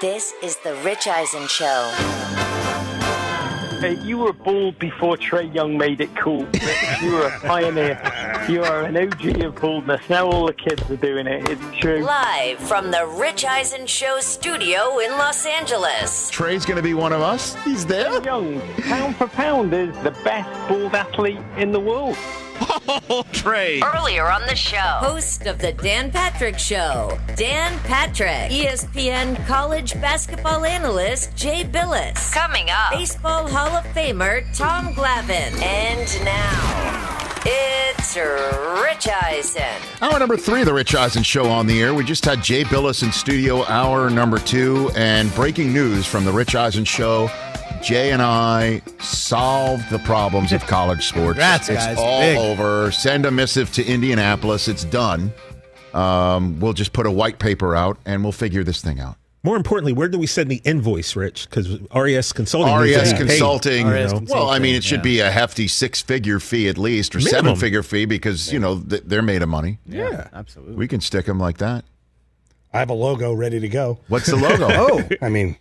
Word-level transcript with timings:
This 0.00 0.32
is 0.42 0.56
the 0.56 0.74
Rich 0.76 1.06
Eisen 1.08 1.46
Show. 1.46 1.92
Hey, 3.82 3.98
you 4.02 4.16
were 4.16 4.32
bald 4.32 4.78
before 4.78 5.18
Trae 5.18 5.54
Young 5.54 5.76
made 5.76 6.00
it 6.00 6.08
cool. 6.16 6.46
you 7.02 7.12
were 7.12 7.26
a 7.26 7.40
pioneer. 7.40 8.00
You 8.48 8.62
are 8.62 8.84
an 8.84 8.96
OG 8.96 9.42
of 9.42 9.56
baldness. 9.56 10.00
Now 10.08 10.26
all 10.26 10.46
the 10.46 10.54
kids 10.54 10.90
are 10.90 10.96
doing 10.96 11.26
it. 11.26 11.50
It's 11.50 11.78
true. 11.78 12.02
Live 12.02 12.58
from 12.60 12.90
the 12.90 13.06
Rich 13.20 13.44
Eisen 13.44 13.86
Show 13.86 14.20
studio 14.20 15.00
in 15.00 15.10
Los 15.18 15.44
Angeles. 15.44 16.30
Trae's 16.30 16.64
going 16.64 16.78
to 16.78 16.82
be 16.82 16.94
one 16.94 17.12
of 17.12 17.20
us. 17.20 17.54
He's 17.62 17.84
there. 17.84 18.08
Trae 18.08 18.24
Young, 18.24 18.60
pound 18.84 19.16
for 19.16 19.26
pound, 19.26 19.74
is 19.74 19.94
the 20.02 20.12
best 20.24 20.48
bald 20.66 20.94
athlete 20.94 21.40
in 21.58 21.72
the 21.72 21.80
world. 21.80 22.16
Oh, 22.62 23.24
Trae. 23.32 23.82
Earlier 23.94 24.30
on 24.30 24.42
the 24.46 24.54
show, 24.54 24.76
host 24.76 25.46
of 25.46 25.58
the 25.58 25.72
Dan 25.72 26.10
Patrick 26.10 26.58
Show, 26.58 27.18
Dan 27.36 27.78
Patrick, 27.80 28.50
ESPN 28.50 29.44
college 29.46 29.94
basketball 29.94 30.64
analyst 30.64 31.34
Jay 31.36 31.64
Bilas. 31.64 32.32
Coming 32.32 32.68
up, 32.70 32.92
Baseball 32.92 33.48
Hall 33.48 33.76
of 33.76 33.84
Famer 33.86 34.44
Tom 34.56 34.92
Glavine. 34.94 35.60
And 35.62 36.24
now, 36.24 37.40
it's 37.46 38.16
Rich 38.82 39.08
Eisen. 39.22 39.62
Hour 40.02 40.18
number 40.18 40.36
three 40.36 40.60
of 40.60 40.66
the 40.66 40.74
Rich 40.74 40.94
Eisen 40.94 41.22
Show 41.22 41.46
on 41.48 41.66
the 41.66 41.80
air. 41.80 41.94
We 41.94 42.04
just 42.04 42.24
had 42.24 42.42
Jay 42.42 42.64
Bilas 42.64 43.02
in 43.02 43.12
studio, 43.12 43.64
hour 43.64 44.10
number 44.10 44.38
two, 44.38 44.90
and 44.96 45.34
breaking 45.34 45.72
news 45.72 46.06
from 46.06 46.24
the 46.24 46.32
Rich 46.32 46.54
Eisen 46.54 46.84
Show. 46.84 47.30
Jay 47.82 48.12
and 48.12 48.20
I 48.22 48.82
solved 49.00 49.88
the 49.90 49.98
problems 50.00 50.52
of 50.52 50.66
college 50.66 51.06
sports. 51.08 51.38
Congrats, 51.38 51.68
it's 51.68 51.84
guys. 51.86 51.96
all 51.98 52.20
Big. 52.20 52.38
over. 52.38 52.90
Send 52.92 53.26
a 53.26 53.30
missive 53.30 53.72
to 53.72 53.84
Indianapolis. 53.84 54.68
It's 54.68 54.84
done. 54.84 55.32
Um, 55.94 56.60
we'll 56.60 56.72
just 56.74 56.92
put 56.92 57.06
a 57.06 57.10
white 57.10 57.38
paper 57.38 57.74
out 57.74 57.98
and 58.04 58.22
we'll 58.22 58.32
figure 58.32 58.62
this 58.62 58.80
thing 58.82 59.00
out. 59.00 59.16
More 59.42 59.56
importantly, 59.56 59.94
where 59.94 60.06
do 60.08 60.18
we 60.18 60.26
send 60.26 60.50
the 60.50 60.60
invoice, 60.64 61.16
Rich? 61.16 61.48
Because 61.48 61.78
RES 61.94 62.32
Consulting. 62.34 62.76
needs 62.84 62.96
RES 62.96 63.08
to 63.12 63.14
be 63.14 63.20
paid, 63.22 63.28
Consulting. 63.28 63.86
you 63.86 63.92
know? 63.92 64.20
well, 64.28 64.50
I 64.50 64.58
mean, 64.58 64.74
it 64.74 64.84
should 64.84 64.98
yeah. 64.98 65.02
be 65.02 65.20
a 65.20 65.30
hefty 65.30 65.66
six-figure 65.66 66.40
fee 66.40 66.68
at 66.68 66.76
least, 66.76 67.14
or 67.16 67.18
Minimum. 67.20 67.32
seven-figure 67.56 67.82
fee 67.82 68.04
because 68.04 68.52
you 68.52 68.58
know 68.58 68.78
th- 68.80 69.02
they're 69.06 69.22
made 69.22 69.40
of 69.42 69.48
money. 69.48 69.78
Yeah. 69.86 70.28
Absolutely. 70.34 70.74
We 70.74 70.86
can 70.86 71.00
stick 71.00 71.24
them 71.24 71.40
like 71.40 71.56
that. 71.56 71.86
I 72.74 72.80
have 72.80 72.90
a 72.90 72.94
logo 72.94 73.32
ready 73.32 73.58
to 73.60 73.68
go. 73.68 73.98
What's 74.08 74.26
the 74.26 74.36
logo? 74.36 74.68
Oh, 74.70 75.02
I 75.22 75.30
mean, 75.30 75.56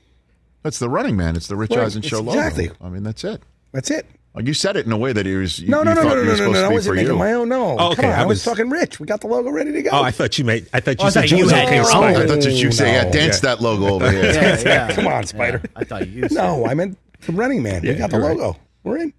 That's 0.64 0.80
the 0.80 0.90
Running 0.90 1.16
Man. 1.16 1.36
It's 1.36 1.48
the 1.48 1.56
Rich 1.56 1.72
Well, 1.72 1.86
Eisen 1.86 2.00
it's 2.00 2.08
Show 2.10 2.20
logo. 2.20 2.32
exactly. 2.38 2.70
I 2.82 2.90
mean, 2.90 3.04
that's 3.04 3.24
it. 3.24 3.42
that's 3.72 3.90
it. 3.92 4.06
Like 4.36 4.46
you 4.46 4.54
said 4.54 4.78
it 4.78 4.86
in 4.86 4.92
a 4.92 4.98
way 4.98 5.12
that 5.12 5.26
it 5.26 5.38
was. 5.38 5.60
You, 5.60 5.70
No, 5.70 5.82
no, 5.82 5.92
you 5.92 5.96
no, 5.96 6.04
no, 6.04 6.10
no, 6.16 6.24
no, 6.24 6.36
no, 6.36 6.52
no. 6.52 6.64
I 6.66 6.70
wasn't 6.70 6.96
making 6.98 7.12
you. 7.14 7.18
my 7.18 7.34
own. 7.34 7.50
No, 7.50 7.72
Oh, 7.74 7.78
come 7.78 7.92
okay, 7.94 8.08
on. 8.08 8.20
I 8.20 8.22
I 8.22 8.26
was 8.26 8.36
was- 8.38 8.44
talking 8.44 8.70
rich. 8.70 9.00
We 9.00 9.08
got 9.08 9.22
the 9.22 9.28
logo 9.28 9.50
ready 9.50 9.72
to 9.72 9.82
go. 9.82 9.90
Oh, 9.92 10.04
I 10.04 10.12
thought 10.12 10.38
you 10.38 10.46
made. 10.46 10.68
I 10.72 10.80
thought 10.82 11.00
you 11.00 11.04
Oh, 11.04 11.08
I 11.08 11.10
said 11.10 11.22
thought 11.22 11.32
you 11.32 11.38
you 11.38 11.50
had 11.50 11.66
okay. 11.66 11.76
your 11.78 11.92
own. 11.96 12.04
I 12.04 12.14
thought 12.28 12.42
that 12.42 12.52
you 12.54 12.72
say, 12.72 12.94
yeah, 12.94 13.10
dance 13.10 13.38
Yeah. 13.38 13.56
that 13.56 13.62
logo 13.62 13.88
over 13.96 14.12
here. 14.12 14.26
Yeah, 14.34 14.60
yeah. 14.64 14.92
Come 14.94 15.08
on, 15.08 15.26
Spider. 15.26 15.62
I 15.76 15.84
thought 15.84 16.08
you 16.08 16.22
used 16.24 16.36
no, 16.36 16.66
I 16.68 16.74
meant 16.76 16.98
the 17.26 17.32
Running 17.32 17.64
Man. 17.64 17.82
we 17.82 17.96
got 17.96 18.12
the 18.12 18.18
you're 18.18 18.28
right. 18.28 18.38
logo. 18.38 18.60
We're 18.84 18.98
in. 19.00 19.14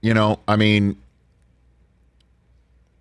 You 0.00 0.14
know, 0.14 0.38
I 0.46 0.56
mean, 0.56 0.96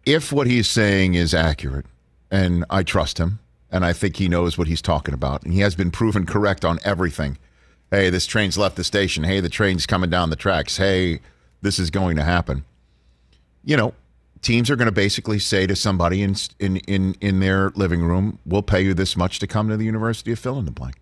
if 0.05 0.31
what 0.31 0.47
he's 0.47 0.67
saying 0.67 1.13
is 1.13 1.33
accurate, 1.33 1.85
and 2.31 2.65
I 2.69 2.83
trust 2.83 3.17
him, 3.19 3.39
and 3.71 3.85
I 3.85 3.93
think 3.93 4.15
he 4.17 4.27
knows 4.27 4.57
what 4.57 4.67
he's 4.67 4.81
talking 4.81 5.13
about, 5.13 5.43
and 5.43 5.53
he 5.53 5.59
has 5.61 5.75
been 5.75 5.91
proven 5.91 6.25
correct 6.25 6.65
on 6.65 6.79
everything. 6.83 7.37
Hey, 7.91 8.09
this 8.09 8.25
train's 8.25 8.57
left 8.57 8.75
the 8.75 8.83
station. 8.83 9.23
Hey, 9.23 9.39
the 9.39 9.49
train's 9.49 9.85
coming 9.85 10.09
down 10.09 10.29
the 10.29 10.35
tracks. 10.35 10.77
Hey, 10.77 11.21
this 11.61 11.79
is 11.79 11.89
going 11.89 12.15
to 12.17 12.23
happen. 12.23 12.63
You 13.63 13.77
know, 13.77 13.93
teams 14.41 14.69
are 14.69 14.75
going 14.75 14.85
to 14.85 14.91
basically 14.91 15.39
say 15.39 15.67
to 15.67 15.75
somebody 15.75 16.21
in 16.21 16.35
in 16.59 16.77
in 16.77 17.15
in 17.19 17.39
their 17.39 17.71
living 17.71 18.03
room, 18.03 18.39
"We'll 18.45 18.61
pay 18.61 18.81
you 18.81 18.93
this 18.93 19.17
much 19.17 19.39
to 19.39 19.47
come 19.47 19.69
to 19.69 19.77
the 19.77 19.85
University 19.85 20.31
of 20.31 20.39
fill 20.39 20.59
in 20.59 20.65
the 20.65 20.71
blank." 20.71 20.95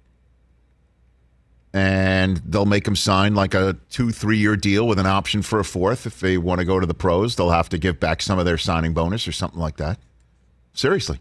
and 1.73 2.37
they'll 2.37 2.65
make 2.65 2.85
them 2.85 2.95
sign 2.95 3.35
like 3.35 3.53
a 3.53 3.77
two, 3.91 4.11
three 4.11 4.37
year 4.37 4.55
deal 4.55 4.87
with 4.87 4.97
an 4.97 5.05
option 5.05 5.43
for 5.43 5.59
a 5.59 5.63
fourth. 5.63 6.07
If 6.07 6.19
they 6.19 6.37
want 6.37 6.59
to 6.59 6.65
go 6.65 6.79
to 6.79 6.87
the 6.87 6.95
pros, 6.95 7.35
they'll 7.35 7.51
have 7.51 7.69
to 7.69 7.77
give 7.77 7.99
back 7.99 8.21
some 8.21 8.39
of 8.39 8.45
their 8.45 8.57
signing 8.57 8.93
bonus 8.93 9.27
or 9.27 9.31
something 9.31 9.59
like 9.59 9.77
that. 9.77 9.99
Seriously. 10.73 11.19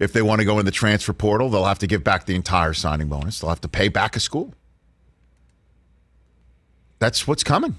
If 0.00 0.12
they 0.12 0.22
want 0.22 0.40
to 0.40 0.44
go 0.44 0.58
in 0.58 0.64
the 0.64 0.72
transfer 0.72 1.12
portal, 1.12 1.50
they'll 1.50 1.66
have 1.66 1.78
to 1.80 1.86
give 1.86 2.02
back 2.02 2.24
the 2.24 2.34
entire 2.34 2.72
signing 2.72 3.08
bonus. 3.08 3.38
They'll 3.38 3.50
have 3.50 3.60
to 3.60 3.68
pay 3.68 3.88
back 3.88 4.16
a 4.16 4.20
school. 4.20 4.54
That's 6.98 7.28
what's 7.28 7.44
coming. 7.44 7.76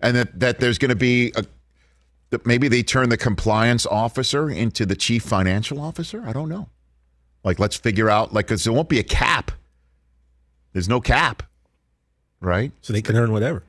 And 0.00 0.16
that, 0.16 0.38
that 0.40 0.60
there's 0.60 0.78
going 0.78 0.90
to 0.90 0.94
be 0.96 1.32
a, 1.34 1.44
that 2.30 2.46
maybe 2.46 2.68
they 2.68 2.82
turn 2.82 3.08
the 3.08 3.16
compliance 3.16 3.86
officer 3.86 4.50
into 4.50 4.84
the 4.84 4.94
chief 4.94 5.22
financial 5.22 5.80
officer. 5.80 6.22
I 6.26 6.32
don't 6.32 6.48
know. 6.48 6.68
Like, 7.42 7.58
let's 7.58 7.76
figure 7.76 8.08
out, 8.08 8.32
like, 8.32 8.46
because 8.46 8.64
there 8.64 8.72
won't 8.72 8.88
be 8.88 8.98
a 8.98 9.04
cap. 9.04 9.50
There's 10.72 10.88
no 10.88 11.00
cap, 11.00 11.42
right? 12.40 12.72
So 12.82 12.92
they 12.92 13.02
can 13.02 13.16
earn 13.16 13.32
whatever. 13.32 13.64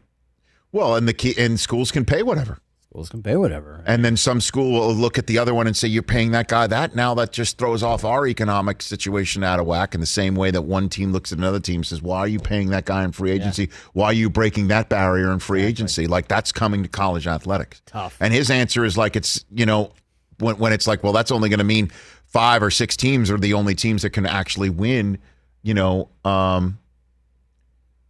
Well, 0.72 0.96
and 0.96 1.08
the 1.08 1.14
key, 1.14 1.34
and 1.38 1.60
schools 1.60 1.92
can 1.92 2.04
pay 2.06 2.24
whatever. 2.24 2.60
Schools 2.96 3.10
can 3.10 3.22
pay 3.22 3.36
whatever. 3.36 3.84
And 3.86 4.06
then 4.06 4.16
some 4.16 4.40
school 4.40 4.72
will 4.72 4.94
look 4.94 5.18
at 5.18 5.28
the 5.28 5.38
other 5.38 5.54
one 5.54 5.68
and 5.68 5.76
say, 5.76 5.90
"You're 5.90 6.02
paying 6.02 6.32
that 6.32 6.48
guy 6.48 6.66
that." 6.68 6.96
Now 6.96 7.14
that 7.16 7.34
just 7.34 7.58
throws 7.58 7.84
off 7.84 8.06
our 8.06 8.26
economic 8.26 8.82
situation 8.82 9.44
out 9.44 9.60
of 9.60 9.66
whack. 9.66 9.94
In 9.94 10.00
the 10.00 10.06
same 10.06 10.34
way 10.34 10.50
that 10.52 10.62
one 10.62 10.88
team 10.88 11.12
looks 11.12 11.34
at 11.34 11.38
another 11.38 11.60
team 11.60 11.78
and 11.78 11.86
says, 11.86 12.02
"Why 12.02 12.20
are 12.20 12.28
you 12.28 12.40
paying 12.40 12.70
that 12.70 12.86
guy 12.86 13.04
in 13.04 13.12
free 13.12 13.32
agency? 13.32 13.70
Why 13.92 14.06
are 14.06 14.14
you 14.14 14.30
breaking 14.30 14.70
that 14.70 14.88
barrier 14.88 15.34
in 15.34 15.40
free 15.40 15.64
agency?" 15.64 16.08
Like 16.08 16.30
that's 16.30 16.54
coming 16.54 16.84
to 16.84 16.90
college 16.90 17.28
athletics. 17.28 17.82
Tough. 17.86 18.16
And 18.22 18.34
his 18.34 18.50
answer 18.50 18.86
is 18.86 18.98
like 18.98 19.18
it's 19.18 19.44
you 19.52 19.66
know 19.66 19.92
when 20.40 20.58
when 20.58 20.72
it's 20.72 20.88
like, 20.88 21.04
well, 21.04 21.12
that's 21.12 21.32
only 21.32 21.50
going 21.50 21.60
to 21.60 21.66
mean 21.66 21.92
five 22.28 22.64
or 22.64 22.72
six 22.72 22.96
teams 22.96 23.30
are 23.30 23.38
the 23.38 23.56
only 23.56 23.76
teams 23.76 24.04
that 24.04 24.12
can 24.12 24.26
actually 24.26 24.70
win. 24.70 25.18
You 25.64 25.74
know, 25.74 26.10
um, 26.24 26.80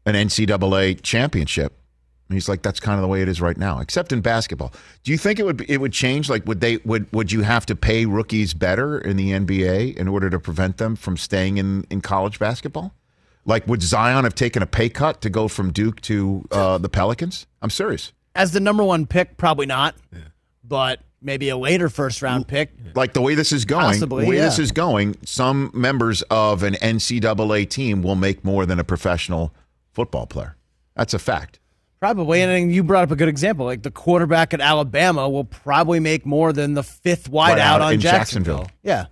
an 0.05 0.13
NCAA 0.13 1.01
championship. 1.01 1.73
And 2.27 2.35
he's 2.35 2.49
like, 2.49 2.63
that's 2.63 2.79
kind 2.79 2.95
of 2.95 3.01
the 3.03 3.07
way 3.07 3.21
it 3.21 3.27
is 3.27 3.39
right 3.39 3.57
now, 3.57 3.79
except 3.79 4.11
in 4.11 4.21
basketball. 4.21 4.73
Do 5.03 5.11
you 5.11 5.17
think 5.17 5.39
it 5.39 5.45
would 5.45 5.63
it 5.69 5.77
would 5.79 5.93
change? 5.93 6.29
Like, 6.29 6.45
would 6.47 6.59
they 6.59 6.77
would 6.77 7.11
would 7.13 7.31
you 7.31 7.43
have 7.43 7.65
to 7.67 7.75
pay 7.75 8.05
rookies 8.05 8.53
better 8.53 8.97
in 8.97 9.15
the 9.15 9.31
NBA 9.31 9.95
in 9.95 10.07
order 10.07 10.29
to 10.31 10.39
prevent 10.39 10.77
them 10.77 10.95
from 10.95 11.17
staying 11.17 11.57
in 11.57 11.85
in 11.89 12.01
college 12.01 12.39
basketball? 12.39 12.93
Like, 13.45 13.67
would 13.67 13.83
Zion 13.83 14.23
have 14.23 14.33
taken 14.33 14.63
a 14.63 14.65
pay 14.65 14.89
cut 14.89 15.21
to 15.21 15.29
go 15.29 15.47
from 15.47 15.71
Duke 15.71 16.01
to 16.01 16.45
uh, 16.51 16.79
the 16.79 16.89
Pelicans? 16.89 17.45
I'm 17.61 17.69
serious. 17.69 18.11
As 18.33 18.51
the 18.53 18.59
number 18.59 18.83
one 18.83 19.05
pick, 19.05 19.37
probably 19.37 19.67
not. 19.67 19.95
But 20.63 21.01
maybe 21.21 21.49
a 21.49 21.57
later 21.57 21.89
first 21.89 22.23
round 22.23 22.47
pick. 22.47 22.71
Like 22.95 23.13
the 23.13 23.21
way 23.21 23.35
this 23.35 23.51
is 23.51 23.65
going, 23.65 23.83
Possibly, 23.85 24.25
the 24.25 24.29
way 24.31 24.37
this 24.37 24.57
is 24.57 24.71
going, 24.71 25.15
some 25.25 25.69
members 25.73 26.23
of 26.23 26.63
an 26.63 26.73
NCAA 26.75 27.69
team 27.69 28.01
will 28.01 28.15
make 28.15 28.43
more 28.43 28.65
than 28.65 28.79
a 28.79 28.83
professional 28.83 29.53
football 29.93 30.25
player. 30.25 30.55
That's 30.95 31.13
a 31.13 31.19
fact. 31.19 31.59
Probably. 32.05 32.41
And 32.41 32.51
then 32.51 32.69
you 32.69 32.83
brought 32.83 33.03
up 33.03 33.09
a 33.11 33.15
good 33.15 33.27
example. 33.29 33.65
Like 33.65 33.81
the 33.81 33.89
quarterback 33.89 34.53
at 34.53 34.61
Alabama 34.61 35.27
will 35.27 35.43
probably 35.45 35.99
make 35.99 36.23
more 36.25 36.53
than 36.53 36.75
the 36.75 36.83
fifth 36.83 37.31
wideout 37.31 37.57
Wideout 37.57 37.81
on 37.81 37.93
in 37.93 37.99
Jacksonville. 37.99 38.57
Jacksonville. 38.59 38.79
Yeah. 38.83 39.05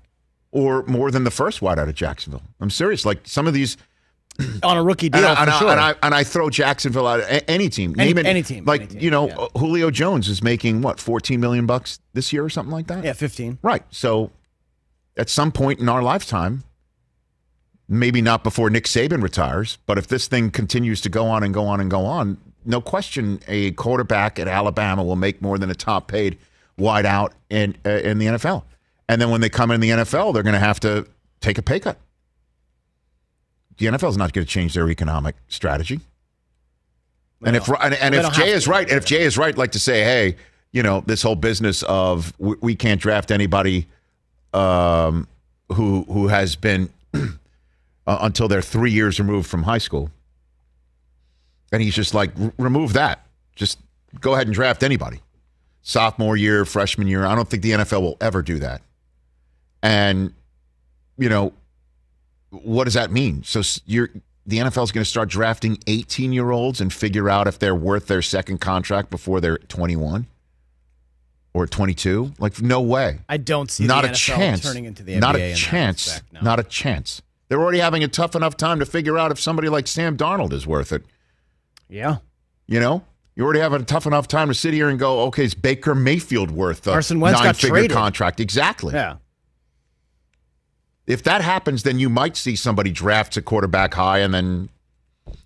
Or 0.52 0.84
more 0.84 1.10
than 1.10 1.24
the 1.24 1.32
first 1.32 1.62
wide 1.64 1.80
out 1.80 1.90
of 1.90 1.96
Jacksonville. 1.96 2.44
I'm 2.62 2.70
serious. 2.70 3.04
Like 3.06 3.22
some 3.24 3.48
of 3.48 3.54
these 3.56 3.78
On 4.64 4.78
a 4.78 4.84
rookie 4.84 5.10
deal, 5.10 5.24
and, 5.24 5.28
I, 5.28 5.44
and, 5.44 5.52
for 5.54 5.68
I, 5.68 5.72
and, 5.72 5.80
I, 5.80 5.96
and 6.04 6.16
I 6.16 6.24
throw 6.24 6.50
Jacksonville 6.50 7.06
out 7.06 7.20
a- 7.20 7.50
any 7.50 7.70
team. 7.70 7.96
Any- 8.00 8.12
it, 8.20 8.26
any 8.26 8.42
team, 8.42 8.66
Like 8.66 8.82
any 8.82 8.90
team, 8.92 9.00
you 9.02 9.12
know, 9.12 9.28
yeah. 9.28 9.36
Uh, 9.38 9.60
Julio 9.60 9.92
Jones 9.92 10.28
is 10.28 10.42
making 10.44 10.82
what 10.82 11.00
14 11.00 11.40
million 11.40 11.66
bucks 11.68 12.00
this 12.14 12.34
year 12.34 12.44
or 12.44 12.50
something 12.50 12.72
like 12.72 12.88
that. 12.88 13.04
yeah, 13.04 13.14
15. 13.14 13.60
Right. 13.62 13.84
So 13.92 14.32
at 15.18 15.30
some 15.30 15.52
point 15.52 15.80
in 15.80 15.88
our 15.90 16.02
lifetime, 16.02 16.64
maybe 18.00 18.22
not 18.22 18.44
before 18.44 18.70
Nick 18.70 18.86
Saban 18.86 19.22
retires, 19.22 19.78
but 19.86 19.98
if 19.98 20.08
this 20.08 20.28
thing 20.28 20.52
continues 20.52 21.02
to 21.02 21.10
go 21.10 21.28
on 21.28 21.44
and 21.44 21.54
go 21.54 21.66
on 21.66 21.80
and 21.80 21.90
go 21.90 22.06
on, 22.06 22.38
no 22.66 22.82
question, 22.82 23.42
a 23.48 23.72
quarterback 23.72 24.40
at 24.40 24.48
Alabama 24.48 25.04
will 25.04 25.16
make 25.16 25.42
more 25.42 25.58
than 25.58 25.70
a 25.70 25.76
top 25.76 26.08
paid 26.08 26.38
wide 26.78 27.06
out 27.06 27.34
in 27.50 27.76
uh, 27.86 27.90
in 27.90 28.18
the 28.18 28.28
NFL. 28.28 28.64
And 29.10 29.22
then 29.22 29.30
when 29.30 29.42
they 29.42 29.50
come 29.50 29.70
in 29.72 29.82
the 29.82 29.90
NFL, 29.90 30.34
they're 30.34 30.44
going 30.44 30.54
to 30.54 30.60
have 30.60 30.80
to 30.82 31.06
take 31.42 31.58
a 31.58 31.62
pay 31.62 31.80
cut. 31.80 31.98
The 33.78 33.88
NFL 33.88 34.10
is 34.10 34.18
not 34.18 34.34
going 34.34 34.46
to 34.46 34.52
change 34.52 34.74
their 34.74 34.90
economic 34.90 35.36
strategy. 35.48 36.00
And 37.46 37.56
if 37.58 37.68
and, 37.68 37.94
and 37.96 38.16
if 38.16 38.32
Jay 38.34 38.52
is 38.52 38.68
right, 38.68 38.88
and 38.88 38.98
if 38.98 39.06
Jay 39.06 39.24
is 39.24 39.38
right, 39.38 39.58
like 39.58 39.74
to 39.74 39.80
say, 39.80 40.04
hey, 40.04 40.38
you 40.72 40.82
know, 40.82 41.04
this 41.06 41.22
whole 41.22 41.36
business 41.36 41.84
of 41.84 42.34
we, 42.38 42.56
we 42.62 42.76
can't 42.76 43.02
draft 43.02 43.32
anybody 43.32 43.88
um, 44.54 45.28
who 45.74 46.04
who 46.04 46.30
has 46.30 46.56
been 46.56 46.90
uh, 48.08 48.18
until 48.22 48.48
they're 48.48 48.62
three 48.62 48.92
years 48.92 49.20
removed 49.20 49.50
from 49.50 49.64
high 49.64 49.78
school. 49.78 50.10
And 51.72 51.82
he's 51.82 51.96
just 51.96 52.14
like, 52.14 52.32
remove 52.58 52.94
that. 52.94 53.26
Just 53.56 53.80
go 54.20 54.34
ahead 54.34 54.48
and 54.48 54.54
draft 54.54 54.84
anybody. 54.84 55.22
Sophomore 55.82 56.38
year, 56.38 56.66
freshman 56.66 57.08
year. 57.08 57.26
I 57.26 57.36
don't 57.36 57.50
think 57.50 57.64
the 57.64 57.72
NFL 57.72 58.02
will 58.02 58.18
ever 58.22 58.42
do 58.42 58.60
that. 58.60 58.82
And, 59.82 60.34
you 61.18 61.30
know, 61.30 61.54
what 62.52 62.86
does 62.86 62.94
that 62.94 63.12
mean? 63.12 63.44
So 63.44 63.62
you're 63.86 64.10
the 64.46 64.58
NFL 64.58 64.84
is 64.84 64.92
going 64.92 65.04
to 65.04 65.10
start 65.10 65.30
drafting 65.30 65.78
18 65.88 66.34
year 66.34 66.52
olds 66.52 66.82
and 66.82 66.92
figure 66.94 67.30
out 67.30 67.48
if 67.48 67.60
they're 67.60 67.76
worth 67.76 68.08
their 68.08 68.22
second 68.22 68.60
contract 68.60 69.10
before 69.10 69.40
they're 69.40 69.58
21 69.58 70.28
or 71.54 71.66
22. 71.66 72.34
Like 72.40 72.62
no 72.62 72.82
way. 72.82 73.20
I 73.30 73.38
don't 73.38 73.72
see 73.72 73.86
Not 73.86 74.06
a 74.06 74.10
NFL 74.10 74.16
chance. 74.16 74.62
turning 74.62 74.86
into 74.86 75.04
the 75.04 75.14
NBA 75.14 75.20
Not 75.22 75.36
a 75.38 75.54
chance. 75.56 76.08
respect, 76.08 76.34
no. 76.34 76.42
Not 76.42 76.60
a 76.60 76.64
chance. 76.64 77.22
They're 77.54 77.62
already 77.62 77.78
having 77.78 78.04
a 78.04 78.08
tough 78.08 78.36
enough 78.36 78.58
time 78.58 78.80
to 78.80 78.86
figure 78.88 79.16
out 79.16 79.32
if 79.32 79.40
somebody 79.40 79.70
like 79.70 79.86
Sam 79.86 80.18
Darnold 80.18 80.54
is 80.54 80.66
worth 80.66 80.92
it. 80.92 81.04
yeah. 81.88 82.18
You 82.66 82.80
know, 82.80 83.04
you 83.36 83.44
already 83.44 83.60
have 83.60 83.74
a 83.74 83.84
tough 83.84 84.08
enough 84.08 84.28
time 84.28 84.48
to 84.48 84.56
sit 84.56 84.74
here 84.74 84.90
and 84.90 84.98
go, 84.98 85.20
okay, 85.26 85.44
is 85.44 85.54
Baker 85.54 85.94
Mayfield 85.94 86.50
worth 86.50 86.88
a 86.88 86.94
Carson 86.94 87.20
Wentz 87.20 87.40
got 87.40 87.46
nine-figure 87.46 87.70
traded. 87.70 87.92
contract? 87.92 88.40
Exactly. 88.40 88.96
Yeah. 88.96 89.18
If 91.06 91.22
that 91.26 91.42
happens, 91.42 91.84
then 91.84 92.00
you 92.00 92.10
might 92.10 92.36
see 92.36 92.56
somebody 92.56 92.90
drafts 92.90 93.38
a 93.38 93.42
quarterback 93.44 93.94
high 93.94 94.18
and 94.18 94.34
then 94.34 94.70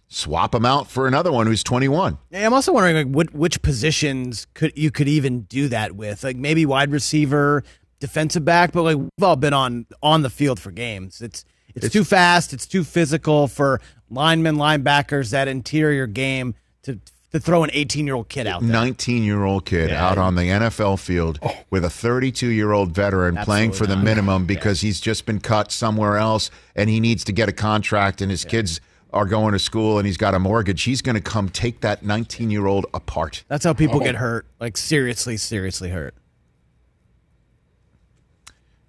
swap 0.08 0.56
him 0.56 0.66
out 0.66 0.90
for 0.90 1.08
another 1.10 1.34
one 1.34 1.46
who's 1.46 1.62
21. 1.62 2.18
Yeah, 2.30 2.46
I'm 2.46 2.54
also 2.54 2.72
wondering 2.72 2.96
like 2.96 3.14
what 3.14 3.34
which 3.34 3.62
positions 3.62 4.48
could 4.54 4.72
you 4.78 4.92
could 4.92 5.10
even 5.10 5.42
do 5.42 5.68
that 5.68 5.98
with? 5.98 6.24
Like 6.24 6.38
maybe 6.38 6.66
wide 6.66 6.94
receiver, 6.94 7.66
defensive 8.00 8.46
back, 8.46 8.72
but 8.72 8.84
like 8.84 8.96
we've 8.96 9.10
all 9.22 9.36
been 9.36 9.54
on 9.54 9.88
on 10.02 10.22
the 10.22 10.30
field 10.30 10.58
for 10.58 10.72
games. 10.72 11.20
It's 11.20 11.44
it's, 11.86 11.94
too 11.94 12.04
fast, 12.04 12.54
it's 12.54 12.66
too 12.66 12.84
physical 12.84 13.48
for 13.48 13.82
linemen, 14.10 14.56
linebackers, 14.56 15.32
that 15.32 15.48
interior 15.48 16.08
game 16.08 16.56
to 16.84 17.00
to 17.32 17.40
throw 17.42 17.64
an 17.64 17.70
18-year-old 17.72 18.30
kid 18.30 18.48
out 18.48 18.62
there. 18.62 18.72
19 18.72 19.24
year 19.24 19.44
old 19.44 19.66
kid 19.66 19.92
out 19.92 20.18
on 20.18 20.36
the 20.36 20.44
NFL 20.44 21.00
field 21.00 21.40
oh. 21.44 21.56
with 21.70 21.84
a 21.84 21.90
32 21.90 22.48
year 22.48 22.72
old 22.72 22.92
veteran 22.92 23.36
playing 23.38 23.72
for 23.72 23.86
the 23.86 23.94
Absolutely 23.94 24.06
not. 24.06 24.16
minimum 24.16 24.46
because 24.46 24.82
he's 24.82 25.02
just 25.02 25.26
been 25.26 25.40
cut 25.40 25.72
somewhere 25.72 26.18
else 26.18 26.50
and 26.76 26.90
he 26.90 27.00
needs 27.00 27.24
to 27.26 27.34
get 27.34 27.50
a 27.50 27.52
contract 27.52 28.22
and 28.22 28.32
his 28.32 28.46
kids 28.46 28.80
are 29.12 29.26
going 29.26 29.54
to 29.54 29.60
school 29.60 29.98
and 29.98 30.08
he's 30.08 30.18
got 30.18 30.36
a 30.36 30.40
mortgage. 30.40 30.84
He's 30.84 31.02
going 31.02 31.16
to 31.16 31.22
come 31.22 31.50
take 31.50 31.82
that 31.82 32.04
19 32.04 32.50
year 32.50 32.66
old 32.66 32.86
apart. 32.94 33.44
That's 33.48 33.66
how 33.66 33.74
people 33.74 34.00
get 34.00 34.16
oh. 34.16 34.20
hurt. 34.20 34.46
Like 34.60 34.78
seriously, 34.78 35.38
seriously 35.38 35.90
hurt. 35.90 36.16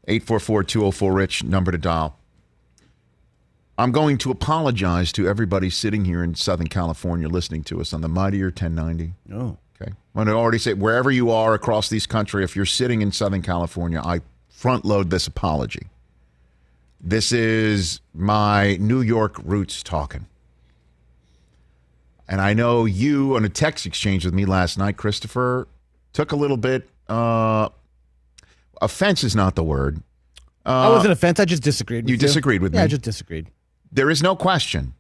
844 0.07 0.65
204 0.65 1.13
Rich, 1.13 1.45
number 1.45 1.71
to 1.71 1.79
dial. 1.79 2.18
I'm 3.79 3.93
going 3.93 4.19
to 4.19 4.33
apologize 4.33 5.13
to 5.13 5.29
everybody 5.29 5.71
sitting 5.71 6.05
here 6.05 6.25
in 6.25 6.35
Southern 6.35 6.67
California 6.67 7.29
listening 7.29 7.63
to 7.65 7.81
us 7.81 7.93
on 7.93 8.01
the 8.01 8.09
Mighty 8.09 8.43
1090. 8.43 9.13
Oh. 9.33 9.57
Okay. 9.81 9.93
I'm 9.93 9.97
going 10.15 10.27
to 10.27 10.33
already 10.33 10.59
say 10.59 10.75
wherever 10.75 11.13
you 11.13 11.31
are 11.31 11.55
across 11.55 11.89
this 11.89 12.05
country, 12.05 12.43
if 12.43 12.57
you're 12.57 12.67
sitting 12.67 13.03
in 13.03 13.13
Southern 13.13 13.41
California, 13.41 14.03
I 14.05 14.23
front 14.49 14.85
load 14.85 15.11
this 15.11 15.29
apology. 15.29 15.87
This 17.01 17.31
is 17.31 18.01
my 18.13 18.77
New 18.81 19.01
York 19.01 19.37
roots 19.45 19.85
talking. 19.85 20.27
And 22.29 22.41
I 22.41 22.55
know 22.55 22.85
you 22.85 23.37
on 23.37 23.45
a 23.45 23.49
text 23.49 23.87
exchange 23.87 24.25
with 24.25 24.35
me 24.35 24.45
last 24.45 24.77
night, 24.77 24.97
Christopher, 24.97 25.69
took 26.13 26.33
a 26.33 26.37
little 26.37 26.57
bit 26.57 26.89
uh 27.09 27.69
offense 28.83 29.23
is 29.25 29.37
not 29.37 29.55
the 29.55 29.63
word. 29.63 30.03
I 30.67 30.91
wasn't 30.91 31.13
offense. 31.13 31.41
I 31.41 31.45
just 31.45 31.63
disagreed. 31.63 32.05
With 32.05 32.11
you 32.11 32.15
you 32.15 32.19
disagreed 32.19 32.61
with 32.61 32.75
yeah, 32.75 32.81
me? 32.81 32.85
I 32.85 32.87
just 32.89 33.03
disagreed. 33.03 33.47
There 33.91 34.11
is 34.11 34.23
no 34.23 34.37
question. 34.37 34.95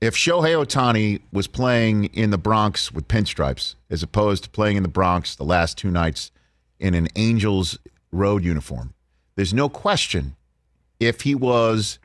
If 0.00 0.14
Shohei 0.14 0.54
Ohtani 0.54 1.22
was 1.32 1.46
playing 1.46 2.06
in 2.06 2.30
the 2.30 2.38
Bronx 2.38 2.90
with 2.90 3.08
pinstripes, 3.08 3.76
as 3.88 4.02
opposed 4.02 4.44
to 4.44 4.50
playing 4.50 4.76
in 4.76 4.82
the 4.82 4.88
Bronx 4.88 5.34
the 5.34 5.44
last 5.44 5.78
two 5.78 5.90
nights 5.90 6.30
in 6.80 6.94
an 6.94 7.08
Angels 7.14 7.78
road 8.10 8.44
uniform, 8.44 8.94
there's 9.36 9.54
no 9.54 9.68
question 9.68 10.36
if 10.98 11.22
he 11.22 11.34
was 11.34 11.98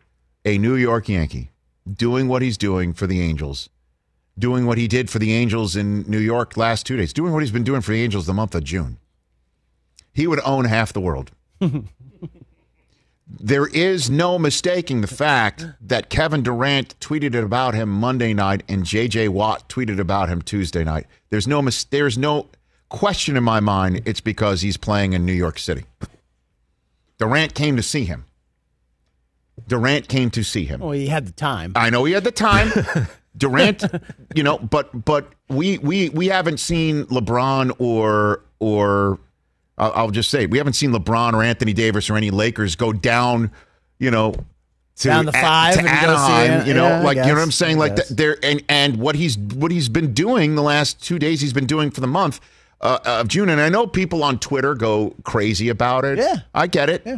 a 0.45 0.57
New 0.57 0.75
York 0.75 1.09
Yankee 1.09 1.51
doing 1.91 2.27
what 2.27 2.41
he's 2.41 2.57
doing 2.57 2.93
for 2.93 3.07
the 3.07 3.21
Angels, 3.21 3.69
doing 4.37 4.65
what 4.65 4.77
he 4.77 4.87
did 4.87 5.09
for 5.09 5.19
the 5.19 5.33
Angels 5.33 5.75
in 5.75 6.01
New 6.03 6.19
York 6.19 6.57
last 6.57 6.85
two 6.85 6.97
days, 6.97 7.13
doing 7.13 7.33
what 7.33 7.41
he's 7.41 7.51
been 7.51 7.63
doing 7.63 7.81
for 7.81 7.91
the 7.91 8.03
Angels 8.03 8.25
the 8.25 8.33
month 8.33 8.55
of 8.55 8.63
June, 8.63 8.97
he 10.13 10.27
would 10.27 10.39
own 10.43 10.65
half 10.65 10.93
the 10.93 11.01
world. 11.01 11.31
There 13.29 13.67
is 13.67 14.09
no 14.09 14.39
mistaking 14.39 15.01
the 15.01 15.07
fact 15.07 15.65
that 15.81 16.09
Kevin 16.09 16.43
Durant 16.43 16.97
tweeted 16.99 17.41
about 17.41 17.73
him 17.73 17.89
Monday 17.89 18.33
night 18.33 18.63
and 18.69 18.83
JJ 18.83 19.29
Watt 19.29 19.67
tweeted 19.67 19.99
about 19.99 20.29
him 20.29 20.41
Tuesday 20.41 20.83
night. 20.83 21.07
There's 21.29 21.47
no 21.47 21.61
mis- 21.61 21.83
there's 21.85 22.17
no 22.17 22.47
question 22.89 23.35
in 23.35 23.43
my 23.43 23.59
mind 23.59 24.01
it's 24.05 24.21
because 24.21 24.61
he's 24.61 24.77
playing 24.77 25.13
in 25.13 25.25
New 25.25 25.33
York 25.33 25.59
City. 25.59 25.85
Durant 27.17 27.53
came 27.53 27.75
to 27.75 27.83
see 27.83 28.05
him. 28.05 28.25
Durant 29.67 30.07
came 30.07 30.29
to 30.31 30.43
see 30.43 30.65
him. 30.65 30.79
Well, 30.79 30.91
he 30.91 31.07
had 31.07 31.25
the 31.25 31.33
time. 31.33 31.73
I 31.75 31.89
know 31.89 32.05
he 32.05 32.13
had 32.13 32.23
the 32.23 32.31
time. 32.31 32.71
Durant, 33.37 33.83
you 34.35 34.41
know, 34.43 34.57
but 34.57 35.05
but 35.05 35.31
we 35.49 35.77
we 35.79 36.09
we 36.09 36.27
haven't 36.27 36.59
seen 36.59 37.05
LeBron 37.05 37.71
or 37.77 38.43
or 38.59 39.19
I'll, 39.77 39.91
I'll 39.95 40.11
just 40.11 40.29
say 40.31 40.45
we 40.45 40.57
haven't 40.57 40.73
seen 40.73 40.91
LeBron 40.91 41.33
or 41.33 41.43
Anthony 41.43 41.73
Davis 41.73 42.09
or 42.09 42.17
any 42.17 42.31
Lakers 42.31 42.75
go 42.75 42.91
down, 42.93 43.51
you 43.99 44.11
know, 44.11 44.33
to, 44.97 45.07
Down 45.09 45.25
the 45.25 45.31
A- 45.31 45.75
to 45.75 45.79
Anaheim, 45.79 46.67
you 46.67 46.73
know, 46.73 46.87
Yeah, 46.87 47.01
like 47.01 47.17
you 47.17 47.23
know 47.23 47.33
what. 47.35 47.41
I'm 47.43 47.51
saying, 47.51 47.77
like 47.77 47.95
guess. 47.95 48.07
th- 48.07 48.17
there 48.17 48.37
and 48.43 48.63
and 48.67 48.97
what 48.97 49.15
he's 49.15 49.37
what 49.37 49.71
he's 49.71 49.89
been 49.89 50.13
doing 50.13 50.55
the 50.55 50.63
last 50.63 51.03
two 51.03 51.19
days, 51.19 51.39
he's 51.39 51.53
been 51.53 51.67
doing 51.67 51.91
for 51.91 52.01
the 52.01 52.07
month 52.07 52.39
uh, 52.81 52.97
of 53.05 53.27
June, 53.27 53.49
and 53.49 53.61
I 53.61 53.69
know 53.69 53.85
people 53.85 54.23
on 54.23 54.39
Twitter 54.39 54.73
go 54.73 55.13
crazy 55.23 55.69
about 55.69 56.03
it. 56.05 56.17
Yeah. 56.17 56.37
I 56.55 56.65
get 56.65 56.89
it. 56.89 57.03
Yeah. 57.05 57.17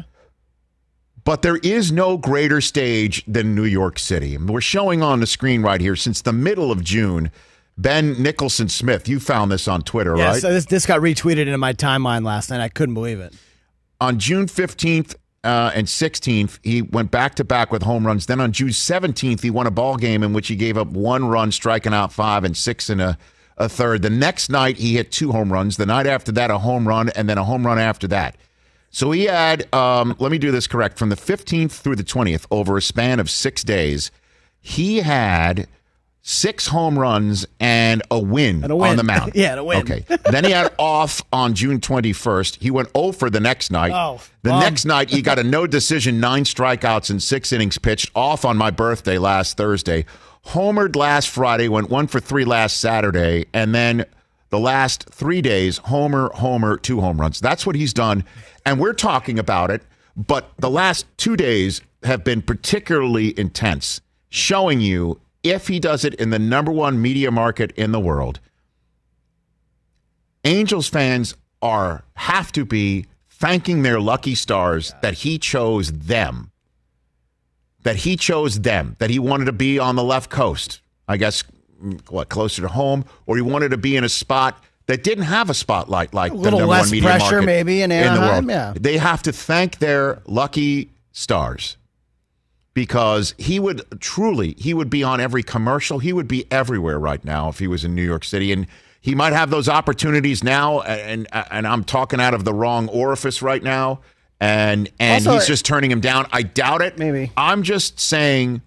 But 1.23 1.41
there 1.41 1.57
is 1.57 1.91
no 1.91 2.17
greater 2.17 2.59
stage 2.59 3.23
than 3.27 3.53
New 3.55 3.65
York 3.65 3.99
City. 3.99 4.35
And 4.35 4.49
we're 4.49 4.61
showing 4.61 5.01
on 5.03 5.19
the 5.19 5.27
screen 5.27 5.61
right 5.61 5.79
here 5.79 5.95
since 5.95 6.21
the 6.21 6.33
middle 6.33 6.71
of 6.71 6.83
June. 6.83 7.31
Ben 7.81 8.21
Nicholson 8.21 8.67
Smith, 8.67 9.07
you 9.07 9.19
found 9.21 9.51
this 9.51 9.67
on 9.67 9.81
Twitter, 9.83 10.15
Yeah, 10.17 10.31
right? 10.31 10.41
so 10.41 10.51
this 10.51 10.65
this 10.65 10.85
got 10.85 10.99
retweeted 10.99 11.41
into 11.43 11.57
my 11.57 11.71
timeline 11.73 12.25
last 12.25 12.49
night. 12.49 12.59
I 12.59 12.67
couldn't 12.69 12.93
believe 12.93 13.19
it. 13.19 13.33
on 14.01 14.19
June 14.19 14.47
15th 14.47 15.15
uh, 15.45 15.71
and 15.73 15.87
16th, 15.87 16.59
he 16.61 16.81
went 16.81 17.09
back 17.11 17.35
to 17.35 17.45
back 17.45 17.71
with 17.71 17.83
home 17.83 18.05
runs. 18.05 18.25
Then 18.25 18.41
on 18.41 18.51
June 18.51 18.67
17th, 18.69 19.41
he 19.41 19.49
won 19.49 19.65
a 19.67 19.71
ball 19.71 19.95
game 19.95 20.23
in 20.23 20.33
which 20.33 20.49
he 20.49 20.57
gave 20.57 20.77
up 20.77 20.87
one 20.89 21.25
run, 21.25 21.51
striking 21.53 21.93
out 21.93 22.11
five 22.11 22.43
and 22.43 22.57
six 22.57 22.89
in 22.89 22.99
a, 22.99 23.17
a 23.57 23.69
third. 23.69 24.01
The 24.01 24.09
next 24.09 24.49
night, 24.49 24.75
he 24.77 24.95
hit 24.95 25.13
two 25.13 25.31
home 25.31 25.53
runs. 25.53 25.77
The 25.77 25.85
night 25.85 26.07
after 26.07 26.33
that, 26.33 26.51
a 26.51 26.57
home 26.57 26.85
run, 26.85 27.07
and 27.09 27.29
then 27.29 27.37
a 27.37 27.45
home 27.45 27.65
run 27.65 27.79
after 27.79 28.05
that. 28.09 28.35
So 28.91 29.11
he 29.11 29.25
had, 29.25 29.73
um, 29.73 30.15
let 30.19 30.31
me 30.31 30.37
do 30.39 30.51
this 30.51 30.67
correct, 30.67 30.97
from 30.99 31.07
the 31.07 31.15
15th 31.15 31.71
through 31.71 31.95
the 31.95 32.03
20th, 32.03 32.45
over 32.51 32.75
a 32.75 32.81
span 32.81 33.21
of 33.21 33.29
six 33.29 33.63
days, 33.63 34.11
he 34.59 34.97
had 34.97 35.67
six 36.29 36.67
home 36.67 36.97
runs 36.97 37.43
and 37.59 38.03
a 38.11 38.19
win, 38.19 38.61
And 38.63 38.71
a 38.71 38.75
win. 38.75 38.91
on 38.91 38.97
the 38.97 39.03
mound. 39.03 39.31
Yeah, 39.35 39.51
and 39.51 39.59
a 39.61 39.63
win. 39.63 39.79
Okay. 39.79 40.05
then 40.29 40.45
he 40.45 40.51
had 40.51 40.71
off 40.77 41.23
on 41.33 41.55
June 41.55 41.79
21st. 41.79 42.61
He 42.61 42.69
went 42.69 42.89
0 42.95 43.13
for 43.13 43.31
the 43.31 43.39
next 43.39 43.71
night. 43.71 43.91
Oh, 43.91 44.21
the 44.43 44.51
bum. 44.51 44.59
next 44.59 44.85
night, 44.85 45.09
he 45.09 45.23
got 45.23 45.39
a 45.39 45.43
no 45.57 45.65
decision, 45.65 46.19
nine 46.19 46.43
strikeouts, 46.43 47.09
and 47.09 47.21
six 47.23 47.51
innings 47.51 47.79
pitched 47.79 48.11
off 48.13 48.45
on 48.45 48.57
my 48.57 48.69
birthday 48.69 49.17
last 49.17 49.57
Thursday. 49.57 50.05
Homered 50.49 50.95
last 50.95 51.29
Friday, 51.29 51.67
went 51.67 51.89
one 51.89 52.05
for 52.05 52.19
three 52.19 52.45
last 52.45 52.77
Saturday, 52.77 53.45
and 53.51 53.73
then 53.73 54.05
the 54.49 54.59
last 54.59 55.05
three 55.09 55.41
days, 55.41 55.77
homer, 55.79 56.29
homer, 56.35 56.77
two 56.77 57.01
home 57.01 57.19
runs. 57.19 57.39
That's 57.39 57.65
what 57.65 57.75
he's 57.75 57.93
done. 57.93 58.23
And 58.67 58.79
we're 58.79 58.93
talking 58.93 59.39
about 59.39 59.71
it, 59.71 59.81
but 60.15 60.51
the 60.59 60.69
last 60.69 61.05
two 61.17 61.35
days 61.35 61.81
have 62.03 62.23
been 62.23 62.41
particularly 62.43 63.37
intense, 63.39 63.99
showing 64.29 64.79
you 64.79 65.19
if 65.43 65.67
he 65.67 65.79
does 65.79 66.03
it 66.03 66.13
in 66.15 66.29
the 66.29 66.39
number 66.39 66.71
one 66.71 67.01
media 67.01 67.31
market 67.31 67.71
in 67.71 67.91
the 67.91 67.99
world, 67.99 68.39
Angels 70.45 70.87
fans 70.87 71.35
are 71.61 72.03
have 72.15 72.51
to 72.53 72.65
be 72.65 73.05
thanking 73.29 73.83
their 73.83 73.99
lucky 73.99 74.35
stars 74.35 74.93
that 75.01 75.15
he 75.15 75.37
chose 75.37 75.91
them. 75.91 76.51
That 77.83 77.97
he 77.97 78.15
chose 78.15 78.61
them. 78.61 78.95
That 78.99 79.09
he 79.09 79.19
wanted 79.19 79.45
to 79.45 79.51
be 79.51 79.79
on 79.79 79.95
the 79.95 80.03
left 80.03 80.29
coast. 80.29 80.81
I 81.07 81.17
guess 81.17 81.43
mm, 81.81 81.99
what 82.09 82.29
closer 82.29 82.61
to 82.61 82.67
home, 82.67 83.05
or 83.25 83.35
he 83.35 83.41
wanted 83.41 83.69
to 83.69 83.77
be 83.77 83.95
in 83.95 84.03
a 84.03 84.09
spot 84.09 84.63
that 84.85 85.03
didn't 85.03 85.25
have 85.25 85.49
a 85.49 85.53
spotlight 85.53 86.13
like 86.13 86.31
the 86.31 86.37
little 86.37 86.59
number 86.59 86.71
less 86.71 86.85
one 86.85 86.91
media 86.91 87.09
pressure 87.09 87.41
market 87.41 87.45
maybe 87.45 87.81
in 87.81 87.89
the 87.89 88.19
world. 88.19 88.49
yeah. 88.49 88.73
They 88.75 88.97
have 88.97 89.23
to 89.23 89.31
thank 89.31 89.79
their 89.79 90.21
lucky 90.25 90.91
stars 91.11 91.77
because 92.79 93.35
he 93.37 93.59
would 93.59 93.81
truly 93.99 94.55
he 94.57 94.73
would 94.73 94.89
be 94.89 95.03
on 95.03 95.19
every 95.19 95.43
commercial 95.43 95.99
he 95.99 96.13
would 96.13 96.29
be 96.29 96.49
everywhere 96.49 96.97
right 96.97 97.25
now 97.25 97.49
if 97.49 97.59
he 97.59 97.67
was 97.67 97.83
in 97.83 97.93
New 97.93 98.05
York 98.05 98.23
City 98.23 98.53
and 98.53 98.67
he 99.01 99.13
might 99.13 99.33
have 99.33 99.49
those 99.49 99.67
opportunities 99.67 100.45
now 100.45 100.79
and 100.83 101.27
and 101.51 101.67
I'm 101.67 101.83
talking 101.83 102.21
out 102.21 102.33
of 102.33 102.45
the 102.45 102.53
wrong 102.53 102.87
orifice 102.87 103.41
right 103.41 103.61
now 103.61 103.99
and 104.39 104.89
and 104.97 105.27
Also, 105.27 105.37
he's 105.37 105.45
just 105.45 105.65
turning 105.65 105.91
him 105.91 105.99
down 105.99 106.25
I 106.31 106.43
doubt 106.43 106.81
it 106.81 106.97
Maybe. 106.97 107.33
I'm 107.35 107.63
just 107.63 107.99
saying 107.99 108.61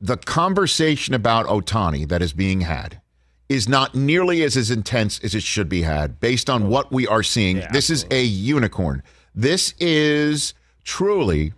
the 0.00 0.16
conversation 0.16 1.14
about 1.14 1.46
Ohtani 1.46 2.08
that 2.08 2.22
is 2.22 2.32
being 2.32 2.62
had 2.62 3.00
is 3.48 3.68
not 3.68 3.94
nearly 3.94 4.42
as, 4.42 4.56
as 4.56 4.68
intense 4.68 5.20
as 5.20 5.36
it 5.36 5.44
should 5.44 5.68
be 5.68 5.82
had 5.82 6.18
based 6.18 6.50
on 6.50 6.68
what 6.68 6.90
we 6.90 7.06
are 7.06 7.22
seeing. 7.22 7.58
Yeah, 7.58 7.70
this 7.70 7.88
is 7.88 8.04
a 8.10 8.24
unicorn. 8.24 9.04
This 9.32 9.74
is 9.78 10.54
truly 10.82 11.52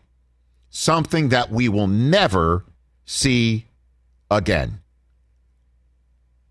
something 0.70 1.28
that 1.28 1.50
we 1.50 1.68
will 1.68 1.86
never 1.88 2.64
see 3.04 3.66
again. 4.30 4.80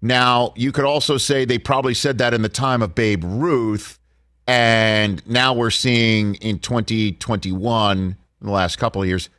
Now, 0.01 0.53
you 0.55 0.71
could 0.71 0.85
also 0.85 1.17
say 1.17 1.45
they 1.45 1.59
probably 1.59 1.93
said 1.93 2.19
that 2.19 2.33
in 2.33 2.41
the 2.41 2.49
time 2.49 2.81
of 2.81 2.95
Babe 2.95 3.23
Ruth, 3.25 3.99
and 4.47 5.25
now 5.27 5.53
we're 5.53 5.71
seeing 5.71 6.35
in 6.35 6.59
2021, 6.59 7.97
in 7.99 8.17
the 8.41 8.51
last 8.51 8.77
couple 8.77 9.01
of 9.01 9.07
years, 9.07 9.29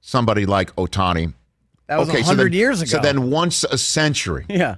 somebody 0.00 0.46
like 0.46 0.74
Ohtani. 0.76 1.32
That 1.86 1.98
was 1.98 2.08
a 2.08 2.12
so 2.12 2.16
then- 2.18 2.24
hundred 2.24 2.54
years 2.54 2.82
ago. 2.82 2.90
So 2.90 2.98
then, 3.00 3.30
once 3.30 3.64
a 3.64 3.78
century, 3.78 4.46
yeah. 4.48 4.76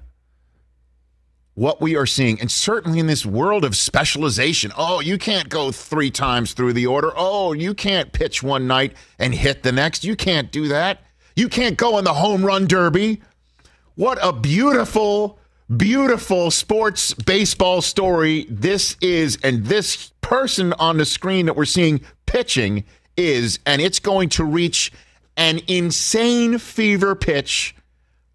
What 1.54 1.80
we 1.80 1.96
are 1.96 2.06
seeing, 2.06 2.40
and 2.40 2.50
certainly 2.50 2.98
in 2.98 3.06
this 3.06 3.26
world 3.26 3.64
of 3.64 3.76
specialization. 3.76 4.72
Oh, 4.76 5.00
you 5.00 5.18
can't 5.18 5.48
go 5.48 5.70
three 5.70 6.10
times 6.10 6.54
through 6.54 6.72
the 6.72 6.86
order. 6.86 7.12
Oh, 7.14 7.52
you 7.52 7.74
can't 7.74 8.12
pitch 8.12 8.42
one 8.42 8.66
night 8.66 8.94
and 9.18 9.34
hit 9.34 9.62
the 9.62 9.72
next. 9.72 10.04
You 10.04 10.16
can't 10.16 10.50
do 10.50 10.68
that. 10.68 11.02
You 11.36 11.48
can't 11.48 11.76
go 11.76 11.98
in 11.98 12.04
the 12.04 12.14
home 12.14 12.44
run 12.44 12.66
derby. 12.66 13.20
What 13.94 14.18
a 14.22 14.32
beautiful, 14.32 15.38
beautiful 15.76 16.50
sports 16.50 17.12
baseball 17.12 17.82
story 17.82 18.46
this 18.48 18.96
is. 19.02 19.38
And 19.42 19.66
this 19.66 20.12
person 20.22 20.72
on 20.74 20.96
the 20.96 21.04
screen 21.04 21.46
that 21.46 21.56
we're 21.56 21.66
seeing 21.66 22.00
pitching 22.24 22.84
is, 23.16 23.58
and 23.66 23.82
it's 23.82 23.98
going 23.98 24.30
to 24.30 24.44
reach 24.44 24.90
an 25.36 25.60
insane 25.66 26.58
fever 26.58 27.14
pitch 27.14 27.74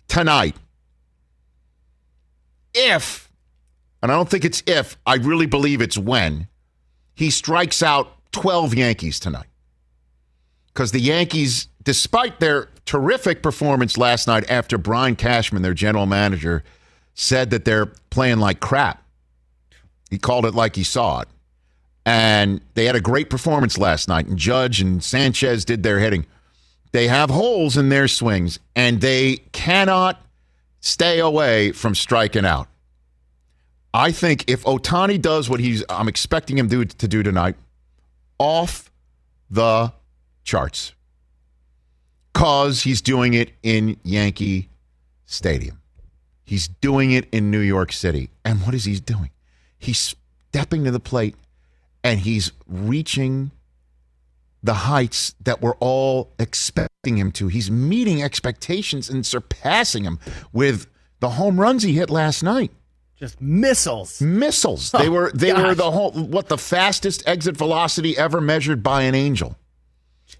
tonight 0.07 0.55
if, 2.73 3.29
and 4.01 4.11
I 4.11 4.15
don't 4.15 4.29
think 4.29 4.45
it's 4.45 4.63
if, 4.65 4.97
I 5.05 5.15
really 5.15 5.45
believe 5.45 5.81
it's 5.81 5.97
when, 5.97 6.47
he 7.15 7.29
strikes 7.29 7.81
out 7.81 8.13
12 8.31 8.75
Yankees 8.75 9.19
tonight. 9.19 9.47
Because 10.67 10.91
the 10.91 10.99
Yankees, 10.99 11.67
despite 11.83 12.39
their 12.39 12.69
terrific 12.85 13.41
performance 13.41 13.97
last 13.97 14.27
night 14.27 14.49
after 14.49 14.77
Brian 14.77 15.15
Cashman, 15.15 15.63
their 15.63 15.73
general 15.73 16.05
manager, 16.05 16.63
said 17.15 17.49
that 17.49 17.65
they're 17.65 17.87
playing 18.11 18.37
like 18.37 18.59
crap, 18.59 19.03
he 20.09 20.17
called 20.17 20.45
it 20.45 20.53
like 20.53 20.75
he 20.75 20.83
saw 20.83 21.21
it. 21.21 21.27
And 22.05 22.61
they 22.75 22.85
had 22.85 22.95
a 22.95 23.01
great 23.01 23.29
performance 23.29 23.77
last 23.77 24.07
night, 24.07 24.27
and 24.27 24.37
Judge 24.37 24.79
and 24.79 25.03
Sanchez 25.03 25.65
did 25.65 25.83
their 25.83 25.99
hitting. 25.99 26.25
They 26.93 27.07
have 27.07 27.29
holes 27.29 27.75
in 27.75 27.89
their 27.89 28.07
swings, 28.07 28.59
and 28.75 29.01
they 29.01 29.37
cannot 29.51 30.21
stay 30.79 31.19
away 31.19 31.71
from 31.71 31.95
striking 31.95 32.45
out. 32.45 32.67
I 33.93 34.11
think 34.11 34.49
if 34.49 34.63
Ohtani 34.63 35.21
does 35.21 35.49
what 35.49 35.59
he's 35.59 35.83
I'm 35.89 36.07
expecting 36.07 36.57
him 36.57 36.67
do, 36.67 36.85
to 36.85 37.07
do 37.07 37.23
tonight, 37.23 37.55
off 38.37 38.91
the 39.49 39.91
charts. 40.43 40.93
Cause 42.33 42.83
he's 42.83 43.01
doing 43.01 43.33
it 43.33 43.51
in 43.63 43.97
Yankee 44.03 44.69
Stadium. 45.25 45.81
He's 46.43 46.67
doing 46.67 47.11
it 47.11 47.27
in 47.31 47.49
New 47.49 47.59
York 47.59 47.91
City. 47.91 48.29
And 48.45 48.61
what 48.61 48.73
is 48.73 48.85
he 48.85 48.99
doing? 48.99 49.31
He's 49.79 50.15
stepping 50.49 50.83
to 50.85 50.91
the 50.91 50.99
plate 50.99 51.35
and 52.03 52.19
he's 52.19 52.51
reaching 52.67 53.51
the 54.67 54.73
heights 54.73 55.33
that 55.39 55.61
we're 55.61 55.77
all 55.79 56.33
expecting 56.37 57.17
him 57.17 57.31
to. 57.31 57.47
He's 57.47 57.71
meeting 57.71 58.21
expectations 58.21 59.09
and 59.09 59.25
surpassing 59.25 60.03
them 60.03 60.19
with 60.51 60.87
the 61.21 61.29
home 61.29 61.59
runs 61.59 61.83
he 61.83 61.93
hit 61.93 62.09
last 62.09 62.43
night. 62.43 62.71
Just 63.15 63.41
missiles. 63.41 64.21
Missiles. 64.21 64.93
Oh, 64.93 64.97
they 64.99 65.07
were 65.07 65.31
they 65.33 65.53
were 65.53 65.73
the 65.73 65.89
whole 65.89 66.11
what 66.11 66.49
the 66.49 66.57
fastest 66.57 67.23
exit 67.25 67.55
velocity 67.55 68.17
ever 68.17 68.41
measured 68.41 68.83
by 68.83 69.03
an 69.03 69.15
angel. 69.15 69.55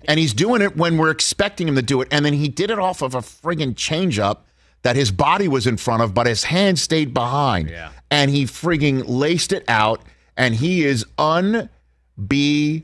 And 0.04 0.20
he's 0.20 0.34
doing 0.34 0.62
it 0.62 0.76
when 0.76 0.98
we're 0.98 1.10
expecting 1.10 1.70
him 1.70 1.76
to 1.76 1.82
do 1.82 2.02
it. 2.02 2.10
And 2.12 2.26
then 2.26 2.34
he 2.34 2.50
did 2.50 2.70
it 2.70 2.78
off 2.78 3.02
of 3.02 3.16
a 3.16 3.20
friggin' 3.20 3.76
changeup 3.76 4.40
that 4.84 4.98
his 4.98 5.10
body 5.10 5.48
was 5.48 5.66
in 5.66 5.78
front 5.78 6.04
of, 6.04 6.14
but 6.14 6.28
his 6.28 6.44
hand 6.44 6.78
stayed 6.78 7.14
behind. 7.14 7.70
Yeah. 7.70 7.92
And 8.12 8.30
he 8.30 8.44
friggin' 8.44 9.06
laced 9.08 9.54
it 9.54 9.64
out. 9.70 10.02
And 10.36 10.54
he 10.54 10.84
is 10.84 11.06
unbelievable. 11.18 12.84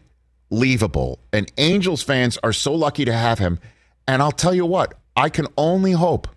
And 1.32 1.52
Angels 1.58 2.04
fans 2.04 2.38
are 2.44 2.54
so 2.54 2.74
lucky 2.74 3.06
to 3.06 3.14
have 3.14 3.40
him. 3.40 3.60
And 4.08 4.22
I'll 4.22 4.32
tell 4.32 4.54
you 4.54 4.66
what, 4.66 4.96
I 5.16 5.30
can 5.30 5.48
only 5.58 5.94
hope 5.94 6.28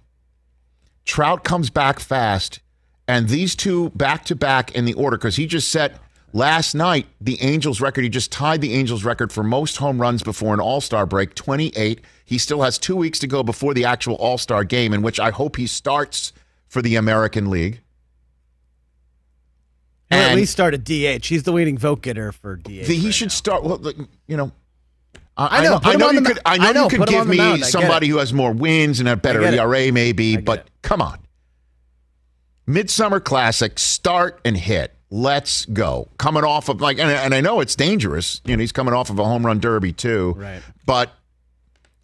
Trout 1.07 1.45
comes 1.45 1.71
back 1.71 2.01
fast, 2.01 2.59
and 3.07 3.29
these 3.29 3.55
two 3.55 3.91
back 3.91 4.25
to 4.25 4.35
back 4.35 4.75
in 4.75 4.85
the 4.85 4.95
order 4.95 5.17
because 5.17 5.37
he 5.37 5.47
just 5.47 5.71
set 5.71 6.01
last 6.33 6.75
night 6.75 7.07
the 7.21 7.41
Angels 7.41 7.81
record. 7.81 8.03
He 8.03 8.11
just 8.11 8.33
tied 8.33 8.61
the 8.61 8.75
Angels 8.75 9.05
record 9.05 9.33
for 9.33 9.45
most 9.45 9.77
home 9.77 10.01
runs 10.01 10.25
before 10.25 10.53
an 10.53 10.59
All 10.59 10.81
Star 10.81 11.07
break, 11.07 11.37
28. 11.37 12.01
He 12.25 12.39
still 12.39 12.63
has 12.63 12.77
two 12.77 12.97
weeks 12.97 13.21
to 13.21 13.29
go 13.29 13.45
before 13.45 13.73
the 13.73 13.85
actual 13.85 14.17
All 14.17 14.37
Star 14.37 14.65
game, 14.65 14.93
in 14.93 15.01
which 15.01 15.21
I 15.21 15.31
hope 15.31 15.57
he 15.57 15.69
starts 15.69 16.33
for 16.67 16.83
the 16.83 16.97
American 16.97 17.51
League. 17.51 17.81
Or 20.11 20.19
at 20.19 20.37
least 20.37 20.53
start 20.53 20.75
a 20.75 20.79
DH. 20.79 21.27
He's 21.27 21.43
the 21.43 21.53
leading 21.53 21.79
vote 21.79 22.03
getter 22.03 22.33
for 22.33 22.57
DH. 22.57 22.65
The- 22.65 22.97
he 22.97 23.07
right 23.07 23.15
should 23.15 23.29
now. 23.29 23.31
start. 23.31 23.65
Well, 23.65 23.81
you 24.27 24.37
know. 24.37 24.53
I 25.39 25.63
know, 25.63 25.79
I 25.83 25.97
know 25.97 26.11
you 26.13 26.23
could. 26.23 26.39
I 26.47 26.57
know, 26.57 26.65
I 26.65 26.73
know, 26.73 26.83
you 26.85 26.99
could 26.99 27.09
give 27.09 27.27
me. 27.27 27.61
Somebody 27.61 28.09
who 28.09 28.17
has 28.17 28.33
more 28.33 28.53
wins 28.53 29.01
and 29.01 29.09
a 29.09 29.17
better. 29.17 29.43
ERA, 29.43 29.93
maybe. 29.93 30.39
But 30.39 30.61
it. 30.61 30.71
come 30.81 31.03
on, 31.03 31.19
Midsummer 32.67 33.21
Classic, 33.21 33.79
start 33.79 34.41
and 34.47 34.57
hit. 34.57 34.95
Let's 35.11 35.67
go. 35.67 36.09
Coming 36.17 36.43
off 36.43 36.71
of 36.71 36.81
like, 36.81 36.99
and, 36.99 37.11
and 37.11 37.35
I 37.35 37.43
know 37.43 37.61
it's 37.61 37.77
dangerous. 37.77 38.41
You 38.47 38.57
know, 38.57 38.61
he's 38.61 38.73
coming 38.73 38.95
off 38.95 39.11
of 39.11 39.19
a 39.19 39.25
home 39.25 39.45
run 39.45 39.61
derby 39.61 39.93
too. 39.93 40.35
Right. 40.37 40.63
But 40.87 41.13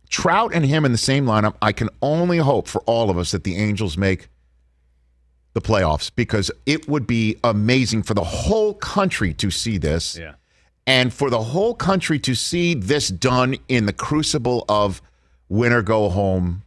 Trout 0.09 0.53
and 0.55 0.65
him 0.65 0.85
in 0.85 0.93
the 0.93 0.99
same 0.99 1.25
lineup. 1.25 1.55
I 1.63 1.73
can 1.73 1.89
only 2.03 2.37
hope 2.39 2.69
for 2.69 2.83
all 2.83 3.09
of 3.09 3.17
us 3.17 3.31
that 3.31 3.45
the 3.45 3.57
Angels 3.57 3.97
make 3.97 4.29
the 5.55 5.61
playoffs 5.61 6.11
because 6.15 6.51
it 6.67 6.89
would 6.89 7.07
be 7.07 7.37
amazing 7.45 8.03
for 8.03 8.15
the 8.15 8.25
whole 8.25 8.75
country 8.75 9.35
to 9.35 9.51
see 9.51 9.77
this 9.79 10.17
Yeah. 10.17 10.35
and 10.87 11.13
for 11.13 11.29
the 11.31 11.43
whole 11.43 11.75
country 11.75 12.19
to 12.21 12.35
see 12.35 12.75
this 12.75 13.09
done 13.09 13.57
in 13.69 13.87
the 13.87 13.93
crucible 13.93 14.65
of 14.69 15.03
winner 15.49 15.83
go 15.83 16.09
home 16.09 16.63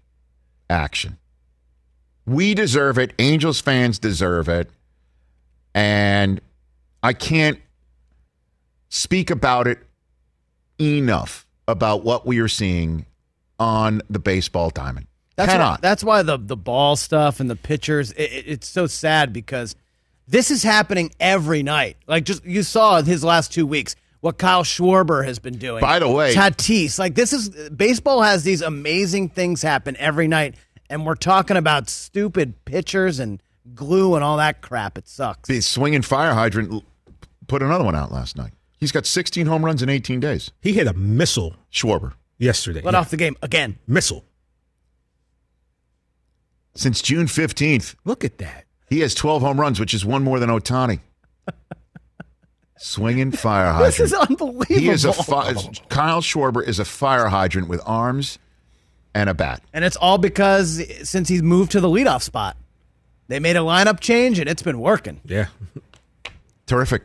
action. 0.69 1.17
We 2.25 2.53
deserve 2.53 2.97
it. 2.97 3.13
Angels 3.19 3.61
fans 3.61 3.99
deserve 3.99 4.47
it. 4.49 4.69
And 5.73 6.39
I 7.03 7.13
can't 7.13 7.59
speak 8.89 9.29
about 9.29 9.67
it 9.67 9.79
enough 10.79 11.45
about 11.67 12.03
what 12.03 12.25
we 12.25 12.39
are 12.39 12.47
seeing 12.47 13.05
on 13.59 14.01
the 14.09 14.19
baseball 14.19 14.69
diamond. 14.69 15.07
That's 15.35 15.51
Cannot. 15.51 15.71
Why, 15.71 15.77
that's 15.81 16.03
why 16.03 16.23
the 16.23 16.37
the 16.37 16.55
ball 16.57 16.95
stuff 16.95 17.39
and 17.39 17.49
the 17.49 17.55
pitchers. 17.55 18.11
It, 18.13 18.23
it- 18.31 18.45
it's 18.47 18.67
so 18.69 18.87
sad 18.87 19.33
because 19.33 19.75
this 20.27 20.49
is 20.51 20.63
happening 20.63 21.11
every 21.19 21.61
night. 21.63 21.97
Like 22.07 22.23
just 22.25 22.45
you 22.45 22.63
saw 22.63 23.01
his 23.01 23.23
last 23.23 23.51
two 23.53 23.65
weeks. 23.67 23.95
What 24.21 24.37
Kyle 24.39 24.63
Schwarber 24.63 25.23
has 25.25 25.37
been 25.37 25.57
doing. 25.57 25.81
By 25.81 25.99
the 25.99 26.09
way- 26.09 26.33
Tatis. 26.33 26.97
Like 26.97 27.15
this 27.15 27.31
is 27.33 27.49
baseball 27.69 28.21
has 28.21 28.43
these 28.43 28.61
amazing 28.61 29.29
things 29.29 29.61
happen 29.61 29.95
every 29.97 30.27
night, 30.27 30.55
and 30.89 31.05
we're 31.05 31.15
talking 31.15 31.57
about 31.57 31.89
stupid 31.89 32.63
pitchers 32.65 33.19
and 33.19 33.41
glue 33.75 34.15
and 34.15 34.23
all 34.23 34.37
that 34.37 34.61
crap. 34.61 34.97
It 34.97 35.07
sucks. 35.07 35.47
the 35.49 35.59
swinging 35.61 36.01
fire 36.01 36.33
hydrant 36.33 36.83
put 37.47 37.61
another 37.61 37.83
one 37.83 37.93
out 37.95 38.11
last 38.11 38.35
night. 38.37 38.53
He's 38.79 38.91
got 38.91 39.05
16 39.05 39.45
home 39.47 39.63
runs 39.65 39.83
in 39.83 39.89
18 39.89 40.19
days. 40.19 40.51
He 40.61 40.73
hit 40.73 40.87
a 40.87 40.93
missile 40.93 41.55
Schwarber. 41.71 42.13
yesterday. 42.37 42.81
Let 42.81 42.93
Yeah. 42.93 42.99
off 42.99 43.09
the 43.09 43.17
game 43.17 43.35
again. 43.41 43.77
missile. 43.87 44.23
Since 46.75 47.01
June 47.01 47.25
15th, 47.27 47.95
Look 48.05 48.23
at 48.25 48.37
that. 48.39 48.65
he 48.89 48.99
has 48.99 49.15
12 49.15 49.41
home 49.41 49.59
runs, 49.59 49.79
which 49.79 49.93
is 49.93 50.05
one 50.05 50.23
more 50.23 50.39
than 50.39 50.49
Ohtani. 50.49 50.99
Swinging 52.77 53.31
fire 53.31 53.71
hydrant. 53.71 53.93
This 53.97 54.11
is 54.11 54.13
unbelievable. 54.13 54.65
He 54.67 54.89
is 54.89 55.05
a 55.05 55.13
fi- 55.13 55.53
Kyle 55.89 56.21
Schwarber 56.21 56.61
is 56.65 56.77
a 56.79 56.85
fire 56.85 57.27
hydrant 57.27 57.67
with 57.69 57.81
arms 57.85 58.37
and 59.13 59.29
a 59.29 59.33
bat. 59.33 59.63
and 59.73 59.85
it's 59.85 59.95
all 59.95 60.17
because 60.17 60.83
since 61.07 61.29
he's 61.29 61.41
moved 61.41 61.71
to 61.71 61.79
the 61.79 61.87
leadoff 61.87 62.21
spot, 62.21 62.57
they 63.29 63.39
made 63.39 63.55
a 63.55 63.59
lineup 63.59 64.01
change 64.01 64.39
and 64.39 64.49
it's 64.49 64.61
been 64.61 64.79
working. 64.79 65.21
Yeah. 65.23 65.47
Terrific. 66.67 67.03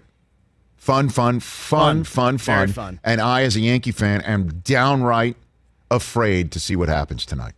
Fun, 0.77 1.09
fun, 1.09 1.39
fun, 1.41 2.03
fun, 2.03 2.05
Fun. 2.05 2.39
Very 2.39 2.67
fun. 2.67 2.73
fun. 2.73 3.01
And 3.05 3.21
I, 3.21 3.43
as 3.43 3.55
a 3.55 3.61
Yankee 3.61 3.93
fan, 3.93 4.23
am 4.23 4.49
downright 4.65 5.37
afraid 5.91 6.51
to 6.53 6.61
see 6.61 6.75
what 6.75 6.89
happens 6.89 7.25
tonight. 7.25 7.53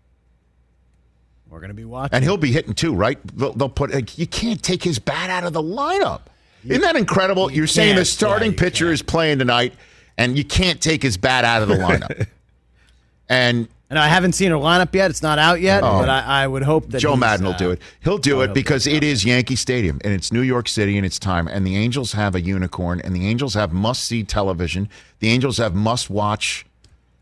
We're 1.53 1.61
gonna 1.61 1.75
be 1.75 1.85
watching. 1.85 2.15
And 2.15 2.25
he'll 2.25 2.39
be 2.39 2.51
hitting 2.51 2.73
too, 2.73 2.95
right? 2.95 3.19
They'll, 3.37 3.53
they'll 3.53 3.69
put. 3.69 3.93
Like, 3.93 4.17
you 4.17 4.27
can't 4.27 4.63
take 4.63 4.83
his 4.83 4.99
bat 4.99 5.29
out 5.29 5.45
of 5.45 5.53
the 5.53 5.63
lineup. 5.63 6.23
Isn't 6.65 6.81
that 6.81 6.97
incredible? 6.97 7.51
you 7.51 7.59
You're 7.59 7.67
saying 7.67 7.97
the 7.97 8.07
starting 8.07 8.53
Yeah, 8.53 8.59
pitcher 8.59 8.87
can't. 8.87 8.95
is 8.95 9.03
playing 9.03 9.39
tonight, 9.39 9.75
and 10.17 10.39
you 10.39 10.45
can't 10.45 10.81
take 10.81 11.03
his 11.03 11.19
bat 11.19 11.45
out 11.45 11.61
of 11.61 11.69
the 11.69 11.75
lineup. 11.75 12.27
and 13.29 13.69
And 13.91 13.99
I 13.99 14.09
haven't 14.09 14.33
seen 14.33 14.51
her 14.51 14.57
lineup 14.57 14.95
yet; 14.95 15.11
it's 15.11 15.23
not 15.23 15.39
out 15.39 15.61
yet. 15.61 15.83
Oh. 15.83 15.99
But 15.99 16.09
I, 16.09 16.45
I 16.45 16.47
would 16.47 16.63
hope 16.63 16.89
that 16.89 17.01
Joe 17.01 17.17
Maddon 17.17 17.45
will 17.45 17.53
uh, 17.53 17.59
do 17.59 17.71
it. 17.73 17.83
He'll 18.01 18.17
do 18.17 18.41
it 18.41 18.55
because 18.55 18.87
it 18.87 19.05
is 19.05 19.23
Yankee 19.23 19.57
Stadium 19.57 20.01
and 20.05 20.15
it's 20.15 20.33
New 20.33 20.41
York 20.41 20.69
City 20.69 20.97
and 20.97 21.05
it's 21.05 21.19
time. 21.19 21.49
And 21.49 21.67
the 21.67 21.77
Angels 21.77 22.15
have 22.15 22.35
a 22.35 22.41
unicorn 22.41 22.99
and 23.03 23.15
the 23.15 23.27
Angels 23.27 23.53
have 23.53 23.75
must 23.75 24.07
see 24.07 24.25
television. 24.25 24.89
The 25.19 25.29
Angels 25.29 25.59
have 25.59 25.75
must 25.75 26.09
watch 26.09 26.65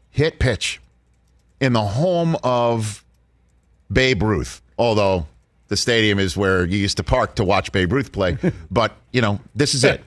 hit 0.08 0.38
pitch 0.38 0.80
in 1.60 1.72
the 1.72 1.82
home 1.82 2.36
of 2.44 3.04
Babe 3.92 4.22
Ruth. 4.22 4.62
Although 4.78 5.26
the 5.68 5.76
stadium 5.76 6.18
is 6.18 6.36
where 6.36 6.64
you 6.64 6.78
used 6.78 6.96
to 6.96 7.04
park 7.04 7.36
to 7.36 7.44
watch 7.44 7.72
Babe 7.72 7.92
Ruth 7.92 8.12
play. 8.12 8.38
but, 8.70 8.92
you 9.12 9.20
know, 9.20 9.40
this 9.54 9.74
is 9.74 9.84
it. 9.84 10.02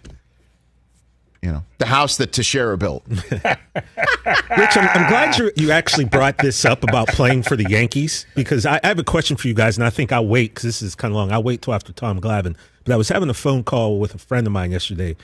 You 1.41 1.51
know, 1.51 1.63
the 1.77 1.85
house 1.85 2.15
that 2.17 2.31
Teixeira 2.31 2.77
built. 2.77 3.03
Rich, 3.09 4.77
I'm, 4.77 4.87
I'm 4.87 5.09
glad 5.09 5.37
you 5.37 5.51
you 5.57 5.71
actually 5.71 6.05
brought 6.05 6.37
this 6.37 6.63
up 6.63 6.83
about 6.83 7.09
playing 7.09 7.43
for 7.43 7.57
the 7.57 7.69
Yankees 7.69 8.25
because 8.33 8.65
I, 8.65 8.79
I 8.81 8.87
have 8.87 8.97
a 8.97 9.03
question 9.03 9.35
for 9.35 9.49
you 9.49 9.53
guys, 9.53 9.77
and 9.77 9.85
I 9.85 9.89
think 9.89 10.13
I'll 10.13 10.25
wait 10.25 10.51
because 10.51 10.63
this 10.63 10.81
is 10.81 10.95
kind 10.95 11.11
of 11.11 11.17
long. 11.17 11.33
I'll 11.33 11.43
wait 11.43 11.61
till 11.61 11.73
after 11.73 11.91
Tom 11.91 12.21
Glavine. 12.21 12.55
But 12.85 12.93
I 12.93 12.95
was 12.95 13.09
having 13.09 13.29
a 13.29 13.33
phone 13.33 13.65
call 13.65 13.99
with 13.99 14.15
a 14.15 14.17
friend 14.17 14.47
of 14.47 14.53
mine 14.53 14.71
yesterday, 14.71 15.17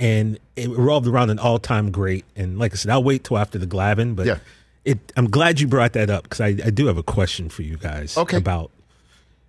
and 0.00 0.38
it 0.56 0.70
revolved 0.70 1.06
around 1.06 1.28
an 1.28 1.38
all-time 1.38 1.90
great. 1.90 2.24
And 2.34 2.58
like 2.58 2.72
I 2.72 2.76
said, 2.76 2.90
I'll 2.90 3.04
wait 3.04 3.24
till 3.24 3.36
after 3.36 3.58
the 3.58 3.66
Glavine. 3.66 4.16
But 4.16 4.24
Yeah. 4.26 4.38
It, 4.84 4.98
I'm 5.16 5.30
glad 5.30 5.60
you 5.60 5.66
brought 5.68 5.92
that 5.92 6.10
up 6.10 6.24
because 6.24 6.40
I, 6.40 6.48
I 6.48 6.70
do 6.70 6.86
have 6.86 6.98
a 6.98 7.02
question 7.02 7.48
for 7.48 7.62
you 7.62 7.76
guys 7.76 8.16
Okay. 8.16 8.36
about 8.36 8.70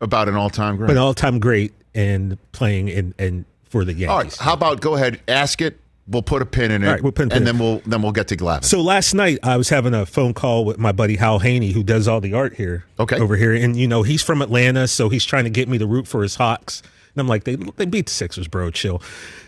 About 0.02 0.28
an 0.30 0.36
all 0.36 0.50
time 0.50 0.78
great. 0.78 0.92
an 0.92 0.98
all-time 0.98 1.40
great 1.40 1.74
and 1.96 2.38
playing 2.52 2.90
in 2.90 3.14
and 3.18 3.46
for 3.70 3.84
the 3.86 3.94
All 3.94 4.18
Yankees. 4.18 4.38
right, 4.40 4.46
how 4.46 4.54
about 4.54 4.82
go 4.82 4.96
ahead, 4.96 5.20
ask 5.28 5.62
it. 5.62 5.80
We'll 6.06 6.22
put 6.22 6.42
a 6.42 6.46
pin 6.46 6.70
in 6.70 6.84
it, 6.84 6.86
All 6.88 6.94
right, 6.94 7.02
we'll 7.02 7.14
pin 7.14 7.32
and 7.32 7.38
in 7.40 7.44
then 7.46 7.58
we'll 7.60 7.82
then 7.86 8.02
we'll 8.02 8.12
get 8.12 8.28
to 8.28 8.36
Glavine. 8.38 8.66
So 8.66 8.82
last 8.82 9.14
night 9.14 9.40
I 9.42 9.56
was 9.58 9.70
having 9.70 9.94
a 9.94 10.06
phone 10.06 10.34
call 10.34 10.66
with 10.66 10.78
my 10.78 10.92
buddy 10.92 11.16
Hal 11.16 11.40
Haney, 11.40 11.72
who 11.72 11.82
does 11.82 12.08
all 12.10 12.20
the 12.20 12.34
art 12.34 12.56
here, 12.56 12.86
Okay. 13.00 13.18
over 13.20 13.38
here, 13.38 13.54
and 13.54 13.78
you 13.78 13.88
know 13.88 14.04
he's 14.04 14.22
from 14.22 14.42
Atlanta, 14.42 14.88
so 14.88 15.08
he's 15.10 15.24
trying 15.26 15.46
to 15.46 15.50
get 15.50 15.70
me 15.70 15.78
to 15.78 15.88
root 15.88 16.06
for 16.08 16.22
his 16.22 16.36
Hawks. 16.36 16.82
And 17.16 17.22
I'm 17.22 17.28
like, 17.28 17.46
they 17.46 17.56
they 17.56 17.86
beat 17.86 18.08
the 18.08 18.12
Sixers, 18.12 18.48
bro, 18.50 18.70
chill. 18.70 19.02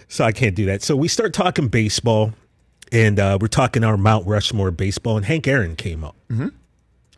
So 0.08 0.24
I 0.24 0.32
can't 0.32 0.56
do 0.56 0.66
that. 0.68 0.82
So 0.82 0.96
we 0.96 1.08
start 1.10 1.34
talking 1.34 1.68
baseball, 1.68 2.32
and 2.92 3.20
uh, 3.20 3.38
we're 3.40 3.48
talking 3.48 3.84
our 3.84 3.98
Mount 3.98 4.26
Rushmore 4.28 4.72
baseball, 4.72 5.18
and 5.18 5.26
Hank 5.26 5.48
Aaron 5.48 5.76
came 5.76 6.04
up, 6.04 6.16
mm-hmm. 6.30 6.50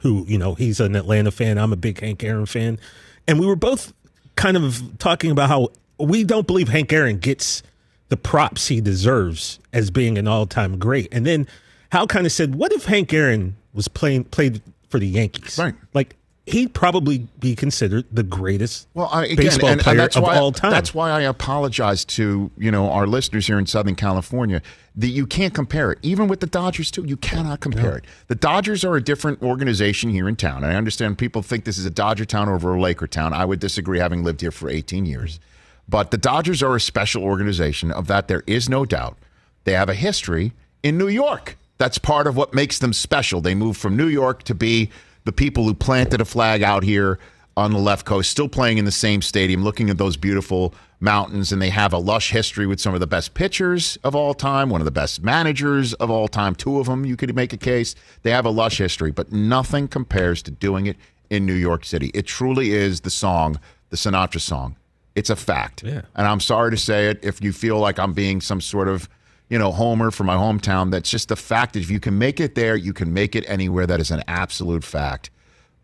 who 0.01 0.25
you 0.27 0.37
know 0.37 0.55
he's 0.55 0.79
an 0.79 0.95
Atlanta 0.95 1.31
fan. 1.31 1.57
I'm 1.57 1.73
a 1.73 1.77
big 1.77 1.99
Hank 1.99 2.23
Aaron 2.23 2.45
fan, 2.45 2.79
and 3.27 3.39
we 3.39 3.45
were 3.45 3.55
both 3.55 3.93
kind 4.35 4.57
of 4.57 4.81
talking 4.99 5.31
about 5.31 5.49
how 5.49 5.69
we 5.99 6.23
don't 6.23 6.47
believe 6.47 6.69
Hank 6.69 6.91
Aaron 6.91 7.17
gets 7.17 7.63
the 8.09 8.17
props 8.17 8.67
he 8.67 8.81
deserves 8.81 9.59
as 9.73 9.91
being 9.91 10.17
an 10.17 10.27
all-time 10.27 10.79
great. 10.79 11.09
And 11.11 11.25
then 11.25 11.47
Hal 11.91 12.07
kind 12.07 12.25
of 12.25 12.31
said, 12.31 12.55
"What 12.55 12.71
if 12.73 12.85
Hank 12.85 13.13
Aaron 13.13 13.55
was 13.73 13.87
playing 13.87 14.25
played 14.25 14.61
for 14.89 14.99
the 14.99 15.07
Yankees? 15.07 15.57
Right. 15.57 15.75
Like 15.93 16.15
he'd 16.47 16.73
probably 16.73 17.27
be 17.39 17.55
considered 17.55 18.05
the 18.11 18.23
greatest 18.23 18.87
Well, 18.93 19.09
I, 19.11 19.25
again, 19.25 19.35
baseball 19.35 19.69
and, 19.69 19.79
and 19.79 19.83
player 19.83 19.97
that's 19.97 20.15
of 20.15 20.23
why, 20.23 20.37
all 20.37 20.51
time. 20.51 20.71
That's 20.71 20.93
why 20.93 21.11
I 21.11 21.21
apologize 21.21 22.05
to 22.05 22.49
you 22.57 22.71
know 22.71 22.89
our 22.89 23.05
listeners 23.05 23.47
here 23.47 23.59
in 23.59 23.65
Southern 23.65 23.95
California 23.95 24.61
that 24.95 25.09
you 25.09 25.27
can't 25.27 25.53
compare 25.53 25.91
it. 25.91 25.99
Even 26.01 26.27
with 26.27 26.39
the 26.39 26.47
Dodgers 26.47 26.89
too, 26.89 27.03
you 27.05 27.17
cannot 27.17 27.59
compare 27.59 27.97
it. 27.97 28.05
The 28.27 28.35
Dodgers 28.35 28.83
are 28.83 28.95
a 28.95 29.01
different 29.01 29.43
organization 29.43 30.09
here 30.09 30.27
in 30.27 30.35
town. 30.35 30.63
And 30.63 30.71
I 30.71 30.75
understand 30.75 31.17
people 31.17 31.41
think 31.41 31.65
this 31.65 31.77
is 31.77 31.85
a 31.85 31.91
Dodger 31.91 32.25
town 32.25 32.49
over 32.49 32.73
a 32.73 32.81
Laker 32.81 33.07
town. 33.07 33.33
I 33.33 33.45
would 33.45 33.59
disagree, 33.59 33.99
having 33.99 34.23
lived 34.23 34.41
here 34.41 34.51
for 34.51 34.69
18 34.69 35.05
years. 35.05 35.39
But 35.87 36.11
the 36.11 36.17
Dodgers 36.17 36.63
are 36.63 36.75
a 36.75 36.81
special 36.81 37.23
organization. 37.23 37.91
Of 37.91 38.07
that, 38.07 38.27
there 38.27 38.43
is 38.47 38.67
no 38.67 38.85
doubt. 38.85 39.17
They 39.65 39.73
have 39.73 39.89
a 39.89 39.93
history 39.93 40.53
in 40.81 40.97
New 40.97 41.07
York. 41.07 41.57
That's 41.77 41.97
part 41.97 42.25
of 42.25 42.35
what 42.35 42.53
makes 42.53 42.79
them 42.79 42.91
special. 42.93 43.39
They 43.39 43.53
moved 43.53 43.79
from 43.79 43.95
New 43.95 44.07
York 44.07 44.43
to 44.43 44.55
be 44.55 44.89
the 45.27 45.31
people 45.33 45.65
who 45.65 45.73
planted 45.73 46.21
a 46.21 46.25
flag 46.25 46.63
out 46.63 46.83
here 46.83 47.19
on 47.57 47.73
the 47.73 47.79
left 47.79 48.05
coast, 48.05 48.31
still 48.31 48.47
playing 48.47 48.77
in 48.77 48.85
the 48.85 48.91
same 48.91 49.21
stadium, 49.21 49.61
looking 49.61 49.89
at 49.89 49.97
those 49.97 50.15
beautiful 50.15 50.73
mountains. 51.01 51.51
And 51.51 51.61
they 51.61 51.69
have 51.69 51.91
a 51.91 51.97
lush 51.97 52.31
history 52.31 52.65
with 52.65 52.79
some 52.79 52.93
of 52.93 53.01
the 53.01 53.07
best 53.07 53.33
pitchers 53.33 53.97
of 54.05 54.15
all 54.15 54.33
time, 54.33 54.69
one 54.69 54.79
of 54.79 54.85
the 54.85 54.91
best 54.91 55.21
managers 55.21 55.93
of 55.95 56.09
all 56.09 56.29
time, 56.29 56.55
two 56.55 56.79
of 56.79 56.85
them, 56.85 57.05
you 57.05 57.17
could 57.17 57.35
make 57.35 57.51
a 57.51 57.57
case. 57.57 57.93
They 58.23 58.31
have 58.31 58.45
a 58.45 58.49
lush 58.49 58.77
history, 58.77 59.11
but 59.11 59.33
nothing 59.33 59.89
compares 59.89 60.41
to 60.43 60.51
doing 60.51 60.85
it 60.85 60.95
in 61.29 61.45
New 61.45 61.55
York 61.55 61.83
City. 61.83 62.09
It 62.13 62.25
truly 62.25 62.71
is 62.71 63.01
the 63.01 63.09
song, 63.09 63.59
the 63.89 63.97
Sinatra 63.97 64.39
song. 64.39 64.77
It's 65.13 65.29
a 65.29 65.35
fact. 65.35 65.83
Yeah. 65.83 66.03
And 66.15 66.25
I'm 66.25 66.39
sorry 66.39 66.71
to 66.71 66.77
say 66.77 67.09
it 67.09 67.19
if 67.21 67.41
you 67.43 67.51
feel 67.51 67.79
like 67.79 67.99
I'm 67.99 68.13
being 68.13 68.39
some 68.39 68.61
sort 68.61 68.87
of, 68.87 69.09
you 69.49 69.57
know, 69.57 69.71
homer 69.71 70.11
for 70.11 70.23
my 70.23 70.35
hometown. 70.35 70.91
That's 70.91 71.09
just 71.09 71.29
the 71.29 71.35
fact 71.35 71.73
that 71.73 71.79
if 71.79 71.89
you 71.89 71.99
can 71.99 72.17
make 72.17 72.39
it 72.39 72.55
there, 72.55 72.75
you 72.75 72.93
can 72.93 73.13
make 73.13 73.35
it 73.35 73.45
anywhere. 73.47 73.87
That 73.87 73.99
is 73.99 74.11
an 74.11 74.23
absolute 74.27 74.83
fact. 74.83 75.29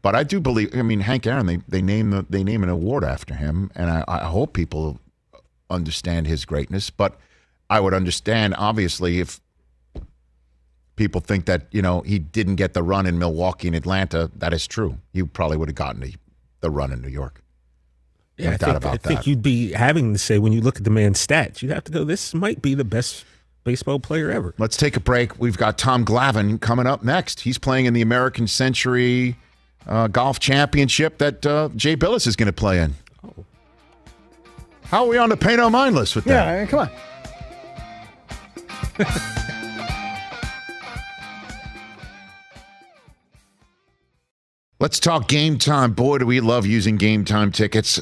But 0.01 0.15
I 0.15 0.23
do 0.23 0.39
believe. 0.41 0.75
I 0.75 0.81
mean, 0.81 0.99
Hank 0.99 1.25
Aaron. 1.25 1.45
They 1.45 1.57
they 1.67 1.81
name 1.81 2.09
the 2.09 2.25
they 2.29 2.43
name 2.43 2.63
an 2.63 2.69
award 2.69 3.03
after 3.03 3.33
him, 3.33 3.71
and 3.75 3.89
I, 3.89 4.03
I 4.07 4.25
hope 4.25 4.53
people 4.53 4.99
understand 5.69 6.27
his 6.27 6.43
greatness. 6.43 6.89
But 6.89 7.17
I 7.69 7.79
would 7.79 7.93
understand 7.93 8.53
obviously 8.57 9.19
if 9.19 9.39
people 10.95 11.21
think 11.21 11.45
that 11.45 11.67
you 11.71 11.81
know 11.81 12.01
he 12.01 12.19
didn't 12.19 12.55
get 12.55 12.73
the 12.73 12.83
run 12.83 13.05
in 13.05 13.17
Milwaukee 13.17 13.67
and 13.67 13.75
Atlanta. 13.75 14.29
That 14.35 14.53
is 14.53 14.67
true. 14.67 14.97
You 15.13 15.25
probably 15.25 15.57
would 15.57 15.69
have 15.69 15.75
gotten 15.75 16.01
the, 16.01 16.15
the 16.59 16.69
run 16.69 16.91
in 16.91 17.01
New 17.01 17.07
York. 17.07 17.41
yeah, 18.37 18.49
no 18.49 18.53
I 18.53 18.57
think, 18.57 18.77
about 18.77 18.93
I 18.93 18.97
think 18.97 19.27
you'd 19.27 19.41
be 19.41 19.71
having 19.71 20.13
to 20.13 20.19
say 20.19 20.37
when 20.37 20.53
you 20.53 20.61
look 20.61 20.77
at 20.77 20.83
the 20.83 20.89
man's 20.89 21.25
stats, 21.25 21.61
you'd 21.61 21.71
have 21.71 21.85
to 21.85 21.91
go, 21.91 22.03
this 22.03 22.33
might 22.33 22.61
be 22.61 22.73
the 22.73 22.83
best 22.83 23.25
baseball 23.63 23.99
player 23.99 24.29
ever. 24.31 24.53
Let's 24.57 24.77
take 24.77 24.95
a 24.95 24.99
break. 24.99 25.39
We've 25.39 25.57
got 25.57 25.77
Tom 25.77 26.05
Glavine 26.05 26.59
coming 26.59 26.87
up 26.87 27.03
next. 27.03 27.41
He's 27.41 27.57
playing 27.57 27.85
in 27.85 27.93
the 27.93 28.01
American 28.01 28.47
Century 28.47 29.35
uh, 29.87 30.07
Golf 30.07 30.39
Championship 30.39 31.17
that 31.19 31.45
uh, 31.45 31.69
Jay 31.75 31.95
Bilas 31.95 32.27
is 32.27 32.35
going 32.35 32.47
to 32.47 32.53
play 32.53 32.79
in. 32.79 32.95
How 34.85 35.05
are 35.05 35.09
we 35.09 35.17
on 35.17 35.29
the 35.29 35.37
pay 35.37 35.55
no 35.55 35.69
mind 35.69 35.95
list 35.95 36.15
with 36.15 36.25
that? 36.25 36.45
Yeah, 36.45 36.51
I 36.51 36.57
mean, 36.59 36.67
come 36.67 36.79
on. 36.79 36.89
Let's 44.79 44.99
talk 44.99 45.29
game 45.29 45.57
time. 45.57 45.93
Boy, 45.93 46.17
do 46.17 46.25
we 46.25 46.41
love 46.41 46.65
using 46.65 46.97
game 46.97 47.23
time 47.23 47.53
tickets 47.53 48.01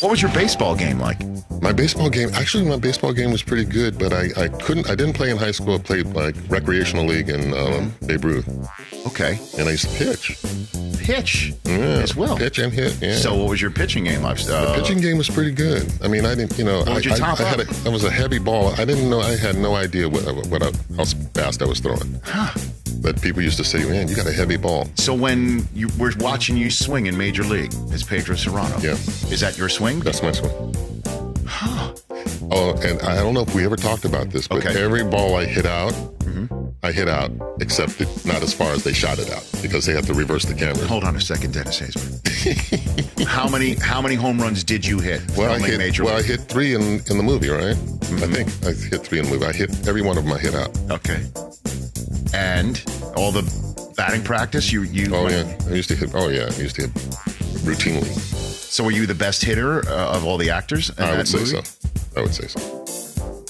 What 0.00 0.10
was 0.10 0.20
your 0.20 0.30
baseball 0.32 0.76
game 0.76 0.98
like? 1.00 1.18
My 1.62 1.72
baseball 1.72 2.10
game, 2.10 2.28
actually, 2.34 2.64
my 2.68 2.76
baseball 2.76 3.14
game 3.14 3.32
was 3.32 3.42
pretty 3.42 3.64
good, 3.64 3.98
but 3.98 4.12
I, 4.12 4.28
I 4.36 4.48
couldn't, 4.48 4.90
I 4.90 4.94
didn't 4.94 5.14
play 5.14 5.30
in 5.30 5.38
high 5.38 5.50
school. 5.52 5.76
I 5.76 5.78
played 5.78 6.06
like 6.08 6.36
recreational 6.48 7.06
league 7.06 7.30
in 7.30 7.54
um, 7.54 7.94
Babe 8.04 8.24
Ruth, 8.24 8.46
Okay. 9.06 9.38
and 9.58 9.66
I 9.66 9.72
used 9.72 9.88
to 9.88 9.96
pitch. 10.04 10.36
Pitch 10.98 11.54
Yeah, 11.64 11.74
as 12.02 12.14
well. 12.14 12.36
Pitch 12.36 12.58
and 12.58 12.72
hit. 12.72 13.00
Yeah. 13.00 13.14
So 13.16 13.34
what 13.36 13.48
was 13.48 13.62
your 13.62 13.70
pitching 13.70 14.04
game 14.04 14.22
like? 14.22 14.36
the 14.44 14.54
Uh, 14.54 14.74
pitching 14.74 15.00
game 15.00 15.16
was 15.16 15.30
pretty 15.30 15.52
good. 15.52 15.90
I 16.04 16.08
mean, 16.08 16.26
I 16.26 16.34
didn't, 16.34 16.58
you 16.58 16.64
know, 16.64 16.80
I, 16.86 16.98
your 16.98 17.14
I, 17.14 17.32
I 17.32 17.34
had 17.42 17.60
a, 17.60 17.66
I 17.86 17.88
was 17.88 18.04
a 18.04 18.10
heavy 18.10 18.38
ball. 18.38 18.68
I 18.78 18.84
didn't 18.84 19.08
know, 19.08 19.20
I 19.20 19.34
had 19.34 19.56
no 19.56 19.74
idea 19.74 20.08
what, 20.10 20.24
what 20.48 20.62
I, 20.62 20.70
how 20.96 21.04
fast 21.32 21.62
I 21.62 21.64
was 21.64 21.80
throwing. 21.80 22.20
But 23.00 23.20
people 23.22 23.42
used 23.42 23.56
to 23.58 23.64
say, 23.64 23.84
man, 23.88 24.08
you 24.08 24.16
got 24.16 24.26
a 24.26 24.32
heavy 24.32 24.56
ball. 24.56 24.88
So 24.94 25.14
when 25.14 25.66
you 25.74 25.88
were 25.98 26.12
watching 26.18 26.56
you 26.56 26.70
swing 26.70 27.06
in 27.06 27.16
Major 27.16 27.44
League 27.44 27.72
as 27.92 28.02
Pedro 28.02 28.34
Serrano, 28.36 28.76
Yeah. 28.80 28.92
is 29.30 29.40
that 29.40 29.56
your 29.58 29.68
swing? 29.68 30.00
That's 30.00 30.22
my 30.22 30.32
swing. 30.32 30.74
Oh, 32.50 32.74
and 32.82 33.00
I 33.02 33.16
don't 33.16 33.34
know 33.34 33.40
if 33.42 33.54
we 33.54 33.64
ever 33.64 33.76
talked 33.76 34.04
about 34.04 34.30
this, 34.30 34.46
but 34.48 34.58
Okay. 34.58 34.68
Mm-hmm. 34.70 34.78
every 34.84 35.04
ball 35.04 35.34
I 35.36 35.44
hit 35.46 35.66
out, 35.66 35.94
I 36.82 36.92
hit 36.92 37.08
out, 37.08 37.32
except 37.60 38.00
it, 38.00 38.08
not 38.26 38.42
as 38.42 38.52
far 38.52 38.70
as 38.70 38.84
they 38.84 38.92
shot 38.92 39.18
it 39.18 39.30
out 39.32 39.44
because 39.62 39.86
they 39.86 39.92
have 39.94 40.06
to 40.06 40.14
reverse 40.14 40.44
the 40.44 40.54
camera. 40.54 40.86
Hold 40.86 41.02
on 41.04 41.16
a 41.16 41.20
second, 41.20 41.52
Dennis 41.54 41.80
Haysbert. 41.80 43.24
how 43.26 43.48
many 43.48 43.74
how 43.74 44.00
many 44.00 44.14
home 44.14 44.38
runs 44.40 44.62
did 44.62 44.86
you 44.86 45.00
hit? 45.00 45.20
Well, 45.36 45.50
I 45.52 45.58
hit, 45.58 45.78
Major 45.78 46.04
well, 46.04 46.16
I 46.16 46.22
hit 46.22 46.40
three 46.42 46.74
in, 46.74 46.82
in 47.10 47.16
the 47.16 47.22
movie, 47.24 47.48
right? 47.48 47.74
I 47.74 48.28
think 48.30 48.48
I 48.64 48.72
hit 48.72 49.02
three 49.04 49.18
in 49.18 49.24
the 49.24 49.30
movie. 49.32 49.46
I 49.46 49.52
hit 49.52 49.88
every 49.88 50.02
one 50.02 50.16
of 50.16 50.24
them. 50.24 50.32
I 50.32 50.38
hit 50.38 50.54
out. 50.54 50.70
Okay. 50.90 51.24
And 52.36 52.84
all 53.16 53.32
the 53.32 53.42
batting 53.96 54.22
practice, 54.22 54.70
you 54.70 54.82
you. 54.82 55.14
Oh 55.14 55.28
yeah, 55.28 55.56
I 55.66 55.74
used 55.74 55.88
to 55.88 55.96
hit. 55.96 56.10
Oh 56.14 56.28
yeah, 56.28 56.50
I 56.50 56.60
used 56.60 56.76
to 56.76 56.82
hit 56.82 56.94
routinely. 57.64 58.04
So 58.04 58.84
were 58.84 58.90
you 58.90 59.06
the 59.06 59.14
best 59.14 59.42
hitter 59.42 59.88
uh, 59.88 60.14
of 60.14 60.26
all 60.26 60.36
the 60.36 60.50
actors? 60.50 60.90
In 60.90 61.02
I 61.02 61.12
that 61.12 61.16
would 61.16 61.28
say 61.28 61.38
movie? 61.38 61.64
so. 61.64 61.90
I 62.16 62.20
would 62.22 62.34
say 62.34 62.46
so. 62.46 62.84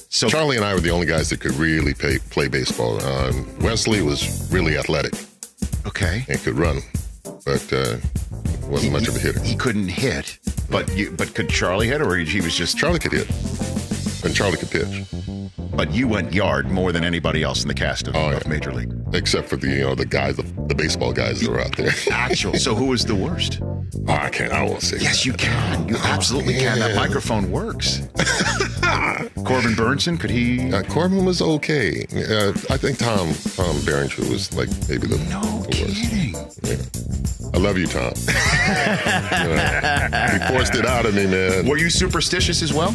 So 0.09 0.29
Charlie 0.29 0.57
and 0.57 0.65
I 0.65 0.73
were 0.73 0.81
the 0.81 0.91
only 0.91 1.07
guys 1.07 1.29
that 1.31 1.41
could 1.41 1.53
really 1.55 1.93
pay, 1.93 2.19
play 2.31 2.49
baseball. 2.49 3.03
Um, 3.05 3.47
Wesley 3.61 4.03
was 4.03 4.51
really 4.51 4.79
athletic 4.79 5.13
okay. 5.87 6.25
and 6.29 6.41
could 6.41 6.55
run, 6.55 6.81
but 7.45 7.71
uh, 7.73 7.97
wasn't 8.67 8.93
much 8.93 9.09
of 9.09 9.17
a 9.17 9.19
hitter. 9.19 9.41
He 9.43 9.57
couldn't 9.57 9.89
hit, 9.89 10.39
but 10.71 10.95
you 10.97 11.11
but 11.11 11.35
could 11.35 11.49
Charlie 11.49 11.89
hit, 11.89 12.01
or 12.01 12.17
he 12.17 12.41
was 12.41 12.55
just 12.55 12.79
Charlie 12.79 12.99
could 12.99 13.13
hit, 13.13 13.27
and 14.27 14.35
Charlie 14.35 14.57
could 14.59 14.71
pitch, 14.71 15.05
But 15.75 15.93
you 15.93 16.09
went 16.09 16.33
yard 16.35 16.71
more 16.71 16.93
than 16.93 17.05
anybody 17.05 17.43
else 17.43 17.63
in 17.63 17.69
the 17.69 17.75
cast 17.75 18.09
of, 18.09 18.17
Oh, 18.17 18.31
yeah. 18.31 18.37
of 18.37 18.47
Major 18.47 18.73
League. 18.73 18.93
except 19.13 19.49
for 19.49 19.57
the 19.57 19.69
you 19.69 19.81
know 19.81 19.95
the 19.95 20.05
guys, 20.07 20.37
the, 20.37 20.43
the 20.69 20.75
baseball 20.75 21.13
guys 21.13 21.41
that 21.41 21.49
were 21.51 21.61
out 21.61 21.77
there. 21.77 21.91
Actual. 22.11 22.55
so 22.55 22.75
who 22.75 22.87
was 22.87 23.05
the 23.05 23.15
worst? 23.15 23.61
oh, 23.63 23.81
I 24.09 24.29
can't. 24.31 24.53
I 24.53 24.63
won't 24.65 24.83
say. 24.83 24.99
Yes, 24.99 25.19
that. 25.19 25.27
you 25.27 25.33
can. 25.33 25.89
You 25.89 25.97
absolutely 25.97 26.55
can. 26.55 26.79
That 26.79 26.97
microphone 26.97 27.51
works. 27.51 28.01
Corbin 29.45 29.75
Bernsen, 29.75 30.19
could 30.19 30.31
he? 30.31 30.73
Uh, 30.73 30.83
Corbin 30.85 31.25
was 31.25 31.41
okay. 31.41 32.05
Uh, 32.13 32.51
I 32.71 32.77
think 32.77 32.99
Tom 32.99 33.33
Tom 33.55 33.81
Berenger 33.85 34.23
was 34.29 34.53
like 34.55 34.69
maybe 34.89 35.07
the, 35.07 35.19
No 35.31 35.41
the 35.63 35.83
worst. 35.83 36.03
kidding. 36.03 36.35
Yeah. 36.65 37.51
I 37.55 37.59
love 37.59 37.79
you, 37.79 37.87
Tom. 37.87 38.13
Yeah. 39.07 40.39
He 40.49 40.53
forced 40.55 40.75
it 40.75 40.85
out 40.87 41.07
of 41.07 41.15
me, 41.15 41.27
man. 41.27 41.67
Were 41.69 41.79
you 41.79 41.91
superstitious 41.91 42.63
as 42.63 42.73
well? 42.73 42.95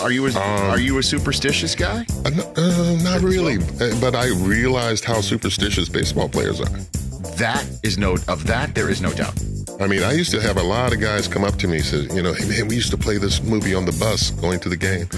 Are 0.00 0.10
you 0.10 0.26
a, 0.26 0.30
Um, 0.30 0.70
are 0.70 0.78
you 0.78 0.98
a 0.98 1.02
superstitious 1.02 1.74
guy? 1.74 2.06
Uh, 2.24 2.30
uh, 2.56 2.96
not 3.02 3.20
really, 3.20 3.56
Uh, 3.80 3.94
but 4.00 4.14
I 4.14 4.28
realized 4.28 5.04
how 5.04 5.20
superstitious 5.20 5.88
baseball 5.88 6.28
players 6.28 6.60
are. 6.60 6.70
That 7.36 7.64
is 7.82 7.98
no 7.98 8.16
of 8.28 8.46
that 8.46 8.74
there 8.74 8.88
is 8.90 9.00
no 9.00 9.10
doubt. 9.12 9.34
I 9.80 9.86
mean, 9.86 10.02
I 10.02 10.12
used 10.12 10.30
to 10.32 10.40
have 10.40 10.58
a 10.58 10.62
lot 10.62 10.92
of 10.92 11.00
guys 11.00 11.26
come 11.26 11.44
up 11.44 11.56
to 11.58 11.66
me 11.66 11.78
and 11.78 11.84
say, 11.86 12.14
you 12.14 12.22
know, 12.22 12.32
hey 12.32 12.46
man, 12.46 12.68
we 12.68 12.76
used 12.76 12.90
to 12.90 12.96
play 12.98 13.16
this 13.18 13.42
movie 13.42 13.74
on 13.74 13.84
the 13.84 13.92
bus 13.92 14.30
going 14.30 14.60
to 14.60 14.68
the 14.68 14.76
game, 14.76 15.08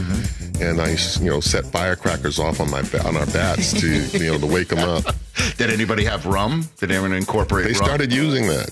and 0.61 0.81
I, 0.81 0.97
you 1.21 1.31
know, 1.31 1.41
set 1.41 1.67
firecrackers 1.67 2.39
off 2.39 2.61
on 2.61 2.71
my 2.71 2.81
on 3.05 3.17
our 3.17 3.27
bats 3.27 3.73
to 3.81 3.89
you 4.19 4.33
know 4.33 4.39
to 4.39 4.47
wake 4.47 4.69
them 4.69 4.79
up. 4.79 5.05
Did 5.59 5.71
anybody 5.71 6.05
have 6.05 6.25
rum? 6.25 6.69
Did 6.79 6.91
anyone 6.93 7.13
incorporate? 7.13 7.67
They 7.67 7.73
rum? 7.73 7.85
started 7.85 8.13
using 8.13 8.47
that. 8.47 8.71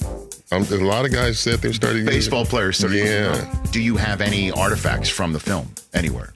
Um, 0.53 0.65
a 0.65 0.77
lot 0.85 1.07
of 1.07 1.12
guys 1.12 1.41
said 1.41 1.61
they 1.61 1.73
started 1.73 2.05
baseball 2.05 2.41
using 2.41 2.51
players. 2.51 2.77
Started 2.77 3.07
Yeah. 3.07 3.55
Do 3.71 3.81
you 3.81 3.97
have 3.97 4.21
any 4.21 4.51
artifacts 4.51 5.09
from 5.09 5.33
the 5.33 5.41
film 5.41 5.67
anywhere? 5.95 6.35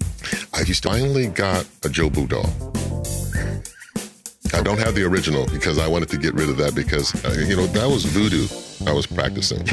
I 0.55 0.65
just 0.65 0.85
finally 0.85 1.27
got 1.27 1.67
a 1.85 1.89
Jobu 1.89 2.27
doll. 2.27 2.51
I 4.59 4.63
don't 4.63 4.79
have 4.79 4.95
the 4.95 5.03
original 5.05 5.47
because 5.49 5.79
I 5.79 5.87
wanted 5.87 6.09
to 6.09 6.17
get 6.17 6.33
rid 6.33 6.49
of 6.49 6.57
that 6.57 6.75
because 6.75 7.15
uh, 7.27 7.45
you 7.47 7.57
know 7.57 7.67
that 7.67 7.91
was 7.91 8.07
voodoo 8.07 8.47
I 8.89 8.95
was 8.95 9.07
practicing, 9.07 9.69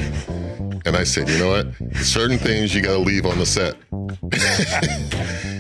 and 0.86 0.98
I 0.98 1.06
said, 1.06 1.30
you 1.30 1.38
know 1.38 1.50
what, 1.50 1.96
certain 2.04 2.38
things 2.38 2.76
you 2.76 2.82
got 2.82 2.94
to 2.94 3.00
leave 3.00 3.26
on 3.26 3.40
the 3.40 3.46
set. 3.46 3.78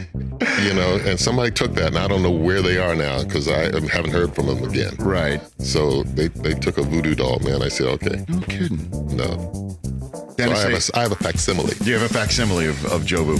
you 0.63 0.73
know, 0.73 0.99
and 1.05 1.19
somebody 1.19 1.51
took 1.51 1.73
that, 1.75 1.87
and 1.87 1.97
I 1.97 2.07
don't 2.07 2.21
know 2.23 2.31
where 2.31 2.61
they 2.61 2.77
are 2.77 2.95
now 2.95 3.23
because 3.23 3.47
I 3.47 3.63
haven't 3.65 4.11
heard 4.11 4.33
from 4.35 4.47
them 4.47 4.63
again. 4.63 4.95
Right. 4.99 5.41
So 5.59 6.03
they, 6.03 6.27
they 6.29 6.53
took 6.53 6.77
a 6.77 6.83
voodoo 6.83 7.15
doll, 7.15 7.39
man. 7.39 7.61
I 7.61 7.67
said, 7.69 7.87
okay, 7.87 8.25
No 8.27 8.39
kidding. 8.41 8.89
no. 9.15 9.77
So 10.37 10.51
I 10.51 10.57
have 10.57 10.73
a, 10.73 10.97
I 10.97 11.01
have 11.03 11.11
a 11.11 11.15
facsimile. 11.15 11.73
Do 11.75 11.85
you 11.91 11.97
have 11.97 12.09
a 12.09 12.13
facsimile 12.13 12.65
of, 12.67 12.85
of 12.85 13.03
Jobu? 13.03 13.39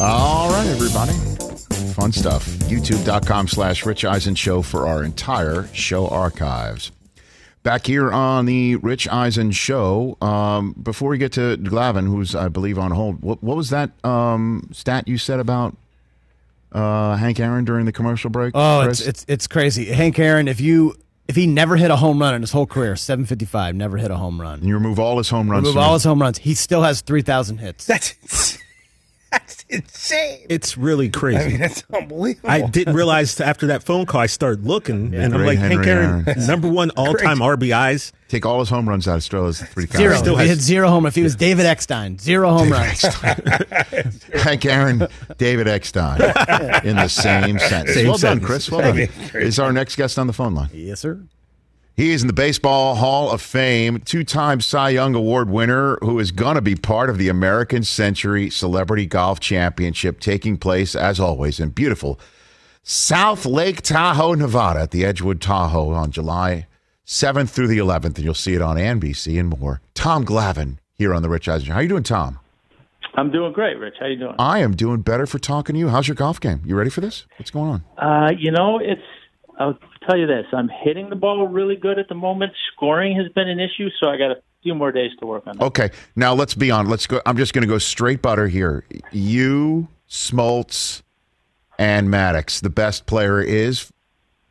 All 0.00 0.50
right, 0.50 0.66
everybody. 0.66 1.12
Fun 1.92 2.10
stuff. 2.12 2.46
YouTube.com 2.68 3.46
slash 3.48 3.84
Rich 3.84 4.04
Eisen 4.04 4.34
Show 4.34 4.62
for 4.62 4.86
our 4.88 5.04
entire 5.04 5.68
show 5.74 6.08
archives. 6.08 6.90
Back 7.62 7.86
here 7.86 8.10
on 8.10 8.46
the 8.46 8.76
Rich 8.76 9.06
Eisen 9.08 9.52
Show, 9.52 10.16
um, 10.20 10.72
before 10.82 11.10
we 11.10 11.18
get 11.18 11.32
to 11.32 11.56
Glavine, 11.58 12.08
who's, 12.08 12.34
I 12.34 12.48
believe, 12.48 12.76
on 12.76 12.90
hold, 12.90 13.22
what, 13.22 13.40
what 13.40 13.56
was 13.56 13.70
that 13.70 13.90
um, 14.04 14.68
stat 14.72 15.06
you 15.06 15.16
said 15.16 15.38
about 15.38 15.76
uh, 16.72 17.14
Hank 17.16 17.38
Aaron 17.38 17.64
during 17.64 17.86
the 17.86 17.92
commercial 17.92 18.30
break? 18.30 18.52
Oh, 18.56 18.82
Chris? 18.84 19.00
it's 19.00 19.08
it's 19.08 19.24
it's 19.28 19.46
crazy. 19.46 19.84
Hank 19.86 20.18
Aaron, 20.18 20.48
if 20.48 20.60
you 20.60 20.96
if 21.28 21.36
he 21.36 21.46
never 21.46 21.76
hit 21.76 21.90
a 21.90 21.96
home 21.96 22.20
run 22.20 22.34
in 22.34 22.40
his 22.40 22.50
whole 22.52 22.66
career, 22.66 22.96
755, 22.96 23.74
never 23.74 23.96
hit 23.96 24.10
a 24.10 24.16
home 24.16 24.40
run. 24.40 24.58
And 24.58 24.68
you 24.68 24.74
remove 24.74 24.98
all 24.98 25.18
his 25.18 25.28
home 25.28 25.50
runs. 25.50 25.62
Remove 25.66 25.76
all 25.78 25.94
his 25.94 26.04
home 26.04 26.20
runs, 26.20 26.38
he 26.38 26.54
still 26.54 26.82
has 26.82 27.00
3,000 27.00 27.58
hits. 27.58 27.86
That's 27.86 28.14
ins- 28.22 28.30
that's 28.30 28.61
insane. 29.72 30.46
It's 30.48 30.76
really 30.76 31.08
crazy. 31.10 31.38
I 31.38 31.48
mean, 31.48 31.58
that's 31.58 31.84
unbelievable. 31.92 32.50
I 32.50 32.62
didn't 32.62 32.94
realize 32.94 33.40
after 33.40 33.68
that 33.68 33.82
phone 33.82 34.06
call, 34.06 34.20
I 34.20 34.26
started 34.26 34.64
looking, 34.64 35.14
and 35.14 35.34
I'm 35.34 35.40
Great 35.40 35.46
like, 35.46 35.58
Hank 35.58 35.72
Henry 35.72 35.88
Aaron, 35.90 36.24
Aaron. 36.28 36.46
number 36.46 36.68
one 36.68 36.90
all 36.90 37.14
time 37.14 37.38
RBIs. 37.38 38.12
Take 38.28 38.46
all 38.46 38.60
his 38.60 38.70
home 38.70 38.88
runs 38.88 39.06
out 39.06 39.16
of 39.16 39.22
Stroh's 39.22 39.60
three 39.60 39.86
Zero. 39.86 40.16
Still 40.16 40.36
he 40.36 40.48
had 40.48 40.58
zero 40.58 40.88
home. 40.88 41.04
If 41.06 41.14
he 41.14 41.22
was 41.22 41.36
David 41.36 41.66
Eckstein, 41.66 42.18
zero 42.18 42.50
home 42.50 42.70
runs. 42.70 43.02
Hank 44.42 44.64
Aaron, 44.64 45.06
David 45.36 45.68
Eckstein 45.68 46.20
in 46.84 46.96
the 46.96 47.08
same 47.08 47.58
sentence. 47.58 47.94
Same 47.94 48.08
well 48.08 48.18
done. 48.18 48.40
Chris. 48.40 48.70
Well 48.70 48.80
done. 48.80 49.08
Is 49.34 49.58
our 49.58 49.72
next 49.72 49.96
guest 49.96 50.18
on 50.18 50.26
the 50.26 50.32
phone 50.32 50.54
line? 50.54 50.70
yes, 50.72 51.00
sir. 51.00 51.20
He 51.94 52.12
is 52.12 52.22
in 52.22 52.26
the 52.26 52.32
Baseball 52.32 52.94
Hall 52.94 53.30
of 53.30 53.42
Fame, 53.42 53.98
two 53.98 54.24
time 54.24 54.62
Cy 54.62 54.90
Young 54.90 55.14
Award 55.14 55.50
winner, 55.50 55.98
who 56.00 56.18
is 56.18 56.32
going 56.32 56.54
to 56.54 56.62
be 56.62 56.74
part 56.74 57.10
of 57.10 57.18
the 57.18 57.28
American 57.28 57.82
Century 57.84 58.48
Celebrity 58.48 59.04
Golf 59.04 59.40
Championship 59.40 60.18
taking 60.18 60.56
place, 60.56 60.96
as 60.96 61.20
always, 61.20 61.60
in 61.60 61.68
beautiful 61.68 62.18
South 62.82 63.44
Lake 63.44 63.82
Tahoe, 63.82 64.32
Nevada, 64.32 64.80
at 64.80 64.90
the 64.90 65.04
Edgewood 65.04 65.42
Tahoe 65.42 65.90
on 65.90 66.10
July 66.10 66.66
7th 67.06 67.50
through 67.50 67.68
the 67.68 67.78
11th. 67.78 68.16
And 68.16 68.20
you'll 68.20 68.32
see 68.32 68.54
it 68.54 68.62
on 68.62 68.76
NBC 68.76 69.38
and 69.38 69.50
more. 69.60 69.82
Tom 69.92 70.24
Glavine 70.24 70.78
here 70.94 71.12
on 71.12 71.22
The 71.22 71.28
Rich 71.28 71.46
Eisen. 71.46 71.72
How 71.72 71.80
you 71.80 71.88
doing, 71.88 72.04
Tom? 72.04 72.38
I'm 73.14 73.30
doing 73.30 73.52
great, 73.52 73.78
Rich. 73.78 73.96
How 74.00 74.06
you 74.06 74.16
doing? 74.16 74.34
I 74.38 74.60
am 74.60 74.74
doing 74.74 75.02
better 75.02 75.26
for 75.26 75.38
talking 75.38 75.74
to 75.74 75.78
you. 75.78 75.90
How's 75.90 76.08
your 76.08 76.14
golf 76.14 76.40
game? 76.40 76.62
You 76.64 76.74
ready 76.74 76.88
for 76.88 77.02
this? 77.02 77.26
What's 77.36 77.50
going 77.50 77.68
on? 77.68 77.84
Uh, 77.98 78.30
you 78.36 78.50
know, 78.50 78.78
it's. 78.78 79.02
Tell 80.06 80.16
you 80.18 80.26
this. 80.26 80.46
I'm 80.52 80.68
hitting 80.68 81.10
the 81.10 81.16
ball 81.16 81.46
really 81.46 81.76
good 81.76 81.98
at 81.98 82.08
the 82.08 82.14
moment. 82.14 82.52
Scoring 82.74 83.16
has 83.16 83.30
been 83.32 83.48
an 83.48 83.60
issue, 83.60 83.88
so 84.00 84.08
I 84.08 84.16
got 84.16 84.30
a 84.32 84.42
few 84.62 84.74
more 84.74 84.92
days 84.92 85.10
to 85.20 85.26
work 85.26 85.46
on 85.46 85.58
that. 85.58 85.64
Okay, 85.64 85.90
now 86.16 86.34
let's 86.34 86.54
be 86.54 86.70
on. 86.70 86.88
Let's 86.88 87.06
go. 87.06 87.20
I'm 87.26 87.36
just 87.36 87.52
going 87.52 87.62
to 87.62 87.68
go 87.68 87.78
straight 87.78 88.22
butter 88.22 88.48
here. 88.48 88.84
You, 89.12 89.88
Smoltz, 90.08 91.02
and 91.78 92.08
Maddux. 92.08 92.60
The 92.60 92.70
best 92.70 93.06
player 93.06 93.40
is 93.40 93.92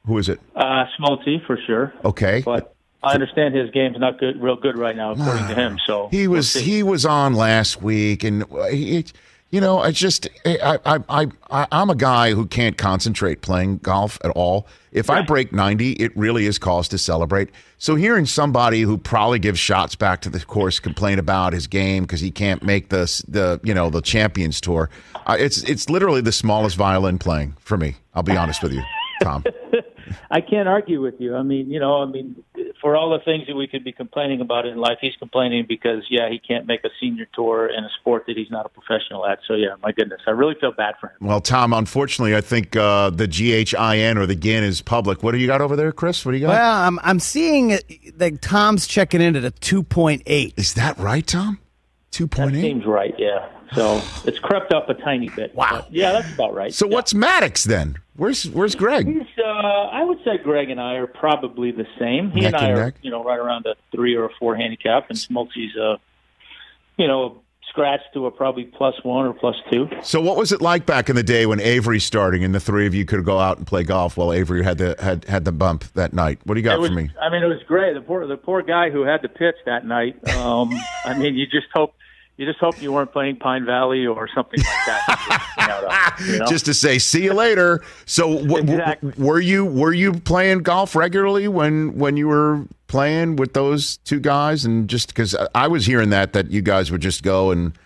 who 0.06 0.18
is 0.18 0.30
it? 0.30 0.40
Uh, 0.56 0.86
Smoltzy 1.00 1.46
for 1.46 1.58
sure, 1.68 1.94
Okay, 2.04 2.42
but 2.44 2.76
I 3.04 3.14
understand 3.14 3.56
his 3.56 3.70
game's 3.72 4.00
not 4.00 4.20
good, 4.20 4.42
real 4.42 4.56
good 4.56 4.78
right 4.78 4.96
now, 4.96 5.12
according 5.12 5.48
to 5.48 5.56
him. 5.56 5.80
So 5.86 6.10
He 6.10 6.28
we'll 6.28 6.38
was 6.38 6.54
he 6.54 6.84
was 6.84 7.06
on 7.06 7.34
last 7.34 7.82
week, 7.82 8.24
and 8.24 8.46
he, 8.72 9.06
you 9.52 9.62
know, 9.62 9.80
I 9.80 9.92
just 9.92 10.28
I 10.46 10.80
I 10.86 11.00
I 11.10 11.28
I- 11.50 11.68
I'm 11.72 11.90
a 11.90 11.96
guy 11.96 12.32
who 12.34 12.46
can't 12.46 12.78
concentrate 12.78 13.42
playing 13.42 13.78
golf 13.80 14.18
at 14.24 14.32
all. 14.32 14.68
If 14.92 15.10
I 15.10 15.22
break 15.22 15.54
90, 15.54 15.94
it 15.94 16.16
really 16.18 16.46
is 16.46 16.58
cause 16.58 16.90
to 16.90 16.98
celebrate. 16.98 17.50
So 17.78 17.96
hearing 17.96 18.26
somebody 18.26 18.82
who 18.82 18.98
probably 18.98 19.40
gives 19.40 19.58
shots 19.58 19.96
back 19.96 20.20
to 20.22 20.30
the 20.30 20.40
course 20.42 20.80
complain 20.82 21.18
about 21.18 21.54
his 21.54 21.66
game 21.68 22.04
because 22.04 22.20
he 22.20 22.30
can't 22.32 22.62
make 22.64 22.90
the 22.90 23.04
the 23.28 23.60
you 23.64 23.74
know 23.74 23.90
the 23.90 24.02
Champions 24.02 24.60
Tour, 24.60 24.90
uh, 25.28 25.38
it's 25.40 25.64
it's 25.64 25.90
literally 25.90 26.22
the 26.22 26.32
smallest 26.34 26.76
violin 26.76 27.20
playing 27.20 27.56
for 27.60 27.78
me. 27.78 27.96
I'll 28.16 28.24
be 28.24 28.36
honest 28.36 28.62
with 28.64 28.74
you, 28.74 28.84
Tom. 29.22 29.44
I 30.32 30.42
can't 30.42 30.68
argue 30.68 31.02
with 31.02 31.20
you. 31.20 31.36
I 31.38 31.44
mean, 31.44 31.70
you 31.70 31.80
know, 31.80 32.02
I 32.02 32.06
mean, 32.06 32.44
for 32.82 32.96
all 32.98 33.12
the 33.12 33.20
things 33.24 33.46
that 33.48 33.56
we 33.56 33.67
could 33.67 33.84
be 33.84 33.91
complaining 33.91 34.41
about 34.41 34.65
in 34.65 34.78
life, 34.78 34.98
he's 35.00 35.15
complaining 35.17 35.65
because, 35.70 36.04
yeah, 36.10 36.30
he 36.30 36.39
can't 36.39 36.65
make 36.65 36.84
a 36.84 36.89
senior 37.00 37.28
tour 37.34 37.67
in 37.67 37.84
a 37.84 37.89
sport 38.00 38.26
that 38.28 38.36
he's 38.36 38.50
not 38.50 38.65
a 38.65 38.70
professional 38.70 39.26
at. 39.26 39.39
So, 39.48 39.54
yeah, 39.54 39.76
my 39.84 39.91
goodness, 39.91 40.22
I 40.28 40.32
really 40.32 40.56
feel 40.60 40.72
bad 40.72 40.96
for 41.00 41.08
him. 41.08 41.15
Well, 41.22 41.39
Tom, 41.41 41.72
unfortunately, 41.74 42.36
I 42.36 42.41
think 42.41 42.76
uh, 42.76 43.12
the 43.12 43.28
GHIN 43.28 44.17
or 44.17 44.26
the 44.26 44.36
GIN 44.36 44.63
is 44.63 44.82
public. 44.82 45.24
What 45.24 45.32
do 45.34 45.38
you 45.38 45.48
got 45.48 45.62
over 45.62 45.76
there, 45.76 45.91
Chris? 45.91 46.26
What 46.26 46.32
do 46.32 46.38
you 46.39 46.48
got? 46.48 46.50
Well, 46.54 46.82
I'm 46.82 47.00
I'm 47.04 47.20
seeing 47.20 47.70
it- 47.70 48.17
that 48.17 48.41
Tom's 48.41 48.88
checking 48.88 49.22
in 49.22 49.36
at 49.36 49.46
a 49.46 49.52
2.8. 49.52 50.54
Is 50.58 50.74
that 50.74 50.98
right, 50.98 51.26
Tom? 51.26 51.60
Two 52.12 52.28
point 52.28 52.56
eight. 52.56 52.62
Seems 52.62 52.86
right, 52.86 53.15
yeah. 53.17 53.47
So 53.74 54.02
it's 54.26 54.38
crept 54.38 54.74
up 54.74 54.89
a 54.89 54.93
tiny 54.95 55.30
bit. 55.30 55.56
Wow. 55.56 55.86
Yeah, 55.89 56.12
that's 56.12 56.34
about 56.34 56.54
right. 56.54 56.74
So 56.74 56.86
what's 56.86 57.13
Maddux 57.13 57.63
then? 57.63 57.97
Where's 58.17 58.50
Where's 58.50 58.76
Greg? 58.76 59.08
He's, 59.08 59.24
uh, 59.43 59.47
I 59.47 60.04
would 60.04 60.19
say 60.26 60.38
Greg 60.38 60.69
and 60.69 60.80
I 60.80 60.95
are 60.95 61.08
probably 61.08 61.71
the 61.71 61.88
same. 61.97 62.32
He 62.32 62.41
Neck 62.41 62.54
and 62.54 62.56
I 62.56 62.67
and 62.67 62.78
are, 62.78 62.86
neck? 62.86 62.95
you 63.02 63.10
know, 63.10 63.24
right 63.24 63.39
around 63.39 63.65
a 63.65 63.76
three 63.95 64.15
or 64.15 64.26
a 64.26 64.30
four 64.39 64.56
handicap, 64.58 65.10
and 65.10 65.17
Smoltzy's 65.17 65.76
a, 65.78 66.00
you 66.97 67.08
know, 67.08 67.24
a 67.24 67.32
scratch 67.69 68.02
to 68.13 68.26
a 68.26 68.32
probably 68.32 68.65
plus 68.65 68.95
one 69.04 69.26
or 69.26 69.34
plus 69.34 69.56
two. 69.71 69.89
So 70.04 70.19
what 70.19 70.36
was 70.36 70.52
it 70.52 70.62
like 70.62 70.86
back 70.86 71.10
in 71.10 71.15
the 71.15 71.24
day 71.24 71.45
when 71.45 71.62
Avery's 71.62 72.04
starting 72.04 72.43
and 72.43 72.54
the 72.54 72.60
three 72.60 72.86
of 72.86 72.93
you 72.93 73.06
could 73.06 73.24
go 73.24 73.39
out 73.39 73.58
and 73.58 73.65
play 73.65 73.84
golf 73.84 74.17
while 74.17 74.34
Avery 74.34 74.63
had 74.63 74.78
the 74.78 74.97
had 75.00 75.24
had 75.26 75.45
the 75.45 75.54
bump 75.54 75.86
that 75.93 76.12
night? 76.12 76.39
What 76.43 76.56
do 76.56 76.60
you 76.60 76.65
got 76.65 76.76
it 76.76 76.82
was, 76.82 76.89
for 76.89 76.95
me? 76.95 77.10
I 77.21 77.30
mean, 77.30 77.41
it 77.41 77.47
was 77.47 77.63
great. 77.65 77.93
The 77.93 78.02
poor, 78.02 78.28
the 78.28 78.36
poor 78.36 78.62
guy 78.62 78.89
who 78.89 79.04
had 79.04 79.21
to 79.21 79.30
pitch 79.30 79.56
that 79.65 79.86
night. 79.86 80.28
Um, 80.36 80.78
I 81.06 81.17
mean, 81.17 81.36
you 81.36 81.45
just 81.47 81.67
hope, 81.74 81.93
you 82.41 82.47
just 82.47 82.58
hope 82.58 82.82
you 82.82 82.91
weren't 82.91 83.12
playing 83.12 83.36
Pine 83.36 83.65
Valley 83.65 84.08
or 84.08 84.27
something 84.34 84.60
like 84.60 84.86
that. 84.88 86.17
You 86.27 86.39
know. 86.39 86.45
Just 86.45 86.65
to 86.65 86.73
say, 86.73 86.97
see 86.99 87.23
you 87.23 87.34
later. 87.34 87.84
So, 88.06 88.39
w- 88.45 88.63
w- 88.65 89.13
were 89.17 89.39
you 89.39 89.65
were 89.65 89.93
you 89.93 90.13
playing 90.13 90.60
golf 90.60 90.95
regularly 90.95 91.47
when 91.47 91.97
when 91.97 92.17
you 92.17 92.27
were 92.27 92.65
playing 92.88 93.36
with 93.38 93.54
those 93.54 93.97
two 93.97 94.19
guys? 94.19 94.65
And 94.65 94.89
just 94.89 95.08
because 95.08 95.36
I 95.56 95.67
was 95.67 95.86
hearing 95.86 96.10
that 96.10 96.34
that 96.34 96.51
you 96.51 96.62
guys 96.62 96.91
would 96.91 97.01
just 97.01 97.23
go 97.23 97.51
and 97.51 97.77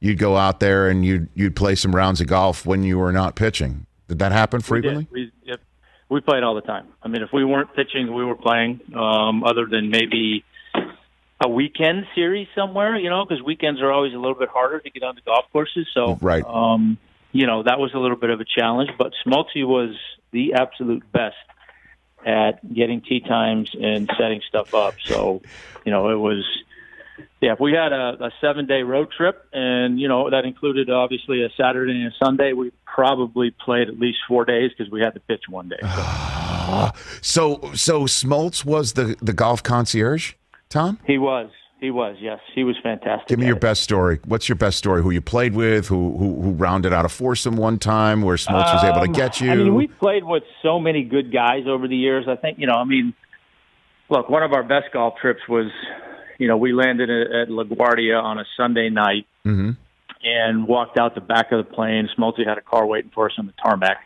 you'd 0.00 0.18
go 0.18 0.36
out 0.36 0.60
there 0.60 0.88
and 0.88 1.04
you'd 1.04 1.28
you'd 1.34 1.56
play 1.56 1.74
some 1.74 1.94
rounds 1.94 2.20
of 2.20 2.28
golf 2.28 2.64
when 2.64 2.82
you 2.82 2.98
were 2.98 3.12
not 3.12 3.34
pitching. 3.36 3.86
Did 4.08 4.20
that 4.20 4.32
happen 4.32 4.60
frequently? 4.60 5.06
We, 5.10 5.32
we, 5.46 5.56
we 6.08 6.20
played 6.20 6.42
all 6.44 6.54
the 6.54 6.62
time. 6.62 6.86
I 7.02 7.08
mean, 7.08 7.22
if 7.22 7.30
we 7.32 7.44
weren't 7.44 7.74
pitching, 7.74 8.14
we 8.14 8.24
were 8.24 8.36
playing. 8.36 8.80
Um, 8.94 9.44
other 9.44 9.66
than 9.66 9.90
maybe 9.90 10.44
a 11.44 11.48
weekend 11.48 12.06
series 12.14 12.48
somewhere, 12.54 12.96
you 12.96 13.10
know, 13.10 13.24
because 13.24 13.42
weekends 13.42 13.82
are 13.82 13.92
always 13.92 14.14
a 14.14 14.16
little 14.16 14.34
bit 14.34 14.48
harder 14.48 14.80
to 14.80 14.90
get 14.90 15.02
on 15.02 15.14
the 15.14 15.20
golf 15.20 15.44
courses. 15.52 15.86
So, 15.92 16.18
Right. 16.22 16.42
um, 16.46 16.96
you 17.32 17.46
know, 17.46 17.62
that 17.62 17.78
was 17.78 17.92
a 17.94 17.98
little 17.98 18.16
bit 18.16 18.30
of 18.30 18.40
a 18.40 18.44
challenge. 18.44 18.90
But 18.96 19.12
Smolty 19.26 19.66
was 19.66 19.94
the 20.30 20.54
absolute 20.54 21.04
best 21.12 21.36
at 22.24 22.72
getting 22.72 23.02
tee 23.02 23.20
times 23.20 23.70
and 23.78 24.10
setting 24.18 24.40
stuff 24.48 24.72
up. 24.74 24.94
So, 25.04 25.42
you 25.84 25.92
know, 25.92 26.08
it 26.10 26.16
was. 26.18 26.44
Yeah, 27.40 27.52
if 27.52 27.60
we 27.60 27.72
had 27.72 27.92
a, 27.92 28.24
a 28.24 28.30
seven 28.40 28.66
day 28.66 28.82
road 28.82 29.08
trip, 29.14 29.46
and 29.52 30.00
you 30.00 30.08
know 30.08 30.30
that 30.30 30.46
included 30.46 30.88
obviously 30.88 31.44
a 31.44 31.50
Saturday 31.60 31.92
and 31.92 32.06
a 32.06 32.16
Sunday, 32.24 32.54
we 32.54 32.72
probably 32.86 33.50
played 33.50 33.88
at 33.88 33.98
least 34.00 34.18
four 34.26 34.46
days 34.46 34.70
because 34.76 34.90
we 34.90 35.02
had 35.02 35.12
to 35.12 35.20
pitch 35.20 35.42
one 35.48 35.68
day. 35.68 35.76
So. 35.82 36.90
So 37.20 37.60
so 37.74 38.04
Smoltz 38.04 38.64
was 38.64 38.94
the 38.94 39.16
the 39.20 39.34
golf 39.34 39.62
concierge, 39.62 40.32
Tom. 40.74 40.98
He 41.06 41.18
was, 41.18 41.50
he 41.80 41.90
was, 41.90 42.16
yes, 42.20 42.40
he 42.54 42.64
was 42.64 42.76
fantastic. 42.82 43.28
Give 43.28 43.38
me 43.38 43.46
your 43.46 43.56
it. 43.56 43.60
best 43.62 43.82
story. 43.82 44.18
What's 44.26 44.48
your 44.48 44.56
best 44.56 44.76
story? 44.76 45.02
Who 45.02 45.10
you 45.10 45.20
played 45.20 45.54
with? 45.54 45.86
Who 45.86 46.16
who, 46.18 46.42
who 46.42 46.50
rounded 46.52 46.92
out 46.92 47.04
a 47.04 47.08
foursome 47.08 47.56
one 47.56 47.78
time 47.78 48.22
where 48.22 48.36
Smoltz 48.36 48.74
was 48.74 48.84
able 48.84 49.00
to 49.00 49.06
Um, 49.06 49.12
get 49.12 49.40
you? 49.40 49.50
I 49.50 49.54
mean, 49.54 49.74
we 49.74 49.86
played 49.86 50.24
with 50.24 50.42
so 50.62 50.80
many 50.80 51.04
good 51.04 51.32
guys 51.32 51.64
over 51.66 51.86
the 51.88 51.96
years. 51.96 52.26
I 52.28 52.36
think 52.36 52.58
you 52.58 52.66
know. 52.66 52.74
I 52.74 52.84
mean, 52.84 53.14
look, 54.10 54.28
one 54.28 54.42
of 54.42 54.52
our 54.52 54.62
best 54.62 54.86
golf 54.92 55.14
trips 55.20 55.40
was, 55.48 55.70
you 56.38 56.48
know, 56.48 56.56
we 56.56 56.72
landed 56.72 57.08
at, 57.10 57.48
LaGuardia 57.48 58.20
on 58.22 58.38
a 58.38 58.44
Sunday 58.56 58.90
night 58.90 59.26
hmm 59.44 59.70
and 60.26 60.66
walked 60.66 60.98
out 60.98 61.14
the 61.14 61.20
back 61.20 61.52
of 61.52 61.58
the 61.64 61.70
plane. 61.70 62.08
Smolty 62.16 62.48
had 62.48 62.56
a 62.56 62.62
car 62.62 62.86
waiting 62.86 63.10
for 63.14 63.26
us 63.26 63.34
on 63.38 63.46
the 63.46 63.52
tarmac. 63.62 63.98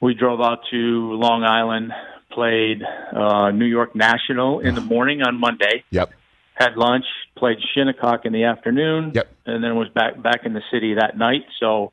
We 0.00 0.14
drove 0.14 0.40
out 0.40 0.60
to 0.70 0.76
Long 1.14 1.42
Island, 1.42 1.92
played 2.34 2.82
uh, 2.82 3.50
New 3.50 3.64
York 3.64 3.94
National 3.94 4.60
in 4.60 4.74
the 4.74 4.80
morning 4.80 5.22
on 5.22 5.38
Monday. 5.38 5.84
Yep. 5.90 6.12
Had 6.54 6.76
lunch, 6.76 7.04
played 7.36 7.58
Shinnecock 7.74 8.24
in 8.24 8.32
the 8.32 8.44
afternoon, 8.44 9.12
Yep. 9.14 9.28
and 9.46 9.62
then 9.62 9.76
was 9.76 9.88
back 9.88 10.20
back 10.22 10.44
in 10.44 10.52
the 10.52 10.62
city 10.72 10.94
that 10.94 11.16
night. 11.16 11.44
So 11.60 11.92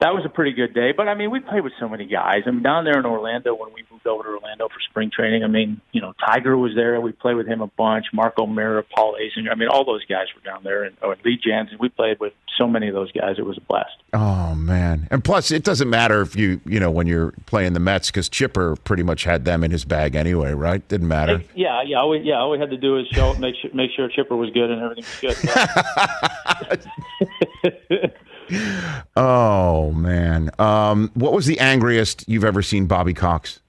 that 0.00 0.12
was 0.12 0.24
a 0.24 0.28
pretty 0.28 0.52
good 0.52 0.74
day. 0.74 0.92
But 0.92 1.08
I 1.08 1.14
mean, 1.14 1.30
we 1.30 1.40
played 1.40 1.62
with 1.62 1.72
so 1.78 1.88
many 1.88 2.06
guys. 2.06 2.42
I 2.46 2.50
mean, 2.50 2.62
down 2.62 2.84
there 2.84 2.98
in 2.98 3.06
Orlando 3.06 3.54
when 3.54 3.72
we 3.72 3.84
moved 3.90 4.06
over 4.06 4.24
to 4.24 4.28
Orlando 4.30 4.68
for 4.68 4.80
spring 4.90 5.10
training. 5.10 5.44
I 5.44 5.46
mean, 5.46 5.80
you 5.92 6.00
know, 6.00 6.12
Tiger 6.26 6.56
was 6.56 6.72
there. 6.74 7.00
We 7.00 7.12
played 7.12 7.36
with 7.36 7.46
him 7.46 7.60
a 7.60 7.68
bunch. 7.68 8.06
Mark 8.12 8.38
O'Meara, 8.38 8.82
Paul 8.82 9.16
Azinger. 9.20 9.50
I 9.50 9.54
mean, 9.54 9.68
all 9.68 9.84
those 9.84 10.04
guys 10.06 10.26
were 10.34 10.42
down 10.42 10.64
there, 10.64 10.82
and 10.82 10.96
oh, 11.02 11.12
and 11.12 11.24
Lee 11.24 11.38
Janzen. 11.38 11.78
We 11.78 11.88
played 11.88 12.18
with 12.20 12.32
so 12.58 12.66
many 12.66 12.88
of 12.88 12.94
those 12.94 13.12
guys. 13.12 13.36
It 13.38 13.46
was 13.46 13.56
a 13.56 13.60
blast. 13.62 13.92
Oh 14.12 14.54
man! 14.54 15.08
And 15.10 15.22
plus, 15.22 15.50
it 15.50 15.64
doesn't 15.64 15.88
matter 15.88 16.20
if 16.20 16.36
you 16.36 16.60
you 16.66 16.80
know 16.80 16.90
when 16.90 17.06
you're 17.06 17.32
playing 17.46 17.72
the 17.72 17.80
Mets 17.80 18.10
because 18.10 18.28
Chipper 18.28 18.76
pretty 18.76 19.04
much 19.04 19.24
had 19.24 19.44
them 19.44 19.62
in 19.64 19.70
his 19.70 19.84
bag 19.84 20.16
anyway, 20.16 20.52
right? 20.52 20.86
Didn't 20.88 21.08
matter. 21.08 21.42
Yeah, 21.54 21.82
yeah, 21.82 21.98
all 21.98 22.10
we, 22.10 22.18
yeah. 22.18 22.40
All 22.40 22.50
we 22.50 22.58
had 22.58 22.70
to 22.70 22.76
do 22.76 22.98
is 22.98 23.06
show, 23.12 23.30
up 23.30 23.38
make 23.38 23.54
sure, 23.56 23.70
make 23.72 23.90
sure 23.92 24.08
Chipper 24.08 24.36
was 24.36 24.50
good 24.50 24.70
and 24.70 24.82
everything 24.82 25.04
was 25.22 25.40
good. 28.00 28.14
Oh 29.16 29.92
man! 29.92 30.50
Um, 30.58 31.10
what 31.14 31.32
was 31.32 31.46
the 31.46 31.58
angriest 31.60 32.24
you've 32.28 32.44
ever 32.44 32.62
seen 32.62 32.86
Bobby 32.86 33.14
Cox, 33.14 33.60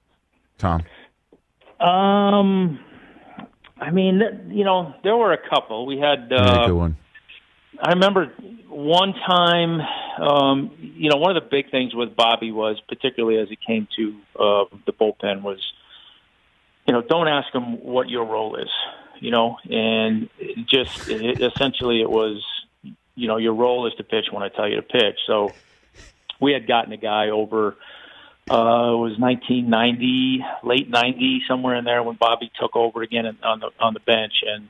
Tom? 0.58 0.82
um, 1.80 2.78
I 3.78 3.90
mean, 3.90 4.22
you 4.48 4.64
know, 4.64 4.94
there 5.02 5.16
were 5.16 5.32
a 5.32 5.48
couple. 5.48 5.86
We 5.86 5.98
had. 5.98 6.28
Yeah, 6.30 6.36
Uh, 6.38 6.66
good 6.66 6.74
one. 6.74 6.96
I 7.78 7.90
remember 7.90 8.32
one 8.68 9.12
time, 9.12 9.80
um, 10.18 10.70
you 10.80 11.10
know, 11.10 11.16
one 11.16 11.36
of 11.36 11.42
the 11.42 11.48
big 11.48 11.70
things 11.70 11.94
with 11.94 12.16
Bobby 12.16 12.50
was, 12.50 12.80
particularly 12.88 13.38
as 13.38 13.50
it 13.50 13.58
came 13.66 13.86
to 13.96 14.16
uh, 14.38 14.64
the 14.86 14.92
bullpen, 14.92 15.42
was, 15.42 15.58
you 16.86 16.94
know, 16.94 17.02
don't 17.02 17.28
ask 17.28 17.54
him 17.54 17.82
what 17.84 18.08
your 18.08 18.24
role 18.24 18.56
is, 18.56 18.70
you 19.20 19.30
know, 19.30 19.58
and 19.70 20.30
just 20.66 21.08
it, 21.10 21.42
essentially 21.42 22.00
it 22.00 22.08
was, 22.08 22.42
you 23.16 23.26
know, 23.26 23.38
your 23.38 23.54
role 23.54 23.86
is 23.88 23.94
to 23.94 24.04
pitch 24.04 24.26
when 24.30 24.42
I 24.42 24.48
tell 24.48 24.68
you 24.68 24.76
to 24.76 24.82
pitch. 24.82 25.18
So 25.26 25.52
we 26.40 26.52
had 26.52 26.68
gotten 26.68 26.92
a 26.92 26.96
guy 26.96 27.30
over. 27.30 27.76
Uh, 28.48 28.94
it 28.94 29.02
was 29.02 29.18
1990, 29.18 30.44
late 30.62 30.88
90, 30.88 31.42
somewhere 31.48 31.74
in 31.74 31.84
there 31.84 32.02
when 32.04 32.14
Bobby 32.14 32.52
took 32.60 32.76
over 32.76 33.02
again 33.02 33.26
on 33.42 33.58
the 33.58 33.70
on 33.80 33.92
the 33.92 34.00
bench, 34.00 34.34
and 34.46 34.68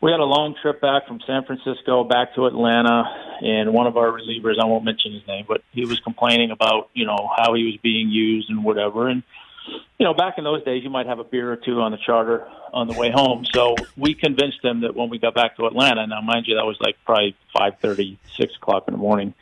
we 0.00 0.10
had 0.10 0.20
a 0.20 0.24
long 0.24 0.54
trip 0.62 0.80
back 0.80 1.06
from 1.06 1.20
San 1.26 1.44
Francisco 1.44 2.04
back 2.04 2.34
to 2.36 2.46
Atlanta, 2.46 3.04
and 3.42 3.72
one 3.72 3.86
of 3.86 3.96
our 3.96 4.10
relievers, 4.10 4.58
I 4.60 4.64
won't 4.64 4.84
mention 4.84 5.12
his 5.12 5.26
name, 5.26 5.44
but 5.48 5.62
he 5.72 5.84
was 5.84 5.98
complaining 6.00 6.50
about, 6.50 6.88
you 6.94 7.04
know, 7.04 7.28
how 7.36 7.54
he 7.54 7.64
was 7.64 7.76
being 7.82 8.08
used 8.08 8.48
and 8.48 8.62
whatever. 8.62 9.08
And, 9.08 9.22
you 9.98 10.04
know, 10.04 10.14
back 10.14 10.38
in 10.38 10.44
those 10.44 10.64
days, 10.64 10.84
you 10.84 10.90
might 10.90 11.06
have 11.06 11.18
a 11.18 11.24
beer 11.24 11.52
or 11.52 11.56
two 11.56 11.80
on 11.80 11.92
the 11.92 11.98
charter 11.98 12.46
on 12.72 12.86
the 12.86 12.94
way 12.94 13.10
home. 13.10 13.44
So 13.52 13.74
we 13.96 14.14
convinced 14.14 14.64
him 14.64 14.82
that 14.82 14.94
when 14.94 15.10
we 15.10 15.18
got 15.18 15.34
back 15.34 15.56
to 15.56 15.66
Atlanta, 15.66 16.06
now 16.06 16.20
mind 16.20 16.46
you, 16.46 16.56
that 16.56 16.64
was 16.64 16.76
like 16.80 16.96
probably 17.04 17.36
five 17.56 17.78
thirty, 17.80 18.18
six 18.36 18.54
o'clock 18.56 18.84
in 18.88 18.92
the 18.92 18.98
morning 18.98 19.34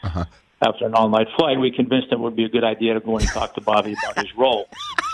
after 0.62 0.87
an 0.87 0.94
all-night 0.94 1.29
flight, 1.37 1.59
we 1.61 1.70
convinced 1.70 2.11
him 2.11 2.20
it 2.20 2.22
would 2.22 2.37
be 2.37 2.44
a 2.44 2.48
good 2.48 2.64
idea 2.64 2.94
to 2.94 3.00
go 3.00 3.18
and 3.18 3.26
talk 3.29 3.55
to 3.55 3.61
Bobby 3.61 3.94
about 4.02 4.16
his 4.18 4.35
role 4.37 4.68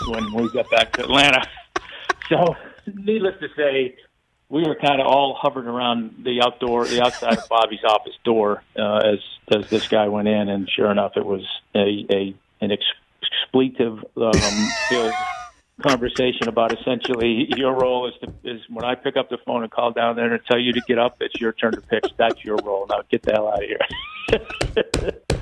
when 0.07 0.33
we 0.33 0.49
got 0.51 0.69
back 0.69 0.93
to 0.93 1.03
Atlanta. 1.03 1.41
So, 2.29 2.55
needless 2.87 3.35
to 3.41 3.49
say, 3.53 3.97
we 4.47 4.63
were 4.65 4.75
kind 4.75 5.01
of 5.01 5.07
all 5.07 5.37
hovering 5.39 5.67
around 5.67 6.23
the 6.23 6.41
outdoor, 6.41 6.85
the 6.85 7.01
outside 7.01 7.37
of 7.37 7.49
Bobby's 7.49 7.83
office 7.83 8.13
door 8.23 8.63
uh, 8.79 8.99
as 8.99 9.19
as 9.53 9.69
this 9.69 9.89
guy 9.89 10.07
went 10.07 10.29
in, 10.29 10.47
and 10.47 10.69
sure 10.69 10.89
enough, 10.89 11.17
it 11.17 11.25
was 11.25 11.45
a, 11.75 12.05
a 12.09 12.33
an 12.61 12.71
ex- 12.71 12.85
expletive 13.43 13.99
um, 14.17 14.67
filled 14.89 15.13
conversation 15.81 16.47
about 16.47 16.71
essentially 16.79 17.47
your 17.57 17.73
role 17.73 18.07
is 18.07 18.13
to 18.21 18.31
is 18.49 18.61
when 18.69 18.85
I 18.85 18.95
pick 18.95 19.17
up 19.17 19.29
the 19.29 19.37
phone 19.45 19.63
and 19.63 19.71
call 19.71 19.91
down 19.91 20.15
there 20.15 20.31
and 20.31 20.41
tell 20.45 20.59
you 20.59 20.71
to 20.73 20.81
get 20.87 20.99
up, 20.99 21.17
it's 21.19 21.39
your 21.41 21.51
turn 21.53 21.73
to 21.73 21.81
pitch. 21.81 22.05
That's 22.17 22.43
your 22.45 22.57
role. 22.63 22.85
Now 22.89 23.01
get 23.09 23.23
the 23.23 23.31
hell 23.33 23.47
out 23.47 23.63
of 23.63 23.69
here. 23.69 25.19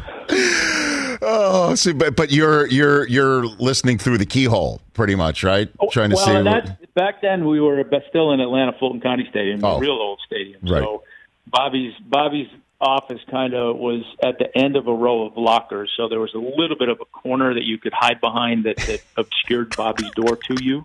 Oh, 1.23 1.75
see, 1.75 1.93
but 1.93 2.15
but 2.15 2.31
you're 2.31 2.65
you're 2.67 3.07
you're 3.07 3.45
listening 3.45 3.97
through 3.99 4.17
the 4.17 4.25
keyhole, 4.25 4.81
pretty 4.93 5.13
much, 5.13 5.43
right? 5.43 5.69
Trying 5.91 6.09
to 6.11 6.15
well, 6.15 6.25
see. 6.25 6.41
what- 6.49 6.93
back 6.95 7.21
then 7.21 7.45
we 7.45 7.59
were 7.61 7.83
still 8.09 8.31
in 8.31 8.39
Atlanta 8.39 8.73
Fulton 8.79 9.01
County 9.01 9.27
Stadium, 9.29 9.63
Oh. 9.63 9.75
the 9.75 9.81
real 9.81 9.91
old 9.91 10.19
stadium. 10.25 10.59
Right. 10.63 10.81
So 10.81 11.03
Bobby's 11.47 11.93
Bobby's 12.07 12.47
office 12.81 13.21
kind 13.29 13.53
of 13.53 13.77
was 13.77 14.03
at 14.23 14.39
the 14.39 14.55
end 14.57 14.75
of 14.75 14.87
a 14.87 14.93
row 14.93 15.25
of 15.25 15.37
lockers, 15.37 15.91
so 15.95 16.09
there 16.09 16.19
was 16.19 16.33
a 16.33 16.39
little 16.39 16.77
bit 16.77 16.89
of 16.89 16.99
a 16.99 17.05
corner 17.05 17.53
that 17.53 17.63
you 17.63 17.77
could 17.77 17.93
hide 17.93 18.19
behind 18.19 18.65
that, 18.65 18.77
that 18.77 19.01
obscured 19.17 19.75
Bobby's 19.75 20.09
door 20.11 20.35
to 20.35 20.63
you. 20.63 20.83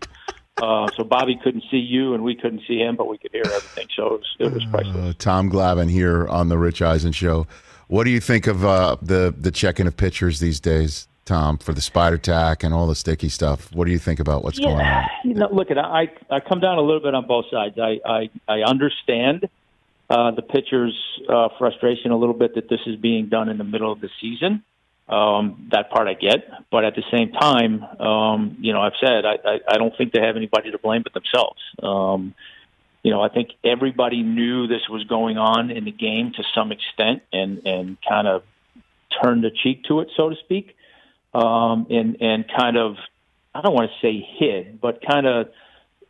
Uh, 0.63 0.89
so 0.97 1.05
Bobby 1.05 1.39
couldn't 1.43 1.65
see 1.71 1.77
you, 1.79 2.15
and 2.15 2.23
we 2.23 2.35
couldn't 2.35 2.63
see 2.67 2.79
him, 2.79 2.97
but 2.97 3.09
we 3.09 3.19
could 3.19 3.31
hear 3.33 3.45
everything. 3.45 3.89
So 3.95 4.07
it 4.07 4.13
was, 4.13 4.37
it 4.39 4.53
was 4.53 4.65
priceless. 4.67 4.97
Uh, 4.97 5.13
Tom 5.19 5.51
Glavine 5.51 5.91
here 5.91 6.27
on 6.29 6.49
the 6.49 6.57
Rich 6.57 6.81
Eisen 6.81 7.13
Show. 7.13 7.47
What 7.89 8.05
do 8.05 8.11
you 8.11 8.21
think 8.21 8.47
of 8.47 8.65
uh, 8.65 8.97
the 9.01 9.35
the 9.37 9.51
checking 9.51 9.87
of 9.87 9.97
pitchers 9.97 10.41
these 10.41 10.59
days, 10.59 11.09
Tom, 11.25 11.59
for 11.59 11.73
the 11.73 11.81
spider 11.81 12.19
tack 12.19 12.65
and 12.65 12.75
all 12.75 12.87
the 12.87 12.97
sticky 12.97 13.29
stuff? 13.29 13.73
What 13.73 13.85
do 13.85 13.93
you 13.93 13.99
think 13.99 14.19
about 14.19 14.43
what's 14.43 14.59
going 14.59 14.81
on? 14.81 15.05
You 15.25 15.35
know, 15.35 15.49
look, 15.53 15.71
at 15.71 15.79
I 15.79 16.11
I 16.31 16.41
come 16.41 16.59
down 16.59 16.79
a 16.79 16.81
little 16.81 17.03
bit 17.03 17.15
on 17.15 17.27
both 17.27 17.45
sides. 17.51 17.79
I 17.79 18.01
I, 18.05 18.31
I 18.49 18.63
understand 18.63 19.49
uh, 20.09 20.31
the 20.31 20.43
pitcher's 20.43 20.97
uh, 21.29 21.49
frustration 21.59 22.11
a 22.11 22.17
little 22.17 22.35
bit 22.35 22.55
that 22.55 22.69
this 22.69 22.81
is 22.87 22.97
being 22.97 23.29
done 23.29 23.49
in 23.49 23.59
the 23.59 23.65
middle 23.65 23.91
of 23.91 24.01
the 24.01 24.11
season. 24.21 24.63
Um, 25.09 25.69
that 25.71 25.91
part 25.91 26.09
I 26.09 26.15
get, 26.15 26.49
but 26.71 26.85
at 26.85 26.97
the 26.97 27.05
same 27.13 27.31
time, 27.31 27.85
um, 28.01 28.57
you 28.61 28.73
know, 28.73 28.81
I've 28.81 28.95
said 29.01 29.25
I, 29.25 29.37
I, 29.49 29.59
I 29.69 29.79
don't 29.79 29.97
think 29.97 30.13
they 30.13 30.21
have 30.21 30.37
anybody 30.37 30.73
to 30.73 30.79
blame 30.79 31.05
but 31.05 31.15
themselves. 31.15 31.61
Um, 31.81 32.35
you 33.05 33.13
know, 33.13 33.23
I 33.23 33.29
think 33.29 33.51
everybody 33.63 34.25
knew 34.25 34.67
this 34.67 34.89
was 34.91 35.05
going 35.05 35.39
on 35.39 35.71
in 35.71 35.85
the 35.85 35.93
game 35.93 36.33
to 36.37 36.43
some 36.57 36.73
extent, 36.73 37.23
and 37.33 37.65
and 37.65 37.99
kind 38.09 38.27
of 38.27 38.43
turned 39.23 39.45
a 39.45 39.51
cheek 39.51 39.85
to 39.85 40.01
it, 40.01 40.09
so 40.17 40.31
to 40.31 40.37
speak, 40.43 40.75
um, 41.33 41.87
and 41.89 42.21
and 42.21 42.45
kind 42.59 42.77
of 42.77 42.97
I 43.55 43.61
don't 43.61 43.75
want 43.75 43.91
to 43.93 44.07
say 44.07 44.27
hid, 44.39 44.81
but 44.81 45.05
kind 45.09 45.25
of 45.25 45.51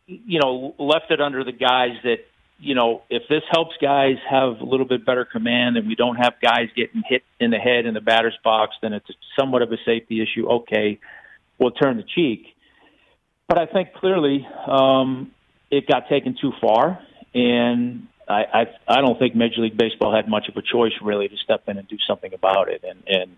you 0.07 0.39
know 0.39 0.73
left 0.79 1.11
it 1.11 1.21
under 1.21 1.43
the 1.43 1.51
guise 1.51 1.97
that 2.03 2.25
you 2.59 2.75
know 2.75 3.03
if 3.09 3.23
this 3.29 3.43
helps 3.51 3.75
guys 3.81 4.15
have 4.29 4.59
a 4.59 4.63
little 4.63 4.85
bit 4.85 5.05
better 5.05 5.25
command 5.25 5.77
and 5.77 5.87
we 5.87 5.95
don't 5.95 6.15
have 6.15 6.33
guys 6.41 6.69
getting 6.75 7.03
hit 7.07 7.23
in 7.39 7.51
the 7.51 7.57
head 7.57 7.85
in 7.85 7.93
the 7.93 8.01
batter's 8.01 8.37
box, 8.43 8.75
then 8.81 8.93
it's 8.93 9.07
somewhat 9.39 9.61
of 9.61 9.71
a 9.71 9.77
safety 9.85 10.21
issue. 10.21 10.47
Okay, 10.47 10.99
we'll 11.59 11.71
turn 11.71 11.97
the 11.97 12.03
cheek. 12.03 12.45
But 13.47 13.59
I 13.59 13.65
think 13.65 13.93
clearly 13.93 14.45
um, 14.67 15.31
it 15.71 15.87
got 15.87 16.09
taken 16.09 16.35
too 16.39 16.51
far, 16.59 16.99
and 17.33 18.07
I, 18.27 18.43
I 18.53 18.65
I 18.87 19.01
don't 19.01 19.17
think 19.17 19.35
Major 19.35 19.61
League 19.61 19.77
Baseball 19.77 20.13
had 20.13 20.27
much 20.27 20.49
of 20.49 20.57
a 20.57 20.61
choice 20.61 20.93
really 21.01 21.27
to 21.27 21.37
step 21.37 21.63
in 21.67 21.77
and 21.77 21.87
do 21.87 21.97
something 22.07 22.33
about 22.33 22.69
it, 22.69 22.83
and 22.83 23.03
and 23.07 23.37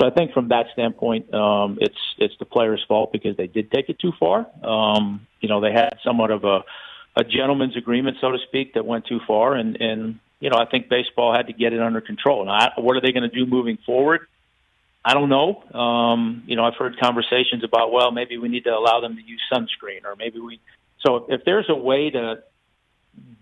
so 0.00 0.06
I 0.06 0.10
think 0.10 0.32
from 0.32 0.48
that 0.48 0.66
standpoint, 0.72 1.32
um, 1.34 1.78
it's 1.80 1.98
it's 2.18 2.34
the 2.38 2.46
players' 2.46 2.82
fault 2.88 3.12
because 3.12 3.36
they 3.36 3.46
did 3.46 3.70
take 3.70 3.88
it 3.88 3.98
too 3.98 4.12
far. 4.18 4.46
Um, 4.64 5.26
you 5.40 5.48
know, 5.48 5.60
they 5.60 5.72
had 5.72 5.98
somewhat 6.02 6.30
of 6.30 6.44
a 6.44 6.60
a 7.16 7.24
gentleman's 7.24 7.76
agreement, 7.76 8.18
so 8.20 8.30
to 8.30 8.38
speak, 8.46 8.74
that 8.74 8.86
went 8.86 9.06
too 9.06 9.20
far, 9.26 9.54
and 9.54 9.76
and 9.80 10.18
you 10.40 10.50
know 10.50 10.56
I 10.56 10.66
think 10.66 10.88
baseball 10.88 11.34
had 11.34 11.48
to 11.48 11.52
get 11.52 11.72
it 11.72 11.80
under 11.80 12.00
control. 12.00 12.44
Now, 12.44 12.52
I, 12.52 12.80
what 12.80 12.96
are 12.96 13.00
they 13.00 13.12
going 13.12 13.28
to 13.28 13.34
do 13.34 13.46
moving 13.46 13.78
forward? 13.84 14.26
I 15.04 15.14
don't 15.14 15.30
know. 15.30 15.62
Um, 15.72 16.42
you 16.46 16.56
know, 16.56 16.64
I've 16.64 16.76
heard 16.76 16.98
conversations 16.98 17.64
about 17.64 17.92
well, 17.92 18.10
maybe 18.12 18.36
we 18.36 18.48
need 18.48 18.64
to 18.64 18.70
allow 18.70 19.00
them 19.00 19.16
to 19.16 19.22
use 19.22 19.40
sunscreen, 19.52 20.04
or 20.04 20.14
maybe 20.16 20.38
we. 20.38 20.60
So 21.00 21.26
if, 21.30 21.44
there's 21.44 21.70
a 21.70 21.74
way 21.74 22.10
to 22.10 22.42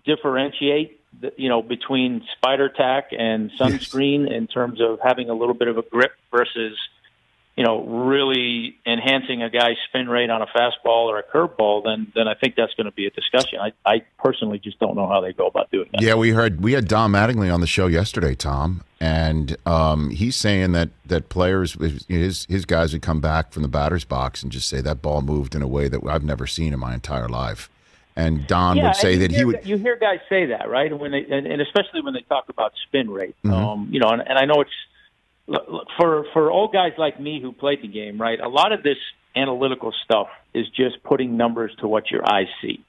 differentiate, 0.05 1.01
the, 1.19 1.33
you 1.35 1.49
know, 1.49 1.61
between 1.61 2.23
spider 2.37 2.69
tack 2.69 3.09
and 3.17 3.51
sunscreen 3.59 4.31
in 4.31 4.47
terms 4.47 4.79
of 4.79 4.99
having 5.03 5.29
a 5.29 5.33
little 5.33 5.53
bit 5.53 5.67
of 5.67 5.77
a 5.77 5.81
grip 5.81 6.13
versus, 6.31 6.77
you 7.59 7.65
know, 7.65 7.83
really 7.83 8.77
enhancing 8.85 9.43
a 9.43 9.49
guy's 9.49 9.75
spin 9.89 10.07
rate 10.07 10.29
on 10.29 10.41
a 10.41 10.45
fastball 10.45 11.07
or 11.11 11.19
a 11.19 11.23
curveball, 11.23 11.83
then 11.83 12.09
then 12.15 12.25
I 12.25 12.33
think 12.33 12.55
that's 12.55 12.73
going 12.75 12.85
to 12.85 12.91
be 12.93 13.05
a 13.05 13.09
discussion. 13.09 13.59
I, 13.59 13.73
I 13.85 14.01
personally 14.17 14.59
just 14.59 14.79
don't 14.79 14.95
know 14.95 15.05
how 15.09 15.19
they 15.19 15.33
go 15.33 15.45
about 15.45 15.69
doing 15.69 15.89
that. 15.91 16.01
Yeah, 16.01 16.13
we 16.15 16.29
heard 16.29 16.61
we 16.61 16.71
had 16.71 16.87
Don 16.87 17.11
Mattingly 17.11 17.53
on 17.53 17.59
the 17.59 17.67
show 17.67 17.87
yesterday, 17.87 18.33
Tom, 18.33 18.85
and 19.01 19.57
um, 19.65 20.09
he's 20.11 20.37
saying 20.37 20.71
that 20.71 20.87
that 21.05 21.27
players, 21.27 21.73
his 22.07 22.45
his 22.45 22.63
guys 22.63 22.93
would 22.93 23.01
come 23.01 23.19
back 23.19 23.51
from 23.51 23.63
the 23.63 23.67
batter's 23.67 24.05
box 24.05 24.41
and 24.41 24.53
just 24.53 24.69
say 24.69 24.79
that 24.79 25.01
ball 25.01 25.21
moved 25.21 25.53
in 25.53 25.61
a 25.61 25.67
way 25.67 25.89
that 25.89 25.99
I've 26.07 26.23
never 26.23 26.47
seen 26.47 26.71
in 26.71 26.79
my 26.79 26.93
entire 26.93 27.27
life. 27.27 27.69
And 28.15 28.47
Don 28.47 28.77
yeah, 28.77 28.83
would 28.87 28.95
say 28.95 29.17
that 29.17 29.31
he 29.31 29.43
would. 29.43 29.65
You 29.65 29.77
hear 29.77 29.97
guys 29.97 30.19
say 30.29 30.45
that, 30.45 30.69
right? 30.69 30.97
When 30.97 31.11
they 31.11 31.25
and, 31.29 31.45
and 31.45 31.61
especially 31.61 31.99
when 32.03 32.13
they 32.13 32.21
talk 32.21 32.47
about 32.47 32.71
spin 32.87 33.09
rate, 33.09 33.35
Mhm. 33.43 33.51
um, 33.51 33.89
you 33.91 33.99
know, 33.99 34.11
and, 34.11 34.21
and 34.25 34.39
I 34.39 34.45
know 34.45 34.61
it's 34.61 34.71
for 35.97 36.25
for 36.33 36.51
old 36.51 36.73
guys 36.73 36.93
like 36.97 37.19
me 37.19 37.41
who 37.41 37.51
played 37.51 37.81
the 37.81 37.87
game, 37.87 38.19
right? 38.19 38.39
A 38.39 38.49
lot 38.49 38.71
of 38.71 38.83
this 38.83 38.97
analytical 39.35 39.93
stuff 40.03 40.27
is 40.53 40.65
just 40.69 41.03
putting 41.03 41.37
numbers 41.37 41.71
to 41.79 41.87
what 41.87 42.11
your 42.11 42.29
eyes 42.29 42.47
see, 42.61 42.83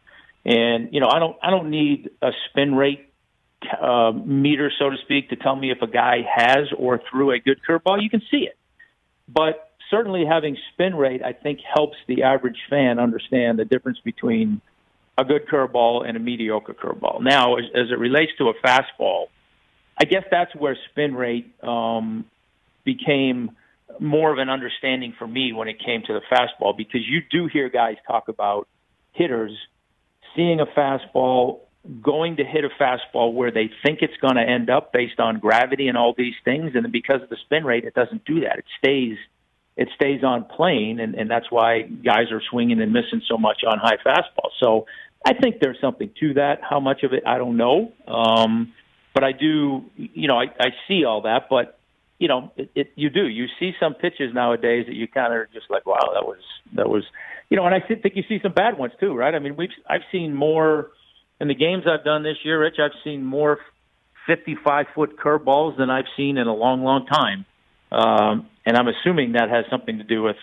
and 0.45 0.93
you 0.93 1.01
know, 1.01 1.09
I 1.09 1.19
don't 1.19 1.37
I 1.43 1.51
don't 1.51 1.71
need 1.71 2.11
a 2.23 2.31
spin 2.49 2.75
rate 2.75 3.09
uh, 3.81 4.13
meter, 4.13 4.73
so 4.79 4.91
to 4.91 4.97
speak, 5.03 5.31
to 5.31 5.37
tell 5.37 5.57
me 5.57 5.71
if 5.71 5.83
a 5.83 5.87
guy 5.87 6.19
has 6.35 6.69
or 6.77 7.01
threw 7.11 7.31
a 7.33 7.39
good 7.39 7.61
curveball. 7.69 8.03
You 8.03 8.11
can 8.11 8.23
see 8.31 8.49
it, 8.49 8.57
but 9.29 9.71
certainly 9.91 10.25
having 10.25 10.57
spin 10.73 10.95
rate, 10.95 11.23
I 11.23 11.33
think, 11.33 11.61
helps 11.75 11.97
the 12.07 12.23
average 12.23 12.59
fan 12.69 12.99
understand 12.99 13.59
the 13.59 13.65
difference 13.65 13.99
between 14.05 14.61
a 15.19 15.25
good 15.25 15.47
curveball 15.49 16.07
and 16.07 16.17
a 16.17 16.21
mediocre 16.21 16.75
curveball. 16.75 17.23
Now, 17.23 17.57
as, 17.57 17.65
as 17.75 17.91
it 17.91 17.99
relates 17.99 18.33
to 18.39 18.49
a 18.49 18.55
fastball, 18.65 19.27
I 19.99 20.05
guess 20.05 20.25
that's 20.31 20.55
where 20.55 20.77
spin 20.91 21.15
rate 21.15 21.53
um, 21.63 22.25
became 22.85 23.57
more 23.99 24.33
of 24.33 24.39
an 24.39 24.49
understanding 24.49 25.15
for 25.19 25.27
me 25.27 25.53
when 25.53 25.69
it 25.69 25.79
came 25.85 26.03
to 26.07 26.13
the 26.13 26.21
fastball 26.31 26.77
because 26.77 27.01
you 27.07 27.21
do 27.31 27.47
hear 27.47 27.69
guys 27.69 27.97
talk 28.07 28.29
about 28.29 28.69
hitters 29.13 29.53
seeing 30.37 30.61
a 30.61 30.67
fastball 30.67 31.61
going 32.03 32.37
to 32.37 32.45
hit 32.45 32.65
a 32.65 32.69
fastball 32.83 33.33
where 33.33 33.51
they 33.51 33.71
think 33.85 34.01
it's 34.03 34.17
going 34.21 34.37
to 34.37 34.43
end 34.43 34.69
up 34.69 34.93
based 34.93 35.19
on 35.19 35.39
gravity 35.39 35.89
and 35.89 35.97
all 35.97 36.15
these 36.17 36.35
things 36.45 36.73
and 36.75 36.85
then 36.85 36.93
because 36.93 37.23
of 37.23 37.29
the 37.31 37.37
spin 37.45 37.65
rate 37.65 37.85
it 37.85 37.95
doesn't 37.95 38.25
do 38.25 38.41
that. 38.41 38.59
It 38.59 38.65
stays 38.79 39.17
it 39.77 39.89
stays 39.95 40.23
on 40.23 40.45
plane 40.45 41.01
and, 41.01 41.15
and 41.15 41.31
that's 41.31 41.51
why 41.51 41.83
guys 41.83 42.31
are 42.33 42.43
swinging 42.51 42.81
and 42.81 42.93
missing 42.93 43.23
so 43.27 43.39
much 43.39 43.63
on 43.67 43.79
high 43.79 43.97
fastballs 44.05 44.53
so 44.63 44.87
i 45.25 45.33
think 45.33 45.57
there's 45.61 45.81
something 45.81 46.11
to 46.21 46.35
that. 46.35 46.61
How 46.63 46.81
much 46.81 47.03
of 47.03 47.13
it 47.13 47.23
i 47.27 47.39
don't 47.39 47.57
know. 47.57 47.93
Um, 48.07 48.75
but 49.15 49.25
i 49.25 49.33
do 49.33 49.85
you 49.97 50.29
know 50.29 50.39
i, 50.39 50.47
I 50.61 50.69
see 50.87 51.05
all 51.05 51.23
that 51.23 51.49
but 51.49 51.80
you 52.21 52.29
know, 52.29 52.53
it, 52.57 52.71
it, 52.75 52.93
you 52.95 53.09
do. 53.11 53.27
You 53.27 53.47
see 53.59 53.73
some 53.81 53.95
pitches 53.95 54.33
nowadays 54.33 54.85
that 54.87 54.95
you 54.95 55.09
kind 55.09 55.33
of 55.33 55.39
are 55.39 55.49
just 55.53 55.71
like, 55.71 55.87
wow, 55.87 56.11
that 56.13 56.25
was 56.25 56.39
that 56.77 56.89
was, 56.89 57.03
you 57.49 57.57
know. 57.57 57.65
And 57.65 57.75
I 57.75 57.81
think 57.81 58.15
you 58.15 58.23
see 58.29 58.39
some 58.43 58.53
bad 58.53 58.79
ones 58.79 58.93
too, 59.01 59.15
right? 59.15 59.35
I 59.35 59.39
mean, 59.41 59.57
we've 59.57 59.71
I've 59.89 60.03
seen 60.13 60.35
more 60.35 60.91
in 61.41 61.49
the 61.49 61.55
games 61.55 61.85
I've 61.89 62.05
done 62.05 62.23
this 62.23 62.37
year, 62.45 62.61
Rich. 62.61 62.77
I've 62.79 62.97
seen 63.03 63.25
more 63.25 63.59
fifty-five 64.27 64.87
foot 64.95 65.17
curveballs 65.19 65.79
than 65.79 65.89
I've 65.89 66.05
seen 66.15 66.37
in 66.37 66.47
a 66.47 66.55
long, 66.55 66.85
long 66.85 67.07
time. 67.07 67.47
Um, 67.91 68.47
and 68.67 68.77
I'm 68.77 68.87
assuming 68.87 69.33
that 69.33 69.49
has 69.49 69.65
something 69.71 69.97
to 69.97 70.05
do 70.05 70.23
with 70.23 70.37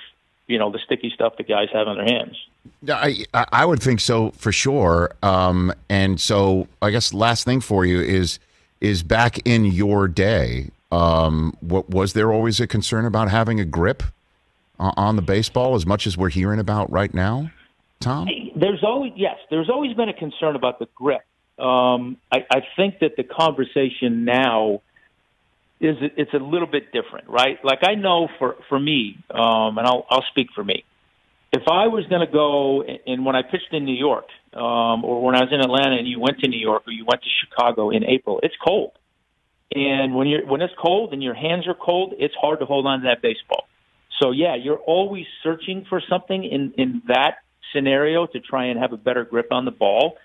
you 0.47 0.57
know 0.57 0.71
the 0.71 0.79
sticky 0.83 1.11
stuff 1.13 1.33
the 1.37 1.43
guys 1.43 1.67
have 1.73 1.87
on 1.87 1.97
their 1.97 2.05
hands. 2.05 2.35
Yeah, 2.81 2.95
I 2.95 3.23
I 3.35 3.45
I 3.51 3.65
would 3.65 3.83
think 3.83 3.99
so 3.99 4.31
for 4.31 4.51
sure. 4.51 5.11
Um, 5.21 5.71
and 5.89 6.19
so 6.19 6.67
I 6.81 6.89
guess 6.89 7.13
last 7.13 7.45
thing 7.45 7.61
for 7.61 7.85
you 7.85 8.01
is 8.01 8.39
is 8.81 9.03
back 9.03 9.37
in 9.45 9.65
your 9.65 10.07
day. 10.07 10.71
Um, 10.91 11.57
what 11.59 11.89
was 11.89 12.13
there 12.13 12.31
always 12.31 12.59
a 12.59 12.67
concern 12.67 13.05
about 13.05 13.29
having 13.29 13.59
a 13.59 13.65
grip 13.65 14.03
o- 14.79 14.93
on 14.95 15.15
the 15.15 15.21
baseball 15.21 15.75
as 15.75 15.85
much 15.85 16.07
as 16.07 16.17
we're 16.17 16.29
hearing 16.29 16.59
about 16.59 16.91
right 16.91 17.13
now, 17.13 17.51
Tom? 17.99 18.29
There's 18.55 18.83
always 18.83 19.13
yes, 19.15 19.37
there's 19.49 19.69
always 19.69 19.93
been 19.95 20.09
a 20.09 20.13
concern 20.13 20.55
about 20.55 20.79
the 20.79 20.87
grip. 20.95 21.21
Um, 21.59 22.17
I, 22.31 22.45
I 22.49 22.61
think 22.75 22.99
that 22.99 23.15
the 23.17 23.23
conversation 23.23 24.23
now 24.25 24.81
is 25.79 25.97
it's 26.01 26.33
a 26.33 26.37
little 26.37 26.67
bit 26.67 26.91
different, 26.91 27.29
right? 27.29 27.63
Like 27.63 27.79
I 27.83 27.95
know 27.95 28.29
for 28.39 28.55
for 28.69 28.79
me, 28.79 29.17
um, 29.29 29.77
and 29.77 29.85
I'll 29.85 30.05
I'll 30.09 30.25
speak 30.31 30.49
for 30.55 30.63
me. 30.63 30.85
If 31.51 31.63
I 31.67 31.87
was 31.87 32.05
going 32.07 32.25
to 32.25 32.31
go 32.31 32.83
and 32.83 33.25
when 33.25 33.35
I 33.35 33.41
pitched 33.41 33.71
in 33.71 33.85
New 33.85 33.95
York, 33.95 34.25
um, 34.53 35.05
or 35.05 35.23
when 35.23 35.35
I 35.35 35.41
was 35.41 35.49
in 35.51 35.59
Atlanta 35.59 35.95
and 35.97 36.07
you 36.07 36.19
went 36.19 36.39
to 36.39 36.47
New 36.47 36.59
York 36.59 36.83
or 36.87 36.91
you 36.91 37.05
went 37.05 37.21
to 37.21 37.29
Chicago 37.41 37.89
in 37.89 38.03
April, 38.03 38.39
it's 38.43 38.55
cold. 38.65 38.91
And 39.73 40.15
when 40.15 40.27
you're 40.27 40.45
when 40.45 40.61
it's 40.61 40.73
cold 40.81 41.13
and 41.13 41.21
your 41.21 41.33
hands 41.33 41.67
are 41.67 41.73
cold, 41.73 42.13
it's 42.17 42.35
hard 42.39 42.59
to 42.59 42.65
hold 42.65 42.85
on 42.85 43.01
to 43.01 43.07
that 43.07 43.21
baseball. 43.21 43.67
So 44.21 44.31
yeah, 44.31 44.55
you're 44.55 44.77
always 44.77 45.25
searching 45.43 45.85
for 45.89 46.01
something 46.09 46.43
in 46.43 46.73
in 46.77 47.01
that 47.07 47.39
scenario 47.73 48.27
to 48.27 48.39
try 48.39 48.65
and 48.65 48.79
have 48.79 48.93
a 48.93 48.97
better 48.97 49.25
grip 49.25 49.51
on 49.51 49.65
the 49.65 49.71
ball, 49.71 50.17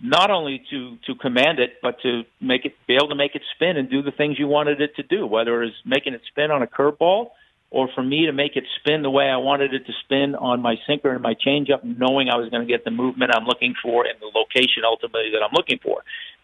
not 0.00 0.30
only 0.30 0.62
to 0.70 0.96
to 1.06 1.14
command 1.16 1.58
it, 1.58 1.74
but 1.82 2.00
to 2.02 2.22
make 2.40 2.64
it 2.64 2.74
be 2.86 2.94
able 2.94 3.08
to 3.08 3.16
make 3.16 3.34
it 3.34 3.42
spin 3.54 3.76
and 3.76 3.90
do 3.90 4.02
the 4.02 4.12
things 4.12 4.38
you 4.38 4.46
wanted 4.46 4.80
it 4.80 4.94
to 4.96 5.02
do, 5.02 5.26
whether 5.26 5.62
it's 5.62 5.76
making 5.84 6.14
it 6.14 6.22
spin 6.30 6.50
on 6.50 6.62
a 6.62 6.66
curveball 6.66 7.30
or 7.70 7.88
for 7.94 8.02
me 8.02 8.26
to 8.26 8.32
make 8.32 8.56
it 8.56 8.64
spin 8.78 9.02
the 9.02 9.10
way 9.10 9.24
I 9.28 9.36
wanted 9.36 9.74
it 9.74 9.86
to 9.86 9.92
spin 10.04 10.34
on 10.34 10.62
my 10.62 10.76
sinker 10.86 11.12
and 11.12 11.22
my 11.22 11.34
changeup, 11.34 11.82
knowing 11.82 12.28
I 12.28 12.36
was 12.36 12.48
going 12.48 12.66
to 12.66 12.72
get 12.72 12.84
the 12.84 12.90
movement 12.90 13.32
I'm 13.34 13.44
looking 13.44 13.74
for 13.82 14.04
and 14.06 14.18
the 14.20 14.30
location 14.34 14.84
ultimately 14.84 15.30
that 15.32 15.42
I'm 15.42 15.52
looking 15.52 15.78
for. 15.82 16.02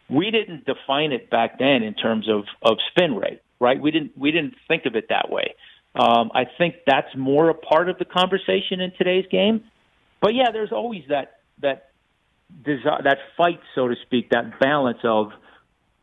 We 0.08 0.30
didn't 0.30 0.66
define 0.66 1.12
it 1.12 1.30
back 1.30 1.58
then 1.58 1.82
in 1.82 1.94
terms 1.94 2.28
of 2.28 2.44
of 2.62 2.78
spin 2.90 3.14
rate, 3.14 3.40
right? 3.60 3.80
We 3.80 3.90
didn't 3.90 4.18
we 4.18 4.30
didn't 4.32 4.54
think 4.68 4.84
of 4.86 4.96
it 4.96 5.06
that 5.08 5.30
way. 5.30 5.54
Um, 5.94 6.30
I 6.34 6.44
think 6.58 6.76
that's 6.86 7.14
more 7.16 7.50
a 7.50 7.54
part 7.54 7.88
of 7.88 7.98
the 7.98 8.04
conversation 8.04 8.80
in 8.80 8.92
today's 8.96 9.26
game. 9.30 9.64
But 10.20 10.34
yeah, 10.34 10.50
there's 10.52 10.72
always 10.72 11.04
that 11.08 11.40
that 11.60 11.90
desire, 12.64 13.02
that 13.04 13.18
fight, 13.36 13.60
so 13.74 13.88
to 13.88 13.94
speak, 14.02 14.30
that 14.30 14.58
balance 14.58 14.98
of, 15.04 15.32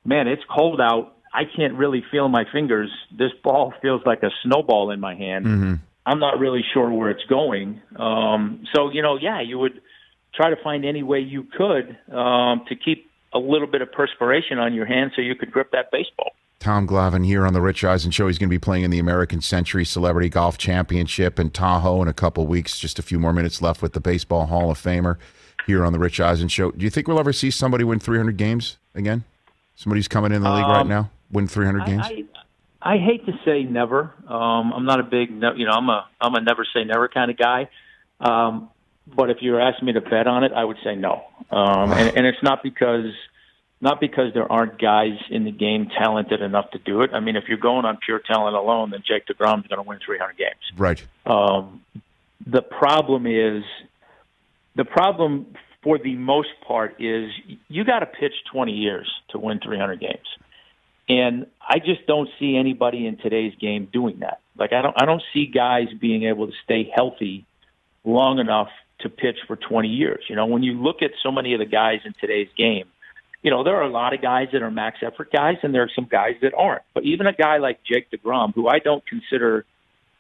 man, 0.06 0.28
it's 0.28 0.44
cold 0.50 0.80
out. 0.82 1.16
I 1.34 1.44
can't 1.46 1.76
really 1.76 2.04
feel 2.12 2.28
my 2.28 2.46
fingers. 2.52 2.90
This 3.12 3.32
ball 3.44 3.74
feels 3.82 4.02
like 4.06 4.24
a 4.24 4.32
snowball 4.44 4.92
in 4.92 5.00
my 5.00 5.16
hand. 5.16 5.46
Mm-hmm. 5.46 5.74
I'm 6.06 6.20
not 6.20 6.40
really 6.40 6.64
sure 6.74 6.90
where 6.92 7.10
it's 7.10 7.26
going. 7.26 7.82
Um, 7.96 8.64
so 8.74 8.90
you 8.92 9.02
know, 9.02 9.18
yeah, 9.18 9.42
you 9.42 9.60
would 9.60 9.82
try 10.34 10.50
to 10.50 10.56
find 10.64 10.86
any 10.86 11.04
way 11.04 11.20
you 11.20 11.44
could 11.44 11.98
um, 12.12 12.66
to 12.70 12.76
keep 12.76 13.10
a 13.34 13.40
little 13.40 13.68
bit 13.68 13.82
of 13.82 13.92
perspiration 13.92 14.58
on 14.58 14.74
your 14.74 14.86
hand 14.86 15.12
so 15.16 15.22
you 15.22 15.36
could 15.36 15.52
grip 15.52 15.72
that 15.72 15.92
baseball. 15.92 16.32
Tom 16.60 16.88
Glavine 16.88 17.26
here 17.26 17.46
on 17.46 17.54
the 17.54 17.62
Rich 17.62 17.84
Eisen 17.86 18.12
Show. 18.12 18.28
He's 18.28 18.38
going 18.38 18.50
to 18.50 18.54
be 18.54 18.60
playing 18.60 18.84
in 18.84 18.92
the 18.92 19.00
American 19.00 19.40
Century 19.40 19.86
Celebrity 19.86 20.28
Golf 20.30 20.58
Championship 20.58 21.40
in 21.40 21.52
Tahoe 21.52 22.02
in 22.02 22.08
a 22.10 22.14
couple 22.14 22.46
weeks. 22.48 22.78
Just 22.80 23.00
a 23.00 23.02
few 23.02 23.18
more 23.18 23.32
minutes 23.32 23.62
left 23.62 23.82
with 23.82 23.94
the 23.94 24.02
Baseball 24.02 24.48
Hall 24.48 24.70
of 24.70 24.78
Famer 24.78 25.18
here 25.66 25.86
on 25.86 25.94
the 25.94 26.00
Rich 26.00 26.20
Eisen 26.20 26.50
Show. 26.50 26.72
Do 26.72 26.84
you 26.84 26.90
think 26.90 27.08
we'll 27.08 27.20
ever 27.20 27.32
see 27.32 27.50
somebody 27.50 27.84
win 27.86 28.00
300 28.00 28.36
games 28.36 28.78
again? 28.94 29.24
Somebody's 29.76 30.10
coming 30.10 30.34
in 30.34 30.42
the 30.42 30.52
league 30.52 30.66
right 30.66 30.82
Um, 30.82 30.90
now, 30.90 31.10
win 31.32 31.48
300 31.48 31.86
games. 31.86 32.04
I, 32.06 32.26
I, 32.82 32.94
I 32.94 32.98
hate 32.98 33.26
to 33.26 33.34
say 33.46 33.64
never. 33.64 34.14
Um, 34.28 34.74
I'm 34.74 34.86
not 34.86 35.00
a 35.00 35.04
big, 35.04 35.32
no- 35.32 35.54
you 35.54 35.66
know, 35.66 35.74
I'm 35.74 35.90
a 35.90 36.08
I'm 36.22 36.36
a 36.36 36.42
never 36.42 36.66
say 36.74 36.84
never 36.84 37.08
kind 37.08 37.30
of 37.30 37.38
guy. 37.38 37.70
Um, 38.20 38.70
but 39.16 39.30
if 39.30 39.38
you 39.42 39.54
were 39.54 39.62
asking 39.62 39.88
me 39.88 39.94
to 39.94 40.02
bet 40.02 40.28
on 40.28 40.44
it, 40.44 40.52
I 40.54 40.64
would 40.64 40.78
say 40.84 40.96
no. 40.96 41.24
Um, 41.52 41.92
and, 41.92 42.16
and 42.16 42.26
it's 42.26 42.42
not 42.44 42.62
because 42.64 43.12
not 43.82 44.00
because 44.00 44.34
there 44.34 44.50
aren't 44.52 44.80
guys 44.80 45.18
in 45.30 45.46
the 45.46 45.52
game 45.52 45.90
talented 45.98 46.42
enough 46.42 46.72
to 46.72 46.80
do 46.80 47.02
it. 47.02 47.12
I 47.14 47.20
mean, 47.20 47.36
if 47.36 47.46
you're 47.48 47.58
going 47.58 47.86
on 47.86 47.98
pure 48.06 48.20
talent 48.20 48.56
alone, 48.56 48.92
then 48.92 49.04
Jake 49.08 49.26
Degrom's 49.26 49.68
going 49.68 49.82
to 49.82 49.88
win 49.88 50.00
300 50.06 50.38
games. 50.38 50.56
right. 50.78 51.04
Um, 51.26 51.82
the 52.46 52.62
problem 52.62 53.26
is 53.26 53.64
the 54.76 54.86
problem 54.86 55.56
for 55.84 55.98
the 55.98 56.16
most 56.16 56.50
part 56.66 57.02
is 57.02 57.32
you 57.68 57.84
got 57.84 58.00
to 58.00 58.06
pitch 58.06 58.34
20 58.52 58.72
years 58.74 59.10
to 59.30 59.40
win 59.40 59.60
300 59.60 60.00
games. 60.00 60.18
And 61.10 61.48
I 61.60 61.80
just 61.80 62.06
don't 62.08 62.30
see 62.40 62.56
anybody 62.56 63.08
in 63.08 63.18
today's 63.18 63.54
game 63.60 63.90
doing 63.92 64.20
that. 64.20 64.40
Like 64.58 64.74
I 64.74 64.82
don't 64.82 64.96
I 65.02 65.06
don't 65.06 65.24
see 65.34 65.48
guys 65.48 65.88
being 66.00 66.24
able 66.24 66.48
to 66.48 66.54
stay 66.64 66.92
healthy 66.96 67.46
long 68.06 68.40
enough 68.40 68.70
to 69.00 69.10
pitch 69.10 69.38
for 69.48 69.56
20 69.56 69.88
years. 69.88 70.24
You 70.30 70.36
know, 70.36 70.46
when 70.46 70.62
you 70.62 70.74
look 70.74 71.02
at 71.02 71.12
so 71.24 71.32
many 71.32 71.54
of 71.54 71.60
the 71.60 71.66
guys 71.66 72.02
in 72.06 72.14
today's 72.20 72.50
game, 72.56 72.86
you 73.42 73.50
know, 73.50 73.64
there 73.64 73.76
are 73.76 73.84
a 73.84 73.90
lot 73.90 74.14
of 74.14 74.22
guys 74.22 74.50
that 74.52 74.62
are 74.62 74.70
max 74.70 74.98
effort 75.02 75.32
guys 75.32 75.56
and 75.64 75.74
there 75.74 75.84
are 75.84 75.92
some 75.96 76.08
guys 76.10 76.36
that 76.42 76.54
aren't. 76.54 76.84
But 76.94 77.06
even 77.06 77.26
a 77.26 77.34
guy 77.34 77.58
like 77.58 77.80
Jake 77.84 78.12
DeGrom, 78.12 78.54
who 78.54 78.68
I 78.68 78.80
don't 78.80 79.06
consider 79.08 79.66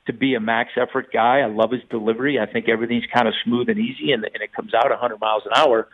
to 0.09 0.13
be 0.13 0.33
a 0.33 0.39
max 0.39 0.71
effort 0.75 1.11
guy. 1.13 1.39
I 1.39 1.45
love 1.45 1.71
his 1.71 1.81
delivery. 1.89 2.39
I 2.39 2.51
think 2.51 2.67
everything's 2.67 3.05
kind 3.13 3.27
of 3.27 3.33
smooth 3.43 3.69
and 3.69 3.77
easy, 3.77 4.11
and, 4.11 4.23
and 4.23 4.41
it 4.41 4.51
comes 4.53 4.73
out 4.73 4.89
100 4.89 5.19
miles 5.19 5.43
an 5.45 5.51
hour. 5.55 5.87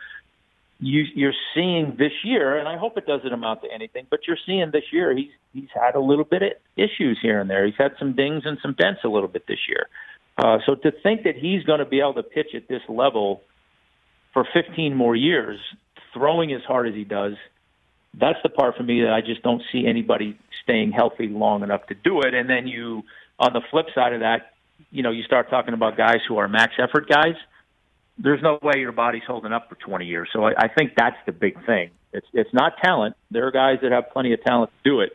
You, 0.78 1.04
you're 1.14 1.34
seeing 1.54 1.96
this 1.98 2.12
year, 2.22 2.58
and 2.58 2.68
I 2.68 2.76
hope 2.76 2.98
it 2.98 3.06
doesn't 3.06 3.32
amount 3.32 3.62
to 3.62 3.72
anything, 3.72 4.06
but 4.10 4.20
you're 4.26 4.36
seeing 4.44 4.70
this 4.72 4.84
year 4.92 5.16
he's 5.16 5.30
he's 5.54 5.68
had 5.74 5.94
a 5.94 6.00
little 6.00 6.24
bit 6.24 6.42
of 6.42 6.50
issues 6.76 7.18
here 7.22 7.40
and 7.40 7.48
there. 7.48 7.64
He's 7.64 7.76
had 7.78 7.92
some 7.98 8.14
dings 8.14 8.42
and 8.44 8.58
some 8.60 8.74
dents 8.74 9.00
a 9.04 9.08
little 9.08 9.28
bit 9.28 9.46
this 9.46 9.60
year. 9.68 9.88
Uh, 10.36 10.58
so 10.66 10.74
to 10.74 10.92
think 11.02 11.22
that 11.24 11.34
he's 11.34 11.62
going 11.64 11.78
to 11.78 11.86
be 11.86 12.00
able 12.00 12.14
to 12.14 12.22
pitch 12.22 12.48
at 12.54 12.68
this 12.68 12.82
level 12.88 13.42
for 14.34 14.46
15 14.52 14.94
more 14.94 15.16
years, 15.16 15.58
throwing 16.12 16.52
as 16.52 16.60
hard 16.62 16.86
as 16.88 16.94
he 16.94 17.04
does, 17.04 17.34
that's 18.18 18.38
the 18.42 18.50
part 18.50 18.76
for 18.76 18.82
me 18.82 19.02
that 19.02 19.12
I 19.12 19.22
just 19.22 19.42
don't 19.42 19.62
see 19.72 19.86
anybody 19.86 20.38
staying 20.62 20.92
healthy 20.92 21.28
long 21.28 21.62
enough 21.62 21.86
to 21.86 21.94
do 21.94 22.20
it. 22.20 22.34
And 22.34 22.48
then 22.48 22.66
you, 22.66 23.02
on 23.38 23.52
the 23.52 23.62
flip 23.70 23.86
side 23.94 24.12
of 24.12 24.20
that, 24.20 24.52
you 24.90 25.02
know, 25.02 25.10
you 25.10 25.22
start 25.22 25.48
talking 25.48 25.74
about 25.74 25.96
guys 25.96 26.18
who 26.28 26.36
are 26.36 26.48
max 26.48 26.74
effort 26.78 27.08
guys. 27.08 27.34
There's 28.18 28.42
no 28.42 28.58
way 28.62 28.74
your 28.80 28.92
body's 28.92 29.22
holding 29.26 29.52
up 29.52 29.68
for 29.68 29.74
20 29.76 30.06
years. 30.06 30.28
So 30.32 30.44
I, 30.44 30.52
I 30.56 30.68
think 30.68 30.92
that's 30.96 31.16
the 31.26 31.32
big 31.32 31.64
thing. 31.66 31.90
It's 32.12 32.26
it's 32.32 32.52
not 32.54 32.72
talent. 32.82 33.14
There 33.30 33.46
are 33.46 33.50
guys 33.50 33.78
that 33.82 33.92
have 33.92 34.10
plenty 34.10 34.32
of 34.32 34.42
talent 34.42 34.70
to 34.82 34.90
do 34.90 35.00
it. 35.00 35.12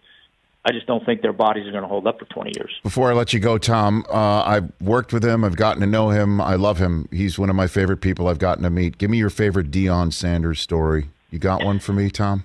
I 0.63 0.71
just 0.71 0.85
don't 0.85 1.03
think 1.03 1.23
their 1.23 1.33
bodies 1.33 1.65
are 1.67 1.71
going 1.71 1.81
to 1.81 1.87
hold 1.87 2.05
up 2.05 2.19
for 2.19 2.25
20 2.25 2.51
years. 2.55 2.71
Before 2.83 3.09
I 3.09 3.15
let 3.15 3.33
you 3.33 3.39
go, 3.39 3.57
Tom, 3.57 4.05
uh, 4.07 4.43
I've 4.43 4.71
worked 4.79 5.11
with 5.11 5.25
him. 5.25 5.43
I've 5.43 5.55
gotten 5.55 5.81
to 5.81 5.87
know 5.87 6.09
him. 6.11 6.39
I 6.39 6.53
love 6.53 6.77
him. 6.77 7.07
He's 7.11 7.39
one 7.39 7.49
of 7.49 7.55
my 7.55 7.65
favorite 7.65 7.97
people 7.97 8.27
I've 8.27 8.37
gotten 8.37 8.63
to 8.63 8.69
meet. 8.69 8.99
Give 8.99 9.09
me 9.09 9.17
your 9.17 9.31
favorite 9.31 9.71
Deion 9.71 10.13
Sanders 10.13 10.59
story. 10.59 11.09
You 11.31 11.39
got 11.39 11.63
one 11.63 11.79
for 11.79 11.93
me, 11.93 12.11
Tom? 12.11 12.43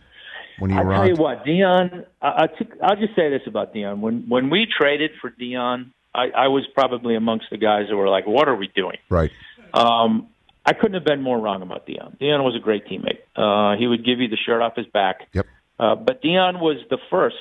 When 0.58 0.70
you 0.70 0.78
I'll 0.78 0.84
arrived? 0.86 1.00
tell 1.00 1.08
you 1.16 1.22
what, 1.22 1.44
Deion. 1.44 2.06
I, 2.22 2.44
I 2.44 2.46
took, 2.46 2.68
I'll 2.82 2.96
just 2.96 3.14
say 3.14 3.28
this 3.28 3.42
about 3.46 3.74
Deion. 3.74 3.98
When 3.98 4.26
when 4.28 4.48
we 4.48 4.66
traded 4.66 5.10
for 5.20 5.28
Deion, 5.30 5.90
I, 6.14 6.28
I 6.34 6.48
was 6.48 6.66
probably 6.74 7.14
amongst 7.16 7.50
the 7.50 7.58
guys 7.58 7.88
that 7.90 7.96
were 7.96 8.08
like, 8.08 8.26
"What 8.26 8.48
are 8.48 8.56
we 8.56 8.68
doing?" 8.68 8.96
Right. 9.10 9.30
Um, 9.74 10.28
I 10.66 10.72
couldn't 10.72 10.94
have 10.94 11.04
been 11.04 11.22
more 11.22 11.38
wrong 11.38 11.62
about 11.62 11.86
Deion. 11.86 12.18
Deion 12.18 12.42
was 12.42 12.56
a 12.56 12.58
great 12.58 12.86
teammate. 12.86 13.20
Uh, 13.36 13.78
he 13.78 13.86
would 13.86 14.04
give 14.04 14.18
you 14.18 14.28
the 14.28 14.36
shirt 14.36 14.60
off 14.60 14.74
his 14.74 14.86
back. 14.86 15.28
Yep. 15.32 15.46
Uh, 15.78 15.94
but 15.94 16.22
Deion 16.22 16.60
was 16.60 16.78
the 16.90 16.98
first 17.08 17.36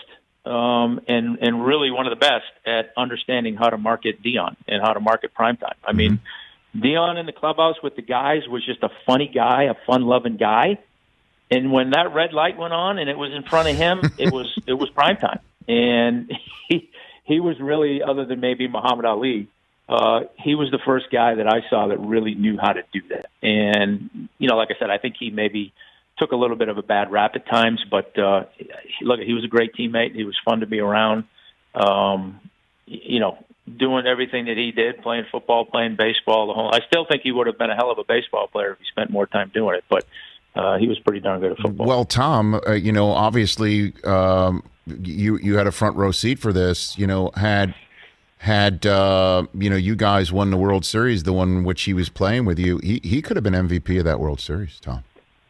um, 0.46 1.02
and 1.08 1.40
and 1.40 1.66
really 1.66 1.90
one 1.90 2.06
of 2.06 2.12
the 2.12 2.20
best 2.20 2.46
at 2.66 2.94
understanding 2.96 3.56
how 3.56 3.70
to 3.70 3.78
market 3.78 4.22
Deion 4.22 4.56
and 4.68 4.82
how 4.82 4.94
to 4.94 5.00
market 5.00 5.32
primetime. 5.34 5.74
I 5.84 5.94
mean, 5.94 6.20
Deion 6.78 7.20
in 7.20 7.26
the 7.26 7.32
clubhouse 7.32 7.82
with 7.82 7.96
the 7.96 8.02
guys 8.04 8.48
was 8.48 8.64
just 8.64 8.84
a 8.84 8.90
funny 9.06 9.32
guy, 9.34 9.64
a 9.64 9.76
fun-loving 9.88 10.38
guy. 10.38 10.78
And 11.50 11.72
when 11.72 11.92
that 11.92 12.14
red 12.14 12.34
light 12.34 12.58
went 12.58 12.74
on 12.74 13.00
and 13.00 13.10
it 13.10 13.18
was 13.18 13.32
in 13.34 13.44
front 13.44 13.70
of 13.70 13.76
him, 13.76 14.02
it 14.18 14.32
was 14.32 14.54
it 14.68 14.74
was 14.74 14.90
primetime. 14.92 15.40
And 15.68 16.32
he 16.70 16.92
he 17.24 17.40
was 17.40 17.60
really, 17.60 18.04
other 18.04 18.26
than 18.26 18.40
maybe 18.40 18.68
Muhammad 18.68 19.06
Ali, 19.06 19.48
uh, 19.88 20.22
he 20.38 20.56
was 20.56 20.72
the 20.72 20.80
first 20.84 21.08
guy 21.12 21.36
that 21.36 21.48
I 21.48 21.62
saw 21.70 21.88
that 21.88 22.00
really 22.00 22.34
knew 22.34 22.58
how 22.60 22.74
to 22.74 22.82
do 22.92 23.02
that. 23.10 23.28
And 23.42 24.30
you 24.40 24.48
know, 24.48 24.56
like 24.56 24.70
I 24.72 24.80
said, 24.80 24.90
I 24.90 24.98
think 24.98 25.16
he 25.20 25.30
maybe 25.30 25.74
took 26.18 26.32
a 26.32 26.36
little 26.36 26.56
bit 26.56 26.70
of 26.70 26.78
a 26.78 26.82
bad 26.82 27.12
rap 27.12 27.36
at 27.36 27.46
times, 27.48 27.84
but 27.90 28.18
uh, 28.18 28.46
look, 29.02 29.20
he 29.20 29.34
was 29.34 29.44
a 29.44 29.48
great 29.48 29.74
teammate. 29.74 30.16
He 30.16 30.24
was 30.24 30.36
fun 30.44 30.62
to 30.62 30.66
be 30.66 30.80
around. 30.80 31.26
Um, 31.76 32.40
you 32.86 33.20
know, 33.20 33.38
doing 33.78 34.08
everything 34.08 34.46
that 34.46 34.58
he 34.58 34.72
did, 34.72 35.02
playing 35.02 35.26
football, 35.32 35.66
playing 35.66 35.98
baseball. 35.98 36.48
The 36.48 36.54
whole. 36.54 36.74
I 36.74 36.80
still 36.88 37.06
think 37.06 37.22
he 37.22 37.32
would 37.32 37.48
have 37.48 37.58
been 37.58 37.70
a 37.70 37.76
hell 37.76 37.92
of 37.92 38.00
a 38.00 38.04
baseball 38.04 38.48
player 38.48 38.74
if 38.74 38.80
he 38.80 38.86
spent 38.86 39.10
more 39.12 39.28
time 39.28 39.52
doing 39.54 39.76
it, 39.76 39.84
but. 39.90 40.06
Uh, 40.58 40.78
he 40.78 40.88
was 40.88 40.98
pretty 41.00 41.20
darn 41.20 41.42
good 41.42 41.52
at 41.52 41.58
football. 41.58 41.86
Well, 41.86 42.06
Tom, 42.06 42.62
uh, 42.66 42.72
you 42.72 42.94
know, 42.94 43.10
obviously, 43.10 43.92
um, 44.06 44.64
you 44.88 45.38
you 45.40 45.58
had 45.58 45.68
a 45.68 45.72
front 45.74 45.98
row 45.98 46.12
seat 46.12 46.40
for 46.40 46.54
this. 46.54 46.98
You 46.98 47.08
know, 47.08 47.32
had 47.36 47.76
had 48.38 48.86
uh, 48.86 49.46
you 49.54 49.70
know 49.70 49.76
you 49.76 49.96
guys 49.96 50.32
won 50.32 50.52
the 50.52 50.58
World 50.58 50.86
Series, 50.86 51.24
the 51.24 51.34
one 51.34 51.64
which 51.64 51.84
he 51.84 51.94
was 51.94 52.10
playing 52.10 52.46
with 52.46 52.60
you, 52.60 52.78
he 52.84 53.00
he 53.04 53.22
could 53.22 53.38
have 53.38 53.44
been 53.44 53.54
MVP 53.54 53.98
of 54.00 54.06
that 54.06 54.20
World 54.20 54.40
Series, 54.40 54.80
Tom. 54.80 55.04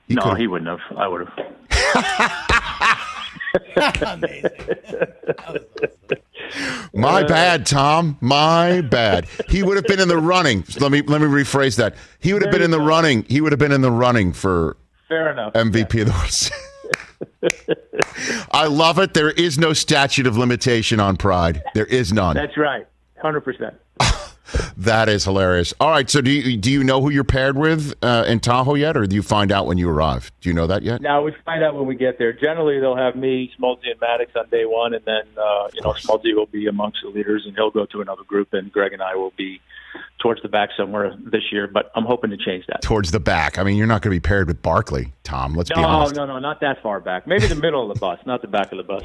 He 0.08 0.14
no, 0.16 0.22
could've- 0.22 0.38
he 0.38 0.48
wouldn't 0.48 0.70
have. 0.70 0.98
I 0.98 1.08
would 1.08 1.28
have. 1.28 2.36
Amazing. 4.02 4.50
My 6.94 7.24
bad, 7.24 7.66
Tom. 7.66 8.18
My 8.22 8.82
bad. 8.82 9.28
He 9.50 9.64
would 9.64 9.76
have 9.76 9.86
been 9.88 10.00
in 10.00 10.08
the 10.08 10.18
running. 10.18 10.64
Let 10.80 10.92
me 10.92 11.02
let 11.02 11.22
me 11.22 11.28
rephrase 11.28 11.76
that. 11.78 11.96
He 12.20 12.34
would 12.34 12.42
have 12.44 12.52
been 12.52 12.62
in 12.62 12.72
the 12.72 12.80
running. 12.82 13.24
He 13.28 13.42
would 13.42 13.52
have 13.52 13.60
been 13.60 13.72
in 13.72 13.82
the 13.82 13.92
running 13.92 14.32
for 14.34 14.78
Fair 15.08 15.32
enough. 15.32 15.54
MVP 15.54 16.02
of 16.02 16.08
the 16.08 16.14
World 16.14 16.30
Series. 16.32 16.62
I 18.52 18.68
love 18.68 19.00
it. 19.00 19.14
There 19.14 19.32
is 19.32 19.58
no 19.58 19.74
statute 19.74 20.28
of 20.28 20.38
limitation 20.38 21.00
on 21.00 21.18
pride. 21.18 21.64
There 21.74 21.86
is 21.86 22.14
none. 22.14 22.36
That's 22.36 22.58
right. 22.58 22.88
Hundred 23.22 23.42
percent. 23.42 23.76
That 24.78 25.10
is 25.10 25.24
hilarious. 25.24 25.74
All 25.80 25.90
right. 25.90 26.10
So 26.10 26.22
do 26.22 26.30
you 26.30 26.58
do 26.58 26.72
you 26.72 26.84
know 26.84 27.02
who 27.02 27.10
you're 27.10 27.24
paired 27.24 27.58
with 27.58 27.94
uh, 28.02 28.26
in 28.28 28.40
Tahoe 28.40 28.76
yet, 28.76 28.96
or 28.96 29.08
do 29.08 29.16
you 29.16 29.24
find 29.24 29.52
out 29.52 29.66
when 29.66 29.78
you 29.78 29.90
arrive? 29.90 30.32
Do 30.42 30.50
you 30.50 30.54
know 30.54 30.68
that 30.68 30.84
yet? 30.84 31.02
Now 31.02 31.24
we 31.24 31.34
find 31.46 31.64
out 31.64 31.76
when 31.76 31.88
we 31.88 31.96
get 31.96 32.20
there. 32.20 32.32
Generally, 32.32 32.80
they'll 32.80 32.96
have 32.96 33.16
me, 33.16 33.52
Smoltzy, 33.60 33.92
and 33.92 34.00
Maddux 34.00 34.36
on 34.36 34.48
day 34.50 34.66
one, 34.66 34.94
and 34.94 35.04
then 35.06 35.24
uh, 35.38 35.70
you 35.74 35.82
know 35.82 35.94
Smoltzy 35.94 36.36
will 36.36 36.46
be 36.46 36.68
amongst 36.68 37.00
the 37.02 37.10
leaders, 37.10 37.44
and 37.46 37.56
he'll 37.56 37.72
go 37.72 37.86
to 37.88 38.02
another 38.02 38.24
group, 38.24 38.54
and 38.54 38.72
Greg 38.72 38.94
and 38.94 39.02
I 39.02 39.16
will 39.16 39.34
be 39.36 39.62
towards 40.26 40.42
the 40.42 40.48
back 40.50 40.72
somewhere 40.76 41.16
this 41.32 41.44
year. 41.52 41.68
But 41.68 41.92
I'm 41.94 42.04
hoping 42.04 42.32
to 42.32 42.38
change 42.38 42.66
that. 42.70 42.82
Towards 42.82 43.12
the 43.12 43.20
back. 43.20 43.60
I 43.60 43.64
mean, 43.64 43.78
you're 43.78 43.86
not 43.86 44.02
going 44.02 44.12
to 44.12 44.16
be 44.16 44.20
paired 44.20 44.48
with 44.48 44.60
Barkley, 44.64 45.14
Tom. 45.24 45.54
Let's 45.54 45.70
be 45.70 45.80
No, 45.80 45.88
honest. 45.88 46.16
no, 46.16 46.26
no, 46.26 46.34
no, 46.34 46.40
not 46.40 46.62
that 46.62 46.82
far 46.82 47.00
back. 47.00 47.28
Maybe 47.28 47.46
the 47.46 47.54
middle 47.54 47.88
of 47.88 47.94
the 47.96 48.00
bus, 48.00 48.18
not 48.26 48.42
the 48.42 48.48
back 48.48 48.72
of 48.72 48.78
the 48.80 48.84
bus. 48.84 49.04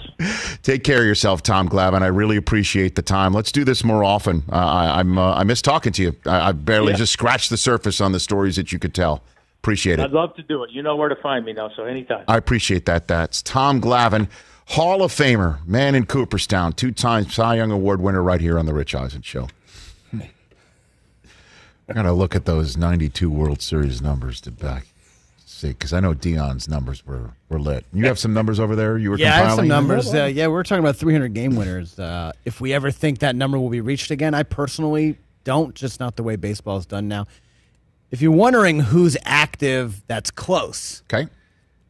Take 0.62 0.82
care 0.82 1.00
of 1.00 1.04
yourself, 1.04 1.42
Tom 1.42 1.68
Glavine. 1.68 2.00
I 2.00 2.06
really 2.06 2.38
appreciate 2.38 2.94
the 2.94 3.02
time. 3.02 3.34
Let's 3.34 3.52
do 3.52 3.64
this 3.64 3.84
more 3.84 4.02
often. 4.02 4.44
Uh, 4.50 4.54
I, 4.56 5.00
I'm 5.00 5.18
uh, 5.18 5.34
I 5.34 5.44
miss 5.44 5.60
talking 5.60 5.92
to 5.92 6.02
you. 6.02 6.16
I, 6.24 6.48
I 6.48 6.52
barely 6.52 6.92
Yeah. 6.92 6.98
just 6.98 7.12
scratched 7.12 7.50
the 7.50 7.58
surface 7.58 8.00
on 8.00 8.12
the 8.12 8.20
stories 8.20 8.56
that 8.56 8.72
you 8.72 8.78
could 8.78 8.94
tell. 8.94 9.22
Appreciate 9.62 9.98
it. 9.98 10.04
I'd 10.04 10.12
love 10.12 10.34
to 10.36 10.42
do 10.42 10.64
it. 10.64 10.70
You 10.70 10.82
know 10.82 10.96
where 10.96 11.10
to 11.10 11.16
find 11.16 11.44
me 11.44 11.52
now, 11.52 11.70
so 11.76 11.84
anytime. 11.84 12.24
I 12.28 12.38
appreciate 12.38 12.86
that. 12.86 13.08
That's 13.08 13.42
Tom 13.42 13.78
Glavine, 13.78 14.26
Hall 14.68 15.02
of 15.02 15.12
Famer, 15.12 15.58
man 15.66 15.94
in 15.94 16.06
Cooperstown, 16.06 16.72
two 16.72 16.92
time 16.92 17.28
Cy 17.28 17.56
Young 17.56 17.70
Award 17.70 18.00
winner, 18.00 18.22
right 18.22 18.40
here 18.40 18.58
on 18.58 18.64
the 18.64 18.72
Rich 18.72 18.94
Eisen 18.94 19.20
Show. 19.20 19.48
I 21.90 21.92
gotta 21.94 22.12
look 22.12 22.36
at 22.36 22.44
those 22.44 22.76
'92 22.76 23.28
World 23.28 23.60
Series 23.60 24.00
numbers 24.00 24.40
to 24.42 24.50
back 24.52 24.86
see 25.44 25.68
because 25.68 25.92
I 25.92 25.98
know 26.00 26.14
Deion's 26.14 26.68
numbers 26.68 27.04
were 27.04 27.32
were 27.48 27.58
lit. 27.58 27.84
You 27.92 28.06
have 28.06 28.18
some 28.18 28.32
numbers 28.32 28.60
over 28.60 28.76
there. 28.76 28.96
You 28.96 29.10
were 29.10 29.18
Yeah, 29.18 29.34
I 29.34 29.38
have 29.38 29.50
some 29.56 29.58
compiling? 29.64 29.68
numbers. 29.68 30.14
Uh, 30.14 30.24
yeah, 30.26 30.46
we're 30.46 30.62
talking 30.62 30.84
about 30.84 30.96
300 30.96 31.34
game 31.34 31.56
winners. 31.56 31.98
Uh, 31.98 32.32
if 32.44 32.60
we 32.60 32.72
ever 32.72 32.90
think 32.92 33.18
that 33.18 33.34
number 33.34 33.58
will 33.58 33.68
be 33.70 33.80
reached 33.80 34.10
again, 34.12 34.34
I 34.34 34.44
personally 34.44 35.18
don't. 35.44 35.74
Just 35.74 35.98
not 36.00 36.16
the 36.16 36.22
way 36.22 36.36
baseball 36.36 36.76
is 36.78 36.86
done 36.86 37.08
now. 37.08 37.26
If 38.12 38.22
you're 38.22 38.32
wondering 38.32 38.80
who's 38.80 39.16
active, 39.24 40.02
that's 40.06 40.30
close. 40.30 41.02
Okay. 41.12 41.28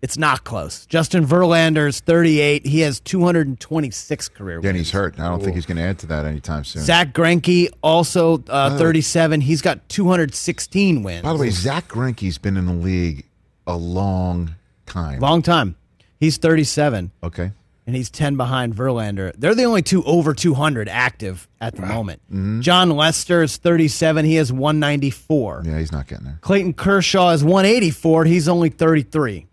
It's 0.03 0.17
not 0.17 0.45
close. 0.45 0.87
Justin 0.87 1.27
Verlander's 1.27 2.01
38. 2.01 2.65
He 2.65 2.81
has 2.81 3.01
226 3.01 4.29
career 4.31 4.61
Yeah, 4.63 4.69
and 4.71 4.77
he's 4.79 4.91
hurt. 4.93 5.21
I 5.21 5.29
don't 5.29 5.43
think 5.43 5.55
he's 5.57 5.67
going 5.67 5.77
to 5.77 5.83
add 5.83 5.99
to 5.99 6.07
that 6.07 6.25
anytime 6.25 6.65
soon. 6.65 6.83
Zach 6.83 7.13
Greinke 7.13 7.69
also 7.83 8.43
uh, 8.49 8.79
37. 8.79 9.43
He's 9.43 9.61
got 9.61 9.87
216 9.91 11.03
wins. 11.03 11.23
By 11.23 11.33
the 11.33 11.39
way, 11.39 11.51
Zach 11.51 11.89
Greinke's 11.89 12.39
been 12.39 12.57
in 12.57 12.67
the 12.67 12.73
league 12.73 13.27
a 13.67 13.77
long 13.77 14.55
time. 14.87 15.21
long 15.21 15.43
time. 15.43 15.77
He's 16.19 16.37
37, 16.39 17.13
Okay. 17.23 17.53
and 17.87 17.97
he's 17.97 18.11
10 18.11 18.37
behind 18.37 18.75
Verlander. 18.75 19.33
They're 19.39 19.55
the 19.55 19.65
only 19.65 19.83
two 19.83 20.03
over 20.05 20.35
200 20.35 20.89
active 20.89 21.49
at 21.61 21.77
the 21.77 21.83
moment. 21.83 22.21
Mm-hmm. 22.31 22.61
Jon 22.61 22.91
Lester 22.91 23.43
is 23.43 23.57
37. 23.57 24.25
He 24.27 24.35
has 24.37 24.53
194. 24.53 25.63
Yeah, 25.65 25.79
he's 25.79 25.93
not 25.93 26.07
getting 26.07 26.25
there. 26.27 26.39
Clayton 26.43 26.75
Kershaw 26.75 27.31
is 27.31 27.43
184. 27.45 28.25
He's 28.27 28.49
only 28.49 28.69
33. 28.71 29.47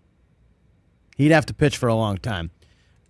He'd 1.18 1.32
have 1.32 1.48
to 1.48 1.54
pitch 1.54 1.78
for 1.78 1.88
a 1.90 1.96
long 1.96 2.18
time. 2.18 2.52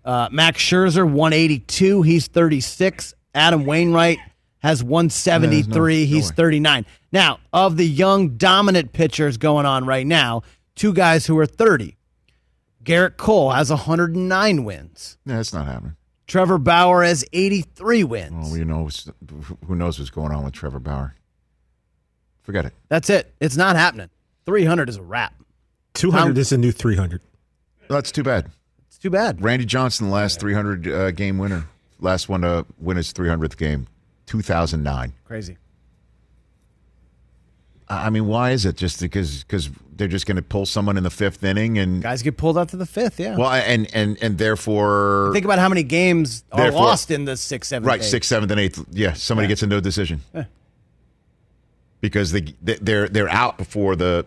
Uh, 0.03 0.29
Max 0.31 0.59
Scherzer, 0.59 1.03
182. 1.03 2.01
He's 2.01 2.27
36. 2.27 3.13
Adam 3.35 3.65
Wainwright 3.65 4.19
has 4.59 4.83
173. 4.83 5.47
Yeah, 5.47 5.63
there's 5.63 5.67
no 6.09 6.15
He's 6.15 6.29
way. 6.29 6.35
39. 6.35 6.85
Now, 7.11 7.39
of 7.51 7.77
the 7.77 7.85
young 7.85 8.37
dominant 8.37 8.93
pitchers 8.93 9.37
going 9.37 9.65
on 9.65 9.85
right 9.85 10.07
now, 10.07 10.43
two 10.75 10.93
guys 10.93 11.25
who 11.25 11.37
are 11.37 11.45
30. 11.45 11.97
Gerrit 12.83 13.17
Cole 13.17 13.51
has 13.51 13.69
109 13.69 14.63
wins. 14.63 15.17
Yeah, 15.25 15.35
that's 15.35 15.53
not 15.53 15.65
happening. 15.65 15.97
Trevor 16.25 16.57
Bauer 16.57 17.03
has 17.03 17.25
83 17.33 18.03
wins. 18.05 18.33
Well, 18.33 18.51
we 18.51 18.63
know 18.63 18.89
who 19.65 19.75
knows 19.75 19.99
what's 19.99 20.09
going 20.09 20.31
on 20.31 20.45
with 20.45 20.53
Trevor 20.53 20.79
Bauer. 20.79 21.15
Forget 22.43 22.65
it. 22.65 22.73
That's 22.87 23.09
it. 23.09 23.33
It's 23.41 23.57
not 23.57 23.75
happening. 23.75 24.09
300 24.45 24.87
is 24.87 24.95
a 24.95 25.03
wrap. 25.03 25.33
200 25.95 26.33
Tom- 26.33 26.37
is 26.37 26.51
a 26.53 26.57
new 26.57 26.71
300. 26.71 27.21
That's 27.89 28.11
too 28.11 28.23
bad. 28.23 28.49
It's 28.88 28.97
too 28.97 29.09
bad. 29.09 29.41
Randy 29.41 29.65
Johnson, 29.65 30.07
the 30.07 30.13
last 30.13 30.39
300 30.39 30.88
uh, 30.88 31.11
game 31.11 31.38
winner, 31.38 31.67
last 31.99 32.29
one 32.29 32.41
to 32.41 32.65
win 32.79 32.97
his 32.97 33.13
300th 33.13 33.57
game, 33.57 33.88
2009. 34.27 35.13
Crazy. 35.25 35.57
I 37.89 38.09
mean, 38.09 38.27
why 38.27 38.51
is 38.51 38.65
it? 38.65 38.75
Just 38.75 38.99
because 38.99 39.43
because 39.45 39.69
they're 39.95 40.09
just 40.09 40.25
going 40.25 40.35
to 40.35 40.41
pull 40.41 40.65
someone 40.65 40.97
in 40.97 41.03
the 41.03 41.09
fifth 41.09 41.41
inning 41.43 41.77
and 41.77 42.01
Guys 42.03 42.21
get 42.21 42.35
pulled 42.35 42.57
out 42.57 42.67
to 42.69 42.77
the 42.77 42.85
fifth, 42.85 43.17
yeah. 43.17 43.38
well, 43.38 43.49
and 43.49 43.88
and 43.95 44.17
and 44.21 44.38
therefore 44.38 45.29
Think 45.31 45.45
about 45.45 45.57
how 45.59 45.69
many 45.69 45.83
games 45.83 46.43
are 46.51 46.69
lost 46.69 47.11
in 47.11 47.23
the 47.23 47.38
sixth, 47.38 47.69
seventh, 47.69 47.88
right 47.88 48.01
eighth. 48.01 48.07
sixth, 48.09 48.27
seventh, 48.29 48.51
and 48.51 48.59
eighth. 48.59 48.83
Yeah, 48.91 49.13
somebody 49.13 49.45
Yeah. 49.45 49.49
gets 49.49 49.63
a 49.63 49.67
no 49.67 49.79
decision 49.79 50.21
because 52.01 52.33
they 52.33 52.41
they- 52.61 52.75
they're 52.81 53.07
they're 53.07 53.29
out 53.29 53.57
before 53.57 53.95
the 53.95 54.25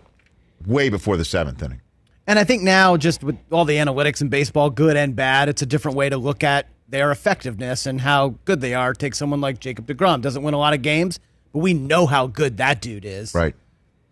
way 0.67 0.89
before 0.89 1.19
the 1.19 1.25
seventh 1.27 1.63
inning. 1.63 1.83
And 2.31 2.39
I 2.39 2.45
think 2.45 2.63
now, 2.63 2.97
just 2.97 3.25
with 3.25 3.37
all 3.51 3.65
the 3.65 3.75
analytics 3.75 4.21
in 4.21 4.29
baseball, 4.29 4.71
good 4.71 4.97
and 4.97 5.17
bad, 5.17 5.49
it's 5.49 5.63
a 5.63 5.67
different 5.67 5.97
way 5.97 6.09
to 6.09 6.17
look 6.17 6.45
at 6.45 6.69
their 6.89 7.11
effectiveness 7.11 7.87
and 7.87 8.01
how 8.01 8.37
good 8.45 8.61
they 8.61 8.73
are. 8.73 8.95
Take 8.95 9.17
someone 9.17 9.41
like 9.41 9.59
Jacob 9.59 9.89
DeGrom, 9.89 10.21
doesn't 10.21 10.45
win 10.45 10.55
a 10.55 10.57
lot 10.57 10.73
of 10.73 10.81
games, 10.81 11.19
but 11.53 11.59
we 11.59 11.75
know 11.75 12.07
how 12.07 12.29
good 12.29 12.59
that 12.59 12.81
dude 12.81 13.05
is. 13.05 13.35
Right. 13.35 13.57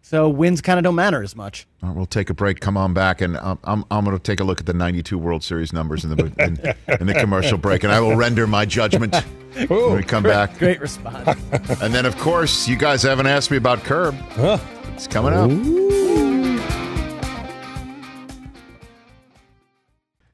So 0.02 0.28
wins 0.28 0.60
kind 0.60 0.80
of 0.80 0.82
don't 0.82 0.96
matter 0.96 1.22
as 1.22 1.36
much. 1.36 1.68
All 1.80 1.90
right, 1.90 1.96
we'll 1.96 2.06
take 2.06 2.28
a 2.28 2.34
break. 2.34 2.58
Come 2.58 2.76
on 2.76 2.92
back, 2.92 3.20
and 3.20 3.36
um, 3.36 3.60
I'm 3.62 3.84
I'm 3.88 4.04
going 4.04 4.16
to 4.16 4.22
take 4.22 4.40
a 4.40 4.44
look 4.44 4.58
at 4.58 4.66
the 4.66 4.74
'92 4.74 5.16
World 5.16 5.44
Series 5.44 5.72
numbers 5.72 6.02
in 6.02 6.10
the 6.10 6.24
in, 6.40 7.00
in 7.00 7.06
the 7.06 7.14
commercial 7.20 7.56
break, 7.56 7.84
and 7.84 7.92
I 7.92 8.00
will 8.00 8.16
render 8.16 8.48
my 8.48 8.64
judgment 8.64 9.14
when 9.68 9.94
we 9.94 10.02
come 10.02 10.24
back. 10.24 10.58
Great 10.58 10.80
response. 10.80 11.40
And 11.80 11.94
then, 11.94 12.04
of 12.04 12.18
course, 12.18 12.66
you 12.66 12.74
guys 12.74 13.00
haven't 13.04 13.28
asked 13.28 13.52
me 13.52 13.58
about 13.58 13.84
Curb. 13.84 14.16
It's 14.96 15.06
coming 15.06 15.34
up. 15.34 15.78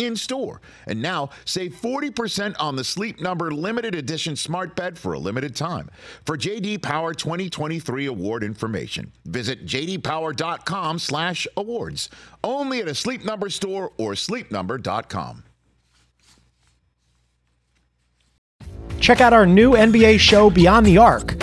in 0.00 0.16
store. 0.16 0.62
And 0.86 1.02
now 1.02 1.28
save 1.44 1.74
40% 1.74 2.56
on 2.58 2.76
the 2.76 2.84
Sleep 2.84 3.20
Number 3.20 3.50
limited 3.50 3.94
edition 3.94 4.36
smart 4.36 4.74
bed 4.74 4.98
for 4.98 5.12
a 5.12 5.18
limited 5.18 5.54
time. 5.54 5.90
For 6.24 6.34
JD 6.36 6.82
Power 6.82 7.14
2023 7.14 8.06
award 8.06 8.42
information, 8.42 9.12
visit 9.24 9.66
jdpower.com/awards. 9.66 12.08
Only 12.42 12.80
at 12.80 12.88
a 12.88 12.94
Sleep 12.94 13.22
Number 13.24 13.50
store 13.50 13.92
or 13.98 14.12
sleepnumber.com. 14.12 15.44
Check 19.00 19.20
out 19.20 19.32
our 19.32 19.46
new 19.46 19.72
NBA 19.72 20.20
show, 20.20 20.50
Beyond 20.50 20.86
the 20.86 20.98
Arc, 20.98 21.42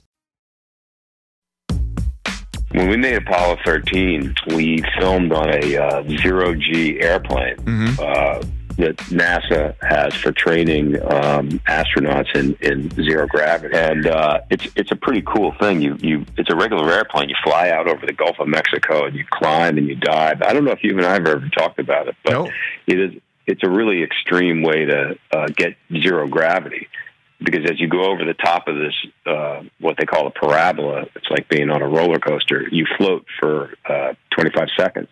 When 2.71 2.87
we 2.87 2.95
made 2.95 3.15
Apollo 3.15 3.57
13, 3.65 4.33
we 4.47 4.81
filmed 4.97 5.33
on 5.33 5.49
a 5.53 5.77
uh, 5.77 6.03
zero 6.07 6.55
G 6.55 7.01
airplane 7.01 7.55
uh, 7.99 8.41
that 8.77 8.95
NASA 9.09 9.75
has 9.81 10.13
for 10.15 10.31
training 10.31 10.95
um, 11.11 11.49
astronauts 11.67 12.33
in, 12.33 12.55
in 12.61 12.89
zero 12.91 13.27
gravity, 13.27 13.75
and 13.75 14.07
uh, 14.07 14.39
it's 14.49 14.67
it's 14.75 14.91
a 14.91 14.95
pretty 14.95 15.21
cool 15.21 15.53
thing. 15.59 15.81
You 15.81 15.97
you 15.99 16.25
it's 16.37 16.49
a 16.49 16.55
regular 16.55 16.89
airplane. 16.91 17.27
You 17.27 17.35
fly 17.43 17.69
out 17.71 17.89
over 17.89 18.05
the 18.05 18.13
Gulf 18.13 18.39
of 18.39 18.47
Mexico 18.47 19.05
and 19.05 19.15
you 19.15 19.25
climb 19.29 19.77
and 19.77 19.87
you 19.87 19.95
dive. 19.95 20.41
I 20.41 20.53
don't 20.53 20.63
know 20.63 20.71
if 20.71 20.83
you 20.83 20.97
and 20.97 21.05
I 21.05 21.13
have 21.13 21.27
ever 21.27 21.49
talked 21.49 21.79
about 21.79 22.07
it, 22.07 22.15
but 22.23 22.49
it 22.87 22.99
is 22.99 23.21
it's 23.47 23.63
a 23.63 23.69
really 23.69 24.01
extreme 24.01 24.61
way 24.61 24.85
to 24.85 25.17
uh, 25.33 25.47
get 25.47 25.75
zero 25.91 26.27
gravity 26.27 26.87
because 27.43 27.69
as 27.69 27.79
you 27.79 27.87
go 27.87 28.11
over 28.11 28.23
the 28.23 28.33
top 28.33 28.67
of 28.67 28.75
this, 28.75 28.93
uh, 29.25 29.63
what 29.79 29.97
they 29.97 30.05
call 30.05 30.27
a 30.27 30.31
parabola, 30.31 31.05
it's 31.15 31.29
like 31.29 31.49
being 31.49 31.69
on 31.69 31.81
a 31.81 31.87
roller 31.87 32.19
coaster. 32.19 32.67
You 32.71 32.85
float 32.97 33.25
for 33.39 33.73
uh, 33.85 34.13
25 34.31 34.67
seconds, 34.77 35.07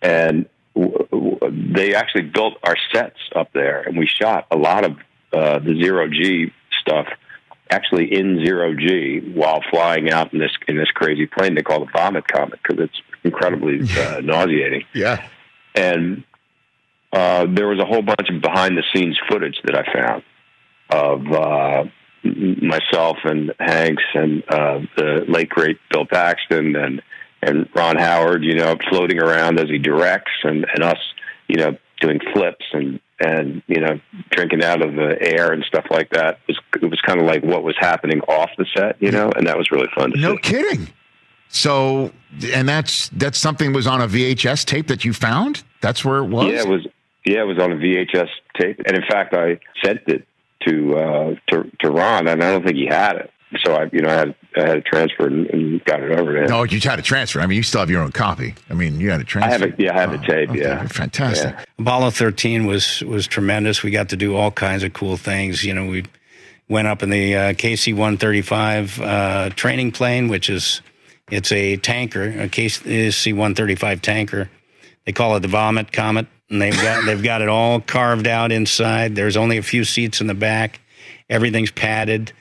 and 0.00 0.46
w- 0.74 1.06
w- 1.10 1.38
they 1.74 1.94
actually 1.94 2.22
built 2.22 2.54
our 2.62 2.76
sets 2.92 3.18
up 3.34 3.52
there, 3.52 3.82
and 3.82 3.98
we 3.98 4.06
shot 4.06 4.46
a 4.50 4.56
lot 4.56 4.84
of 4.84 4.92
uh, 5.32 5.58
the 5.58 5.74
zero 5.80 6.08
G 6.08 6.52
stuff 6.80 7.06
actually 7.70 8.14
in 8.14 8.42
zero 8.44 8.74
G 8.74 9.20
while 9.34 9.60
flying 9.70 10.10
out 10.10 10.32
in 10.32 10.38
this 10.38 10.52
in 10.68 10.78
this 10.78 10.90
crazy 10.90 11.26
plane 11.26 11.54
they 11.54 11.62
call 11.62 11.80
the 11.80 11.90
vomit 11.92 12.26
comet 12.26 12.58
because 12.62 12.82
it's 12.82 13.02
incredibly 13.24 13.80
uh, 13.98 14.20
nauseating. 14.20 14.84
Yeah. 14.94 15.26
And 15.74 16.24
uh, 17.12 17.46
there 17.50 17.68
was 17.68 17.78
a 17.78 17.84
whole 17.84 18.02
bunch 18.02 18.28
of 18.30 18.40
behind 18.40 18.76
the 18.76 18.84
scenes 18.94 19.18
footage 19.28 19.60
that 19.64 19.76
I 19.76 19.92
found 19.92 20.22
of 20.90 21.26
uh, 21.32 21.84
myself 22.24 23.18
and 23.24 23.52
Hanks 23.58 24.02
and 24.14 24.42
uh, 24.48 24.80
the 24.96 25.24
late 25.28 25.48
great 25.48 25.78
Bill 25.90 26.06
Paxton 26.06 26.76
and 26.76 27.02
and 27.40 27.68
Ron 27.74 27.96
Howard, 27.96 28.42
you 28.42 28.54
know, 28.56 28.76
floating 28.90 29.20
around 29.22 29.60
as 29.60 29.68
he 29.68 29.78
directs, 29.78 30.32
and 30.42 30.66
and 30.74 30.82
us, 30.82 30.98
you 31.46 31.56
know, 31.56 31.76
doing 32.00 32.18
flips 32.32 32.64
and 32.72 33.00
and 33.20 33.62
you 33.68 33.80
know 33.80 34.00
drinking 34.30 34.62
out 34.64 34.82
of 34.84 34.94
the 34.94 35.16
air 35.20 35.52
and 35.52 35.64
stuff 35.64 35.84
like 35.90 36.10
that. 36.10 36.38
It 36.48 36.56
was 36.72 36.82
it 36.82 36.90
was 36.90 37.00
kind 37.06 37.20
of 37.20 37.26
like 37.26 37.42
what 37.44 37.62
was 37.62 37.76
happening 37.78 38.20
off 38.22 38.50
the 38.58 38.66
set, 38.76 38.96
you 39.00 39.10
know, 39.12 39.30
and 39.36 39.46
that 39.46 39.56
was 39.56 39.70
really 39.70 39.88
fun 39.94 40.10
to 40.12 40.18
No 40.18 40.34
see. 40.34 40.40
kidding. 40.42 40.88
So, 41.50 42.12
and 42.52 42.68
that's 42.68 43.08
that's 43.10 43.38
something 43.38 43.72
was 43.72 43.86
on 43.86 44.02
a 44.02 44.06
VHS 44.08 44.64
tape 44.66 44.88
that 44.88 45.04
you 45.04 45.12
found. 45.14 45.62
That's 45.80 46.04
where 46.04 46.18
it 46.18 46.26
was. 46.28 46.52
Yeah, 46.52 46.60
it 46.62 46.68
was. 46.68 46.86
Yeah, 47.24 47.40
it 47.42 47.46
was 47.46 47.58
on 47.58 47.72
a 47.72 47.76
VHS 47.76 48.28
tape, 48.58 48.80
and 48.86 48.96
in 48.96 49.02
fact, 49.08 49.34
I 49.34 49.58
sent 49.84 50.00
it 50.06 50.26
to 50.68 50.96
uh, 50.96 51.34
to 51.48 51.70
to 51.80 51.90
Ron, 51.90 52.28
and 52.28 52.42
I 52.42 52.52
don't 52.52 52.64
think 52.64 52.76
he 52.76 52.86
had 52.86 53.16
it. 53.16 53.30
So 53.64 53.74
I, 53.74 53.88
you 53.92 54.02
know, 54.02 54.10
I 54.10 54.14
had 54.14 54.34
I 54.56 54.60
had 54.60 54.78
it 54.78 54.84
transferred 54.84 55.32
and, 55.32 55.46
and 55.46 55.84
got 55.84 56.02
it 56.02 56.18
over 56.18 56.34
to 56.34 56.40
him. 56.42 56.46
No, 56.48 56.64
you 56.64 56.80
had 56.80 56.96
to 56.96 57.02
transfer. 57.02 57.40
I 57.40 57.46
mean, 57.46 57.56
you 57.56 57.62
still 57.62 57.80
have 57.80 57.90
your 57.90 58.02
own 58.02 58.12
copy. 58.12 58.54
I 58.68 58.74
mean, 58.74 59.00
you 59.00 59.10
had 59.10 59.20
a 59.20 59.24
transfer. 59.24 59.48
I 59.48 59.52
have 59.52 59.62
it. 59.62 59.74
Yeah, 59.78 59.96
I 59.96 60.00
have 60.00 60.12
a 60.12 60.18
tape. 60.18 60.50
okay, 60.50 60.60
yeah, 60.60 60.86
fantastic. 60.86 61.54
Yeah. 61.54 61.64
Apollo 61.78 62.10
13 62.10 62.66
was 62.66 63.02
was 63.04 63.26
tremendous. 63.26 63.82
We 63.82 63.90
got 63.90 64.10
to 64.10 64.16
do 64.16 64.36
all 64.36 64.50
kinds 64.50 64.82
of 64.82 64.92
cool 64.92 65.16
things. 65.16 65.64
You 65.64 65.72
know, 65.74 65.86
we 65.86 66.04
went 66.68 66.88
up 66.88 67.02
in 67.02 67.10
the 67.10 67.34
uh, 67.34 67.52
KC 67.54 67.92
135 67.94 69.00
uh, 69.00 69.50
training 69.50 69.92
plane, 69.92 70.28
which 70.28 70.50
is 70.50 70.82
it's 71.30 71.52
a 71.52 71.76
tanker, 71.76 72.24
a 72.24 72.48
KC 72.48 73.32
135 73.32 74.02
tanker. 74.02 74.50
They 75.06 75.12
call 75.12 75.36
it 75.36 75.40
the 75.40 75.48
Vomit 75.48 75.90
Comet, 75.90 76.26
and 76.50 76.60
they've 76.60 76.76
got 76.76 77.04
they've 77.06 77.22
got 77.22 77.42
it 77.42 77.48
all 77.48 77.80
carved 77.80 78.26
out 78.26 78.52
inside. 78.52 79.14
There's 79.14 79.36
only 79.36 79.56
a 79.58 79.62
few 79.62 79.84
seats 79.84 80.20
in 80.20 80.26
the 80.26 80.34
back. 80.34 80.80
Everything's 81.28 81.70
padded. 81.70 82.32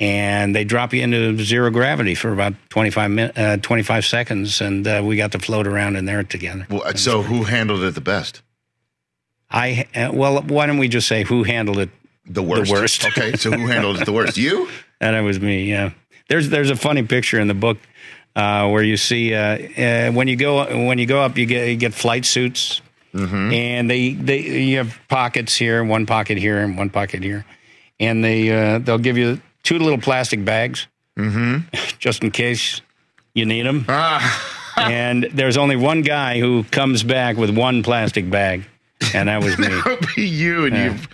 And 0.00 0.54
they 0.54 0.62
drop 0.62 0.94
you 0.94 1.02
into 1.02 1.36
zero 1.42 1.70
gravity 1.70 2.14
for 2.14 2.32
about 2.32 2.54
25, 2.68 3.10
min- 3.10 3.32
uh, 3.34 3.56
25 3.56 4.04
seconds, 4.06 4.60
and 4.60 4.86
uh, 4.86 5.02
we 5.04 5.16
got 5.16 5.32
to 5.32 5.40
float 5.40 5.66
around 5.66 5.96
in 5.96 6.04
there 6.04 6.22
together. 6.22 6.68
Well, 6.70 6.94
so 6.94 7.22
who 7.22 7.42
handled 7.42 7.82
it 7.82 7.96
the 7.96 8.00
best? 8.00 8.40
I 9.50 9.86
uh, 9.96 10.10
well, 10.12 10.40
why 10.42 10.66
don't 10.66 10.78
we 10.78 10.86
just 10.86 11.08
say 11.08 11.24
who 11.24 11.42
handled 11.42 11.78
it 11.78 11.90
The 12.26 12.44
worst. 12.44 12.70
The 12.70 12.72
worst. 12.72 13.04
Okay, 13.06 13.32
so 13.36 13.50
who 13.50 13.66
handled 13.66 14.00
it 14.00 14.04
the 14.04 14.12
worst? 14.12 14.36
You? 14.36 14.68
And 15.00 15.14
it 15.14 15.20
was 15.20 15.40
me. 15.40 15.70
Yeah. 15.70 15.90
There's 16.28 16.48
there's 16.48 16.70
a 16.70 16.76
funny 16.76 17.04
picture 17.04 17.38
in 17.38 17.46
the 17.46 17.54
book 17.54 17.78
uh, 18.34 18.68
where 18.68 18.82
you 18.82 18.96
see 18.96 19.32
uh, 19.32 19.56
uh, 19.78 20.10
when 20.12 20.26
you 20.26 20.34
go 20.34 20.86
when 20.86 20.98
you 20.98 21.06
go 21.06 21.22
up, 21.22 21.38
you 21.38 21.46
get 21.46 21.68
you 21.68 21.76
get 21.76 21.94
flight 21.94 22.24
suits, 22.24 22.82
and 23.26 23.90
they 23.90 24.10
they 24.10 24.40
you 24.40 24.78
have 24.78 24.98
pockets 25.08 25.56
here, 25.56 25.84
one 25.84 26.06
pocket 26.06 26.38
here, 26.38 26.58
and 26.58 26.76
one 26.76 26.90
pocket 26.90 27.22
here, 27.22 27.44
and 27.98 28.24
they 28.24 28.50
uh, 28.50 28.78
they'll 28.78 28.98
give 28.98 29.18
you 29.18 29.40
two 29.62 29.78
little 29.78 29.98
plastic 29.98 30.44
bags, 30.44 30.86
mm-hmm. 31.18 31.58
just 31.98 32.22
in 32.22 32.30
case 32.30 32.80
you 33.34 33.44
need 33.44 33.66
them. 33.66 33.84
and 34.76 35.24
there's 35.32 35.56
only 35.56 35.76
one 35.76 36.02
guy 36.02 36.40
who 36.40 36.64
comes 36.64 37.02
back 37.02 37.36
with 37.36 37.56
one 37.56 37.82
plastic 37.82 38.30
bag, 38.30 38.64
and 39.14 39.28
that 39.28 39.42
was 39.42 39.58
me. 39.58 39.66
It'll 39.66 39.96
be 40.16 40.26
you 40.26 40.66
and 40.66 40.76
you. 40.76 41.08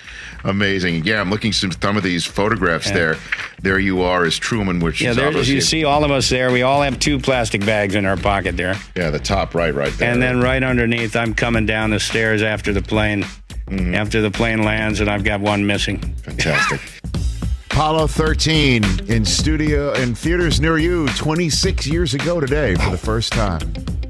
Amazing. 0.44 1.04
Yeah, 1.04 1.20
I'm 1.20 1.30
looking 1.30 1.48
at 1.50 1.54
some 1.54 1.96
of 1.96 2.02
these 2.02 2.24
photographs 2.26 2.90
there. 2.90 3.16
There 3.62 3.78
you 3.78 4.02
are 4.02 4.24
as 4.24 4.38
Truman, 4.38 4.78
which 4.78 5.00
Yeah, 5.00 5.14
there, 5.14 5.32
you 5.32 5.60
see 5.62 5.84
all 5.84 6.04
of 6.04 6.10
us 6.10 6.28
there. 6.28 6.52
We 6.52 6.62
all 6.62 6.82
have 6.82 6.98
two 6.98 7.18
plastic 7.18 7.64
bags 7.64 7.94
in 7.94 8.04
our 8.04 8.16
pocket 8.18 8.56
there. 8.56 8.76
Yeah, 8.94 9.08
the 9.10 9.18
top 9.18 9.54
right, 9.54 9.74
right 9.74 9.92
there. 9.94 10.10
And 10.12 10.20
then 10.20 10.40
right 10.40 10.62
underneath, 10.62 11.16
I'm 11.16 11.34
coming 11.34 11.64
down 11.64 11.90
the 11.90 12.00
stairs 12.00 12.42
after 12.42 12.72
the 12.72 12.82
plane, 12.82 13.24
Mm-hmm. 13.66 13.94
after 13.94 14.20
the 14.20 14.30
plane 14.30 14.62
lands, 14.62 15.00
and 15.00 15.08
I've 15.08 15.24
got 15.24 15.40
one 15.40 15.66
missing. 15.66 15.96
Fantastic. 16.16 16.82
Apollo 17.70 18.08
13 18.08 18.84
in 19.08 19.24
studio 19.24 19.94
in 19.94 20.14
theaters 20.14 20.60
near 20.60 20.76
you 20.76 21.08
26 21.16 21.86
years 21.86 22.12
ago 22.12 22.40
today 22.40 22.74
for 22.74 22.90
the 22.90 22.98
first 22.98 23.32
time. 23.32 23.60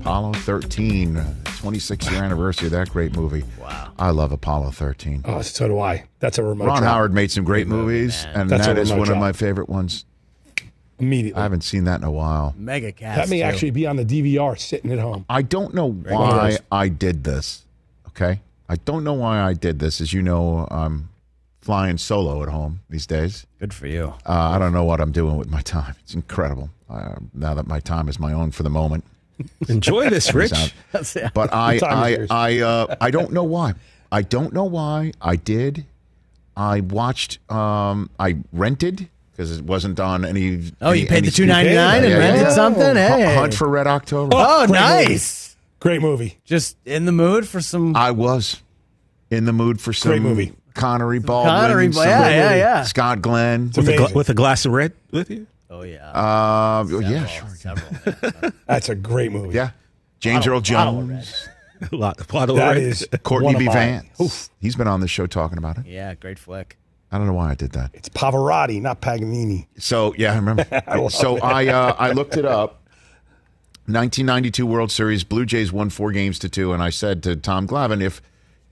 Apollo 0.05 0.35
13, 0.35 1.19
26 1.45 2.11
year 2.11 2.23
anniversary 2.23 2.67
of 2.67 2.73
that 2.73 2.91
great 2.91 3.17
movie. 3.17 3.43
Wow. 3.59 3.91
I 3.99 4.11
love 4.11 4.33
Apollo 4.33 4.73
13. 4.73 5.23
Oh, 5.25 5.41
so 5.41 5.67
do 5.67 5.81
I. 5.81 6.05
That's 6.19 6.37
a 6.37 6.43
remote. 6.43 6.67
Ron 6.67 6.83
drop. 6.83 6.93
Howard 6.93 7.15
made 7.15 7.31
some 7.31 7.43
great 7.43 7.67
movies, 7.67 8.27
and 8.35 8.51
That's 8.51 8.67
that 8.67 8.77
is 8.77 8.91
remote 8.91 9.09
one 9.09 9.17
of 9.17 9.19
my 9.19 9.33
favorite 9.33 9.71
ones. 9.71 10.05
Immediately. 10.99 11.41
I 11.41 11.43
haven't 11.43 11.63
seen 11.63 11.85
that 11.85 12.03
in 12.03 12.05
a 12.05 12.11
while. 12.11 12.55
Mega 12.59 12.93
cast. 12.93 13.17
that 13.17 13.31
may 13.31 13.39
too. 13.39 13.45
actually 13.45 13.71
be 13.71 13.87
on 13.87 13.97
the 13.97 14.05
DVR 14.05 14.59
sitting 14.59 14.93
at 14.93 14.99
home. 14.99 15.25
I 15.31 15.41
don't 15.41 15.73
know 15.73 15.87
One 15.87 16.05
why. 16.05 16.59
I 16.71 16.89
did 16.89 17.25
this. 17.25 17.65
Okay. 18.09 18.41
I 18.69 18.77
don't 18.77 19.05
know 19.05 19.15
why 19.15 19.41
I 19.41 19.55
did 19.55 19.79
this. 19.79 20.03
As 20.03 20.13
you 20.13 20.21
know, 20.21 20.69
I'm 20.71 21.09
flying 21.63 21.97
solo 21.97 22.43
at 22.43 22.51
home 22.51 22.81
these 22.91 23.07
days. 23.07 23.47
Good 23.59 23.73
for 23.73 23.87
you. 23.87 24.13
Uh, 24.27 24.51
I 24.51 24.59
don't 24.59 24.75
know 24.75 24.85
what 24.85 25.01
I'm 25.01 25.13
doing 25.13 25.39
with 25.39 25.49
my 25.49 25.63
time. 25.63 25.95
It's 26.03 26.13
incredible. 26.15 26.69
Uh, 26.91 27.15
now 27.33 27.55
that 27.55 27.67
my 27.67 27.81
time 27.81 28.11
is 28.11 28.21
my 28.21 28.35
own 28.35 28.51
for 28.51 28.65
the 28.65 28.71
moment. 28.71 29.03
Enjoy 29.69 30.09
this, 30.11 30.33
Rich. 30.35 30.75
But 31.35 31.53
I, 31.53 31.79
I. 31.83 32.27
I, 32.31 32.61
uh, 32.61 32.97
I 33.01 33.11
don't 33.11 33.33
know 33.33 33.45
why. 33.45 33.75
I 34.13 34.23
don't 34.23 34.53
know 34.53 34.65
why 34.65 35.13
I 35.21 35.37
did. 35.37 35.87
I 36.57 36.81
watched. 36.81 37.39
Um, 37.51 38.11
I 38.19 38.37
rented 38.53 39.09
because 39.33 39.59
it 39.59 39.65
wasn't 39.65 39.99
on 39.99 40.25
any. 40.25 40.71
Oh, 40.81 40.93
you 40.93 41.07
paid 41.07 41.19
any 41.19 41.27
the 41.29 41.33
two 41.33 41.47
ninety 41.47 41.75
nine 41.75 42.03
and 42.05 42.11
Yeah, 42.11 42.19
yeah, 42.19 42.25
rented 42.25 42.43
yeah. 42.43 42.51
something. 42.55 42.83
Hu- 42.83 42.95
Hey, 42.95 43.35
Hunt 43.35 43.55
for 43.55 43.69
Red 43.69 43.87
October. 43.89 44.37
oh, 44.37 44.67
Great 44.67 44.79
movie. 44.81 45.09
nice. 45.09 45.57
Great 45.81 46.01
movie. 46.01 46.39
Just 46.45 46.77
in 46.85 47.05
the 47.07 47.13
mood 47.13 47.47
for 47.49 47.61
some 47.61 47.97
I 47.97 48.13
was 48.13 48.63
in 49.31 49.45
the 49.47 49.53
mood 49.53 49.81
for 49.81 49.93
some 49.93 50.11
Great 50.13 50.23
movie. 50.23 50.53
Connery 50.75 51.19
Baldwin. 51.19 51.55
Connery. 51.55 51.93
some 51.93 52.05
Yeah, 52.07 52.29
yeah, 52.29 52.55
yeah. 52.55 52.83
Scott 52.85 53.21
Glenn. 53.21 53.67
With 53.75 53.79
a, 53.79 53.83
gla- 53.83 53.95
Amazing. 53.97 54.15
with 54.17 54.29
a 54.31 54.35
glass 54.35 54.65
of 54.65 54.73
red 54.73 54.93
with 55.11 55.31
you? 55.31 55.47
Oh 55.71 55.83
yeah. 55.83 56.11
Uh, 56.13 56.85
yeah, 57.01 57.27
sure. 57.27 57.49
Several. 57.49 58.53
That's 58.67 58.89
a 58.89 58.95
great 58.95 59.33
movie. 59.33 59.55
Yeah. 59.55 59.71
James 60.21 60.47
Earl 60.47 60.61
Jones, 60.61 61.49
A 61.93 61.97
lot, 61.97 62.19
a 62.31 62.35
lot 62.37 62.49
of 62.51 62.57
That 62.57 62.77
red. 62.77 63.23
Courtney 63.25 63.55
B. 63.57 63.65
mine. 63.67 63.75
Vance. 63.75 64.21
Oof. 64.21 64.49
He's 64.61 64.75
been 64.77 64.89
on 64.89 65.01
the 65.01 65.09
show 65.09 65.27
talking 65.27 65.59
about 65.59 65.79
it. 65.79 65.87
yeah, 65.87 66.15
great 66.15 66.39
flick. 66.39 66.79
I 67.13 67.19
don't 67.19 67.27
know 67.27 67.33
why 67.35 67.51
I 67.51 67.55
did 67.55 67.73
that. 67.73 67.91
It's 67.95 68.09
Pavarotti, 68.09 68.81
not 68.81 69.01
Paganini. 69.01 69.69
So 69.79 70.15
yeah, 70.17 70.33
I 70.33 70.37
remember. 70.37 70.67
love 70.89 71.13
so 71.13 71.37
it. 71.37 71.45
I 71.45 71.69
uh, 71.69 71.95
I 71.99 72.13
looked 72.13 72.37
it 72.37 72.45
up. 72.45 72.81
1992 73.87 74.65
World 74.67 74.91
Series, 74.91 75.25
Blue 75.25 75.45
Jays 75.45 75.71
won 75.71 75.91
four 75.91 76.11
games 76.11 76.39
to 76.39 76.49
two, 76.49 76.73
and 76.73 76.83
I 76.83 76.89
said 76.89 77.23
to 77.25 77.37
Tom 77.37 77.67
Glavine, 77.69 78.01
if 78.01 78.23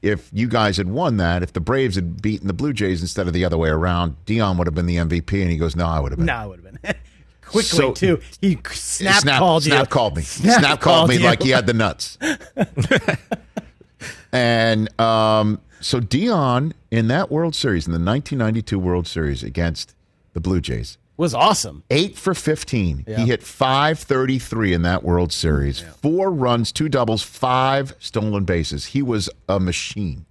if 0.03 0.29
you 0.33 0.49
guys 0.49 0.77
had 0.77 0.89
won 0.89 1.17
that, 1.19 1.43
if 1.43 1.53
the 1.53 1.61
Braves 1.61 1.95
had 1.95 2.21
beaten 2.21 2.49
the 2.49 2.53
Blue 2.53 2.73
Jays 2.73 3.01
instead 3.01 3.27
of 3.29 3.33
the 3.33 3.45
other 3.45 3.57
way 3.57 3.69
around, 3.71 4.17
Deion 4.27 4.59
would 4.59 4.67
have 4.67 4.75
been 4.75 4.87
the 4.87 4.97
MVP, 4.97 5.41
and 5.41 5.51
he 5.51 5.57
goes, 5.57 5.77
"No, 5.77 5.87
I 5.87 6.01
would 6.01 6.11
have 6.13 6.19
been." 6.19 6.27
No, 6.27 6.35
I 6.35 6.47
would 6.47 6.61
have 6.65 6.83
been 6.83 6.95
quickly 7.43 7.63
So- 7.63 7.93
too. 7.93 8.21
He 8.41 8.59
snap, 8.73 9.23
Snap 9.23 9.39
called 9.39 9.65
you. 9.65 9.73
Snap 9.73 9.89
called 9.91 10.17
me. 10.17 10.23
Snap 10.23 10.59
Snap, 10.59 10.81
called 10.81 10.83
called 10.83 11.09
me 11.11 11.17
you. 11.19 11.25
like 11.25 11.43
he 11.43 11.51
had 11.51 11.67
the 11.67 11.75
nuts. 11.75 12.19
and 14.33 15.01
um, 15.01 15.61
so 15.81 16.01
Deion 16.01 16.73
in 16.91 17.09
that 17.09 17.31
World 17.31 17.55
Series, 17.55 17.87
in 17.87 17.93
the 17.93 17.99
1992 17.99 18.79
World 18.79 19.07
Series 19.07 19.43
against 19.43 19.95
the 20.33 20.41
Blue 20.41 20.61
Jays, 20.61 20.99
was 21.17 21.35
awesome. 21.35 21.85
eight 21.91 22.17
for 22.17 22.35
15. 22.35 23.05
Yeah. 23.07 23.19
He 23.19 23.27
hit 23.27 23.43
533 23.43 24.73
in 24.73 24.83
that 24.83 25.03
World 25.03 25.33
Series. 25.33 25.81
Four 25.81 26.31
runs, 26.31 26.73
two 26.73 26.89
doubles, 26.89 27.23
five 27.23 27.95
stolen 27.99 28.45
bases. 28.45 28.87
He 28.87 29.03
was 29.03 29.29
a 29.49 29.61
machine, 29.61 30.25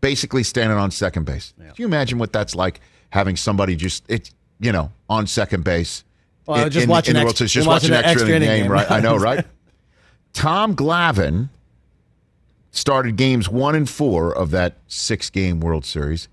basically 0.00 0.42
standing 0.42 0.78
on 0.78 0.90
second 0.90 1.24
base. 1.24 1.54
Can 1.58 1.72
you 1.76 1.86
imagine 1.86 2.18
what 2.18 2.32
that's 2.32 2.54
like 2.54 2.80
having 3.10 3.36
somebody 3.36 3.74
just, 3.74 4.04
it, 4.10 4.30
you 4.60 4.70
know, 4.72 4.92
on 5.08 5.26
second 5.26 5.64
base? 5.64 6.04
Well, 6.46 6.66
in, 6.66 6.70
just 6.70 6.84
in- 6.84 6.90
watching 6.90 7.14
in 7.16 7.20
the 7.20 7.24
World 7.24 7.36
Series, 7.36 7.52
just 7.52 7.66
watching 7.68 7.92
extra, 7.92 8.12
extra 8.12 8.28
inning 8.36 8.48
game, 8.48 8.62
game. 8.64 8.72
right? 8.72 8.90
I 8.90 9.00
know, 9.00 9.16
right? 9.18 9.44
Tom 10.32 10.74
Glavine 10.76 11.48
started 12.70 13.16
games 13.16 13.48
one 13.48 13.74
and 13.74 13.88
four 13.88 14.34
of 14.34 14.50
that 14.50 14.76
six 14.86 15.30
game 15.30 15.60
World 15.60 15.84
Series. 15.84 16.28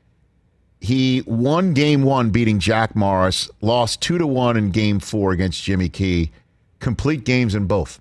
He 0.81 1.23
won 1.25 1.73
game 1.73 2.03
one, 2.03 2.29
beating 2.29 2.59
Jack 2.59 2.95
Morris, 2.95 3.49
lost 3.61 4.01
two 4.01 4.17
to 4.17 4.25
one 4.25 4.55
in 4.55 4.71
game 4.71 4.99
four 4.99 5.31
against 5.33 5.61
Jimmy 5.63 5.89
Key. 5.89 6.31
Complete 6.79 7.25
games 7.25 7.53
in 7.55 7.65
both. 7.65 7.99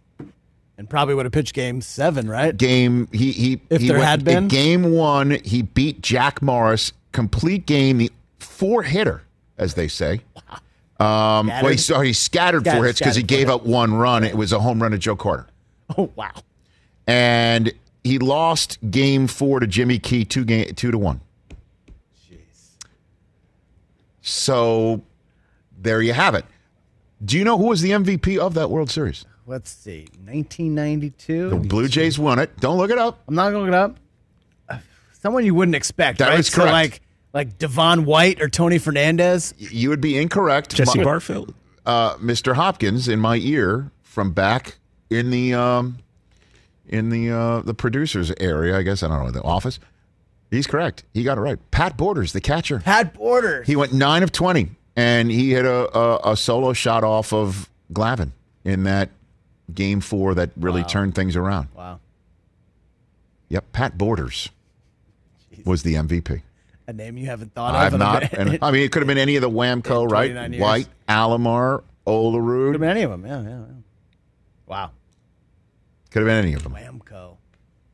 And 0.76 0.88
probably 0.88 1.14
would 1.16 1.26
have 1.26 1.32
pitched 1.32 1.54
game 1.54 1.80
seven, 1.80 2.28
right? 2.30 2.56
Game 2.56 3.08
he 3.10 3.32
he 3.32 3.60
If 3.68 3.80
he 3.80 3.88
there 3.88 3.98
went- 3.98 4.08
had 4.08 4.24
been? 4.24 4.46
game 4.46 4.92
one, 4.92 5.38
he 5.44 5.62
beat 5.62 6.02
Jack 6.02 6.40
Morris. 6.40 6.92
Complete 7.10 7.66
game, 7.66 7.98
the 7.98 8.12
four 8.38 8.84
hitter, 8.84 9.22
as 9.56 9.74
they 9.74 9.88
say. 9.88 10.20
Um, 11.00 11.48
well, 11.48 11.66
he, 11.66 11.76
Scattered? 11.76 11.80
sorry, 11.80 12.06
he 12.08 12.12
scattered 12.12 12.64
four 12.64 12.84
hits 12.84 12.98
because 13.00 13.16
he 13.16 13.22
scattered 13.22 13.28
gave 13.28 13.48
up 13.50 13.64
one 13.66 13.94
run. 13.94 14.22
It 14.22 14.36
was 14.36 14.52
a 14.52 14.60
home 14.60 14.80
run 14.80 14.92
to 14.92 14.98
Joe 14.98 15.16
Carter. 15.16 15.46
Oh 15.96 16.10
wow. 16.16 16.30
and 17.06 17.72
he 18.04 18.18
lost 18.18 18.78
game 18.90 19.26
four 19.26 19.58
to 19.60 19.66
Jimmy 19.66 19.98
Key 19.98 20.24
two 20.24 20.44
game 20.44 20.74
two 20.74 20.90
to 20.90 20.98
one. 20.98 21.20
So 24.28 25.02
there 25.80 26.02
you 26.02 26.12
have 26.12 26.34
it. 26.34 26.44
Do 27.24 27.36
you 27.38 27.44
know 27.44 27.58
who 27.58 27.66
was 27.66 27.80
the 27.80 27.90
MVP 27.90 28.38
of 28.38 28.54
that 28.54 28.70
World 28.70 28.90
Series? 28.90 29.24
Let's 29.46 29.70
see. 29.70 30.06
1992. 30.24 31.50
The 31.50 31.56
Blue 31.56 31.88
Jays 31.88 32.18
won 32.18 32.38
it. 32.38 32.56
Don't 32.60 32.76
look 32.76 32.90
it 32.90 32.98
up. 32.98 33.20
I'm 33.26 33.34
not 33.34 33.50
going 33.50 33.70
to 33.70 33.70
look 33.70 33.90
it 34.70 34.72
up. 34.72 34.80
Someone 35.20 35.44
you 35.44 35.54
wouldn't 35.54 35.74
expect, 35.74 36.18
That 36.18 36.28
right? 36.28 36.38
is 36.38 36.46
So 36.46 36.62
correct. 36.62 36.72
like 36.72 37.00
like 37.34 37.58
Devon 37.58 38.04
White 38.04 38.40
or 38.40 38.48
Tony 38.48 38.78
Fernandez. 38.78 39.52
You 39.58 39.88
would 39.90 40.00
be 40.00 40.16
incorrect. 40.16 40.74
Jesse 40.74 40.98
My- 40.98 41.04
Barfield. 41.04 41.54
uh, 41.86 42.14
Mr. 42.16 42.54
Hopkins 42.54 43.08
in 43.08 43.18
my 43.18 43.36
ear 43.36 43.90
from 44.02 44.32
back 44.32 44.76
in 45.10 45.30
the 45.30 45.54
um, 45.54 45.98
in 46.86 47.10
the 47.10 47.30
uh, 47.30 47.60
the 47.62 47.74
producers 47.74 48.32
area. 48.38 48.76
I 48.78 48.82
guess 48.82 49.02
I 49.02 49.08
don't 49.08 49.24
know 49.24 49.30
the 49.32 49.42
office. 49.42 49.80
He's 50.50 50.66
correct. 50.66 51.04
He 51.12 51.22
got 51.24 51.38
it 51.38 51.42
right. 51.42 51.58
Pat 51.70 51.96
Borders, 51.96 52.32
the 52.32 52.40
catcher. 52.40 52.80
Pat 52.80 53.14
Borders. 53.14 53.66
He 53.66 53.76
went 53.76 53.92
nine 53.92 54.22
of 54.22 54.32
twenty, 54.32 54.70
and 54.96 55.30
he 55.30 55.50
hit 55.52 55.64
a, 55.66 55.96
a, 55.96 56.32
a 56.32 56.36
solo 56.36 56.72
shot 56.72 57.04
off 57.04 57.32
of 57.32 57.68
Glavine 57.92 58.32
in 58.64 58.84
that 58.84 59.10
game 59.72 60.00
four 60.00 60.34
that 60.34 60.50
really 60.56 60.84
turned 60.84 61.14
things 61.14 61.36
around. 61.36 61.68
Wow. 61.74 62.00
Yep, 63.50 63.72
Pat 63.72 63.98
Borders. 63.98 64.48
was 65.64 65.82
the 65.82 65.94
MVP. 65.94 66.42
A 66.86 66.92
name 66.92 67.18
you 67.18 67.26
haven't 67.26 67.52
thought 67.54 67.74
I've 67.74 67.92
of. 67.92 68.00
a 68.00 68.04
not. 68.04 68.32
And, 68.32 68.58
I 68.62 68.70
mean, 68.70 68.82
it 68.82 68.92
could 68.92 69.02
have 69.02 69.06
been 69.06 69.18
any 69.18 69.36
of 69.36 69.42
the 69.42 69.50
Whamco, 69.50 70.10
right? 70.10 70.30
years. 70.50 70.60
White, 70.60 70.88
Alomar, 71.06 71.82
Olerud. 72.06 72.72
Could 72.72 72.74
have 72.74 72.80
been 72.80 72.90
any 72.90 73.02
of 73.02 73.10
them. 73.10 73.26
Yeah, 73.26 73.42
yeah. 73.42 73.48
yeah. 73.48 73.64
Wow. 74.66 74.90
Could 76.10 76.20
have 76.20 76.26
been 76.26 76.42
any 76.44 76.54
of 76.54 76.62
them. 76.62 76.72
Whamco. 76.72 77.36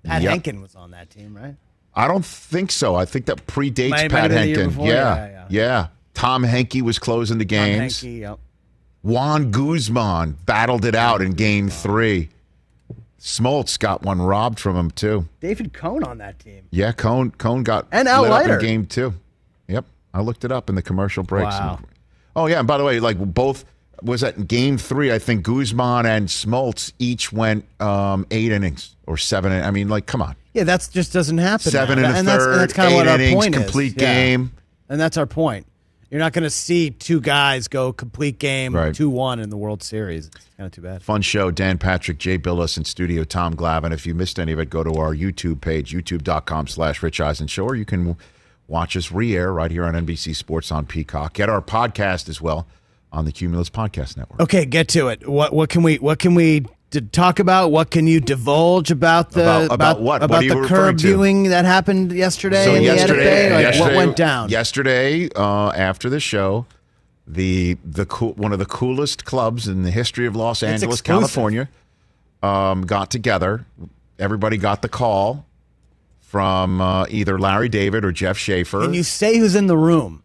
Pat 0.04 0.22
Yep. 0.22 0.42
Henkin 0.42 0.62
was 0.62 0.76
on 0.76 0.92
that 0.92 1.10
team, 1.10 1.36
right? 1.36 1.56
I 1.96 2.08
don't 2.08 2.24
think 2.24 2.70
so. 2.72 2.94
I 2.96 3.04
think 3.04 3.26
that 3.26 3.46
predates 3.46 3.90
Might- 3.90 4.10
Pat 4.10 4.30
have 4.30 4.30
been 4.30 4.40
the 4.42 4.46
year 4.48 4.68
Henkin. 4.68 4.86
Yeah, 4.86 4.92
Yeah, 4.92 5.26
yeah. 5.26 5.44
yeah. 5.48 5.86
Tom 6.14 6.42
Henke 6.44 6.82
was 6.82 6.98
closing 6.98 7.38
the 7.38 7.44
games. 7.44 8.00
Henke, 8.00 8.20
yep. 8.20 8.38
Juan 9.02 9.50
Guzman 9.50 10.36
battled 10.46 10.84
it 10.84 10.94
out 10.94 11.20
in 11.20 11.32
game 11.32 11.68
three. 11.68 12.30
Smoltz 13.20 13.78
got 13.78 14.02
one 14.02 14.20
robbed 14.20 14.60
from 14.60 14.76
him, 14.76 14.90
too. 14.90 15.28
David 15.40 15.72
Cone 15.72 16.04
on 16.04 16.18
that 16.18 16.38
team. 16.38 16.62
Yeah, 16.70 16.92
Cone 16.92 17.30
Cone 17.32 17.62
got 17.62 17.86
And 17.90 18.06
lit 18.06 18.30
up 18.30 18.46
in 18.48 18.58
game 18.60 18.86
two. 18.86 19.14
Yep, 19.68 19.86
I 20.12 20.20
looked 20.20 20.44
it 20.44 20.52
up 20.52 20.68
in 20.68 20.74
the 20.74 20.82
commercial 20.82 21.22
breaks. 21.22 21.54
Wow. 21.54 21.80
Oh 22.36 22.46
yeah, 22.46 22.58
and 22.58 22.68
by 22.68 22.76
the 22.78 22.84
way, 22.84 23.00
like 23.00 23.18
both 23.18 23.64
was 24.02 24.20
that 24.20 24.36
in 24.36 24.44
game 24.44 24.76
three? 24.76 25.10
I 25.12 25.18
think 25.18 25.42
Guzman 25.42 26.04
and 26.04 26.28
Smoltz 26.28 26.92
each 26.98 27.32
went 27.32 27.64
um, 27.80 28.26
eight 28.30 28.52
innings 28.52 28.94
or 29.06 29.16
seven. 29.16 29.52
I 29.52 29.70
mean, 29.70 29.88
like, 29.88 30.04
come 30.06 30.20
on, 30.20 30.36
Yeah, 30.54 30.64
that 30.64 30.88
just 30.92 31.12
doesn't 31.12 31.38
happen. 31.38 31.70
seven 31.70 32.00
now. 32.00 32.06
and 32.06 32.14
a 32.14 32.18
and 32.20 32.28
that's, 32.28 32.44
third, 32.44 32.52
and 32.52 32.60
that's 32.60 32.72
kind 32.72 32.88
of 32.88 32.94
what 32.94 33.08
our 33.08 33.16
innings, 33.16 33.34
point 33.34 33.54
complete 33.54 33.96
is. 33.96 34.02
Yeah. 34.02 34.14
game. 34.14 34.52
And 34.88 35.00
that's 35.00 35.16
our 35.16 35.26
point. 35.26 35.66
You're 36.10 36.20
not 36.20 36.32
going 36.32 36.44
to 36.44 36.50
see 36.50 36.90
two 36.90 37.20
guys 37.20 37.66
go 37.66 37.92
complete 37.92 38.38
game 38.38 38.72
Right. 38.74 38.94
2 38.94 39.10
1 39.10 39.40
in 39.40 39.50
the 39.50 39.56
World 39.56 39.82
Series. 39.82 40.26
It's 40.28 40.48
kind 40.56 40.66
of 40.66 40.72
too 40.72 40.82
bad. 40.82 41.02
Fun 41.02 41.22
show. 41.22 41.50
Dan 41.50 41.76
Patrick, 41.76 42.18
Jay 42.18 42.38
Bilas 42.38 42.76
in 42.76 42.84
studio, 42.84 43.24
Tom 43.24 43.56
Glavine. 43.56 43.92
If 43.92 44.06
you 44.06 44.14
missed 44.14 44.38
any 44.38 44.52
of 44.52 44.60
it, 44.60 44.70
go 44.70 44.84
to 44.84 44.94
our 44.94 45.12
YouTube 45.12 45.60
page, 45.60 45.92
youtube.com 45.92 46.68
slash 46.68 47.02
Rich 47.02 47.20
Eisen 47.20 47.48
Show, 47.48 47.64
or 47.64 47.74
you 47.74 47.84
can 47.84 48.16
watch 48.68 48.96
us 48.96 49.10
re-air 49.10 49.52
right 49.52 49.72
here 49.72 49.84
on 49.84 49.94
NBC 49.94 50.36
Sports 50.36 50.70
on 50.70 50.86
Peacock. 50.86 51.32
Get 51.32 51.48
our 51.48 51.60
podcast 51.60 52.28
as 52.28 52.40
well 52.40 52.68
on 53.10 53.24
the 53.24 53.32
Cumulus 53.32 53.68
Podcast 53.70 54.16
Network. 54.16 54.40
Okay, 54.40 54.66
get 54.66 54.86
to 54.88 55.08
it. 55.08 55.26
What 55.28 55.52
what 55.52 55.68
can 55.68 55.82
we 55.82 55.96
what 55.96 56.20
can 56.20 56.36
we 56.36 56.64
d- 57.00 57.08
talk 57.12 57.38
about? 57.38 57.70
What 57.70 57.90
can 57.90 58.06
you 58.06 58.20
divulge 58.20 58.90
about 58.90 59.32
the 59.32 59.42
About- 59.42 59.72
about 59.72 59.96
what? 60.00 60.20
What 60.20 60.22
about 60.22 60.44
you 60.44 60.62
the 60.62 60.68
curb 60.68 60.98
viewing 60.98 61.44
that 61.44 61.64
happened 61.64 62.12
yesterday 62.12 62.64
So 62.64 62.74
yesterday. 62.74 63.52
Like, 63.54 63.62
yesterday, 63.62 63.84
what 63.84 63.96
went 63.96 64.16
down? 64.16 64.48
Yesterday, 64.48 65.28
uh, 65.34 65.70
after 65.70 66.08
the 66.08 66.20
show, 66.20 66.66
the 67.26 67.76
the 67.84 68.06
cool, 68.06 68.32
one 68.34 68.52
of 68.52 68.58
the 68.58 68.66
coolest 68.66 69.24
clubs 69.24 69.66
in 69.68 69.82
the 69.82 69.90
history 69.90 70.26
of 70.26 70.36
Los 70.36 70.62
Angeles. 70.62 71.00
California, 71.00 71.68
um, 72.42 72.82
got 72.82 73.10
together. 73.10 73.64
Everybody 74.18 74.56
got 74.58 74.82
the 74.82 74.88
call 74.88 75.46
from 76.20 76.80
uh, 76.80 77.06
either 77.08 77.38
Larry 77.38 77.68
David 77.68 78.04
or 78.04 78.12
Jeff 78.12 78.36
Schaffer. 78.38 78.82
Can 78.82 78.94
you 78.94 79.02
say 79.02 79.38
who's 79.38 79.54
in 79.54 79.66
the 79.66 79.76
room? 79.76 80.22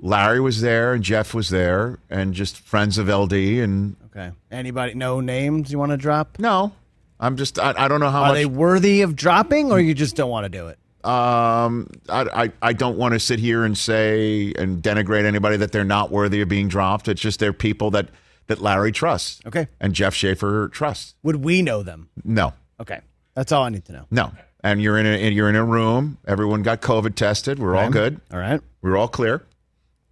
Larry 0.00 0.40
was 0.40 0.60
there 0.60 0.94
and 0.94 1.02
Jeff 1.04 1.34
was 1.34 1.50
there, 1.50 1.98
and 2.08 2.32
just 2.34 2.58
friends 2.58 2.98
of 2.98 3.08
LD. 3.08 3.32
And 3.32 3.96
Okay. 4.06 4.32
Anybody? 4.50 4.94
No 4.94 5.20
names 5.20 5.70
you 5.70 5.78
want 5.78 5.90
to 5.92 5.96
drop? 5.96 6.38
no, 6.38 6.72
I'm 7.20 7.36
just 7.36 7.58
I, 7.58 7.74
I 7.76 7.86
don't 7.88 8.00
know 8.00 8.10
how 8.10 8.20
much 8.22 8.28
Are 8.30 8.32
much. 8.32 8.36
they 8.38 8.46
worthy 8.46 9.02
of 9.02 9.14
dropping, 9.14 9.70
or 9.70 9.78
you 9.80 9.94
just 9.94 10.16
don't 10.16 10.30
want 10.30 10.44
to 10.44 10.48
do 10.48 10.68
it? 10.68 10.78
Um, 11.04 11.88
I, 12.08 12.44
I, 12.44 12.52
I 12.60 12.72
don't 12.74 12.96
want 12.98 13.14
to 13.14 13.20
sit 13.20 13.38
here 13.38 13.64
and 13.64 13.76
say 13.76 14.52
and 14.58 14.82
denigrate 14.82 15.24
anybody 15.24 15.56
that 15.58 15.72
they're 15.72 15.84
not 15.84 16.10
worthy 16.10 16.40
of 16.42 16.48
being 16.48 16.68
dropped. 16.68 17.08
It's 17.08 17.20
just 17.22 17.40
they're 17.40 17.52
people 17.54 17.90
that, 17.92 18.08
that 18.48 18.60
Larry 18.60 18.92
trusts. 18.92 19.40
Okay. 19.46 19.66
And 19.80 19.94
Jeff 19.94 20.14
Schaffer 20.14 20.68
trusts. 20.68 21.14
Would 21.22 21.36
we 21.36 21.62
know 21.62 21.82
them? 21.82 22.10
No, 22.24 22.52
Okay, 22.80 23.00
that's 23.34 23.50
all 23.52 23.62
I 23.64 23.68
need 23.70 23.84
to 23.86 23.92
know. 23.92 24.06
no. 24.10 24.32
And 24.62 24.82
you're 24.82 24.98
in 24.98 25.06
a, 25.06 25.10
and 25.10 25.34
you're 25.34 25.48
in 25.48 25.56
a 25.56 25.64
room. 25.64 26.18
Everyone 26.26 26.62
got 26.62 26.82
COVID 26.82 27.14
tested. 27.14 27.58
We're 27.58 27.76
all 27.76 27.88
good. 27.88 28.20
All 28.30 28.38
right. 28.38 28.60
We're 28.82 28.98
all 28.98 29.08
clear. 29.08 29.42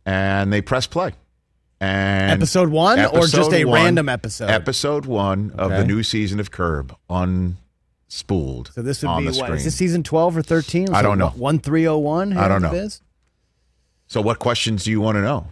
And 0.09 0.51
they 0.53 0.63
press 0.63 0.87
play. 0.87 1.13
And 1.81 2.33
Episode 2.33 2.71
one 2.71 2.99
or 2.99 3.27
just 3.27 3.53
a 3.53 3.65
one- 3.67 3.75
random 3.85 4.09
episode? 4.09 4.49
Episode 4.49 5.05
one 5.05 5.53
of 5.59 5.71
the 5.71 5.85
new 5.85 6.03
season 6.03 6.41
of 6.41 6.51
Curb 6.51 6.97
unspooled. 7.11 8.73
So 8.73 8.83
this 8.83 9.03
would 9.03 9.09
on 9.09 9.23
be 9.25 9.31
the 9.31 9.37
what? 9.39 9.45
screen. 9.47 9.57
Is 9.59 9.65
this 9.65 9.75
season 9.77 10.03
twelve 10.03 10.37
or 10.37 10.43
thirteen? 10.43 10.93
I 10.95 11.03
don't 11.03 11.19
know. 11.19 11.29
One 11.29 11.59
three 11.59 11.83
zero 11.83 11.99
one. 11.99 12.37
I 12.37 12.49
don't 12.49 12.63
know. 12.63 12.89
So 14.07 14.23
what 14.23 14.39
questions 14.39 14.85
do 14.85 14.91
you 14.91 15.01
want 15.03 15.17
to 15.17 15.23
know? 15.23 15.47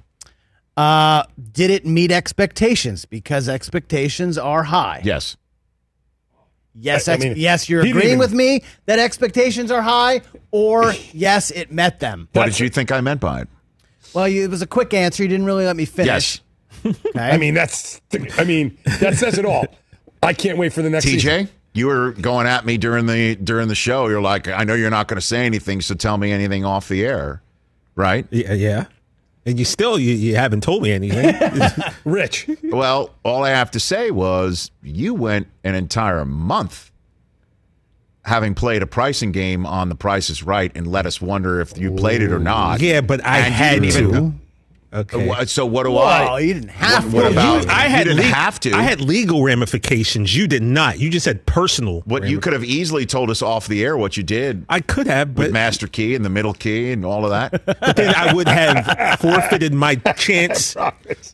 Uh, 0.77 1.25
did 1.53 1.71
it 1.71 1.85
meet 1.87 2.11
expectations? 2.11 3.05
Because 3.05 3.49
expectations 3.49 4.39
are 4.39 4.63
high. 4.65 5.03
Yes. 5.05 5.37
Yes, 6.79 7.09
I- 7.09 7.15
I 7.15 7.17
mean, 7.19 7.35
yes, 7.37 7.69
you're 7.69 7.81
agreeing 7.83 8.07
even- 8.09 8.19
with 8.19 8.33
me 8.33 8.63
that 8.87 8.99
expectations 8.99 9.71
are 9.71 9.81
high, 9.83 10.23
or 10.51 10.93
yes, 11.13 11.51
it 11.51 11.71
met 11.73 12.01
them. 12.01 12.29
What 12.33 12.47
did 12.47 12.59
you 12.59 12.69
think 12.69 12.91
I 12.91 13.01
meant 13.01 13.21
by 13.21 13.43
it? 13.43 13.49
Well, 14.17 14.27
you, 14.27 14.45
it 14.45 14.51
was 14.51 14.63
a 14.63 14.67
quick 14.67 14.95
answer. 14.95 15.23
You 15.23 15.29
didn't 15.29 15.45
really 15.45 15.67
let 15.67 15.77
me 15.77 15.85
finish. 15.85 16.07
Yes. 16.07 16.41
Okay. 16.85 17.31
I 17.31 17.37
mean, 17.37 17.55
that's. 17.55 18.01
I 18.39 18.45
mean, 18.45 18.79
that 19.01 19.17
says 19.17 19.39
it 19.39 19.45
all. 19.45 19.67
I 20.23 20.33
can't 20.33 20.57
wait 20.57 20.73
for 20.73 20.83
the 20.83 20.91
next 20.91 21.05
season. 21.05 21.47
TJ, 21.47 21.49
you 21.73 21.87
were 21.87 22.13
going 22.13 22.47
at 22.47 22.65
me 22.65 22.79
during 22.79 23.07
the 23.07 23.35
during 23.35 23.67
the 23.69 23.75
show. 23.75 24.07
You're 24.09 24.21
like, 24.21 24.47
I 24.47 24.63
know 24.63 24.75
you're 24.75 24.91
not 24.91 25.09
going 25.09 25.17
to 25.17 25.27
say 25.27 25.47
anything, 25.47 25.81
so 25.81 25.95
tell 25.95 26.17
me 26.17 26.31
anything 26.33 26.65
off 26.65 26.89
the 26.89 27.05
air, 27.05 27.43
right? 27.97 28.27
Yeah, 28.31 28.53
yeah. 28.53 28.85
And 29.47 29.59
you 29.59 29.65
still 29.65 29.99
you, 29.99 30.15
you 30.15 30.37
haven't 30.37 30.63
told 30.63 30.83
me 30.83 30.93
anything. 30.93 31.35
Rich. 32.05 32.49
Well, 32.63 33.11
all 33.25 33.43
I 33.43 33.51
have 33.51 33.71
to 33.73 33.81
say 33.81 34.11
was 34.13 34.71
you 34.83 35.13
went 35.15 35.49
an 35.65 35.75
entire 35.75 36.25
month 36.25 36.93
having 38.27 38.55
played 38.55 38.83
a 38.83 38.87
pricing 38.87 39.33
game 39.33 39.65
on 39.65 39.89
The 39.89 39.95
Price 39.95 40.29
is 40.31 40.43
Right 40.43 40.71
and 40.75 40.87
let 40.87 41.07
us 41.07 41.21
wonder 41.21 41.61
if 41.61 41.79
you 41.79 41.93
played 41.93 42.21
it 42.23 42.33
or 42.33 42.39
not. 42.41 42.81
yeah, 42.81 43.01
but 43.01 43.25
I 43.25 43.39
And 43.39 43.55
had 43.55 43.81
didn't 43.83 43.97
even- 43.97 44.13
to. 44.13 44.46
Okay. 44.97 45.27
What- 45.27 45.49
So 45.49 45.65
what 45.67 45.85
do 45.85 45.93
Well, 45.93 46.03
I? 46.05 46.39
you 46.41 46.55
didn't 46.55 46.71
have 46.71 47.13
What, 47.13 47.21
to. 47.21 47.25
what 47.27 47.33
about? 47.33 47.65
You- 47.65 47.71
I 47.71 47.89
had 47.89 48.07
you 48.07 48.13
didn't 48.15 48.25
leg- 48.25 48.35
have 48.35 48.59
to. 48.61 48.73
I 48.73 48.83
had 48.83 49.01
legal 49.01 49.43
ramifications. 49.43 50.35
You 50.37 50.47
did 50.47 50.63
not. 50.63 50.99
You 50.99 51.11
just 51.11 51.27
had 51.27 51.45
personal. 51.47 52.03
What 52.07 52.27
you 52.27 52.39
could 52.41 52.53
have 52.53 52.65
easily 52.65 53.07
told 53.07 53.31
us 53.31 53.43
off 53.43 53.69
the 53.69 53.85
air 53.85 53.97
what 53.97 54.17
you 54.17 54.23
did 54.23 54.65
I 54.69 54.81
could 54.81 55.07
have, 55.07 55.29
with 55.31 55.49
but, 55.49 55.53
Master 55.53 55.87
Key 55.87 56.15
and 56.15 56.25
the 56.25 56.31
middle 56.31 56.55
key 56.55 56.93
and 56.93 57.05
all 57.05 57.25
of 57.25 57.31
that. 57.31 57.65
but 57.81 57.97
then 57.97 58.15
I 58.15 58.33
would 58.33 58.49
have 58.49 59.19
forfeited 59.21 59.73
my 59.75 59.95
chance 60.17 60.77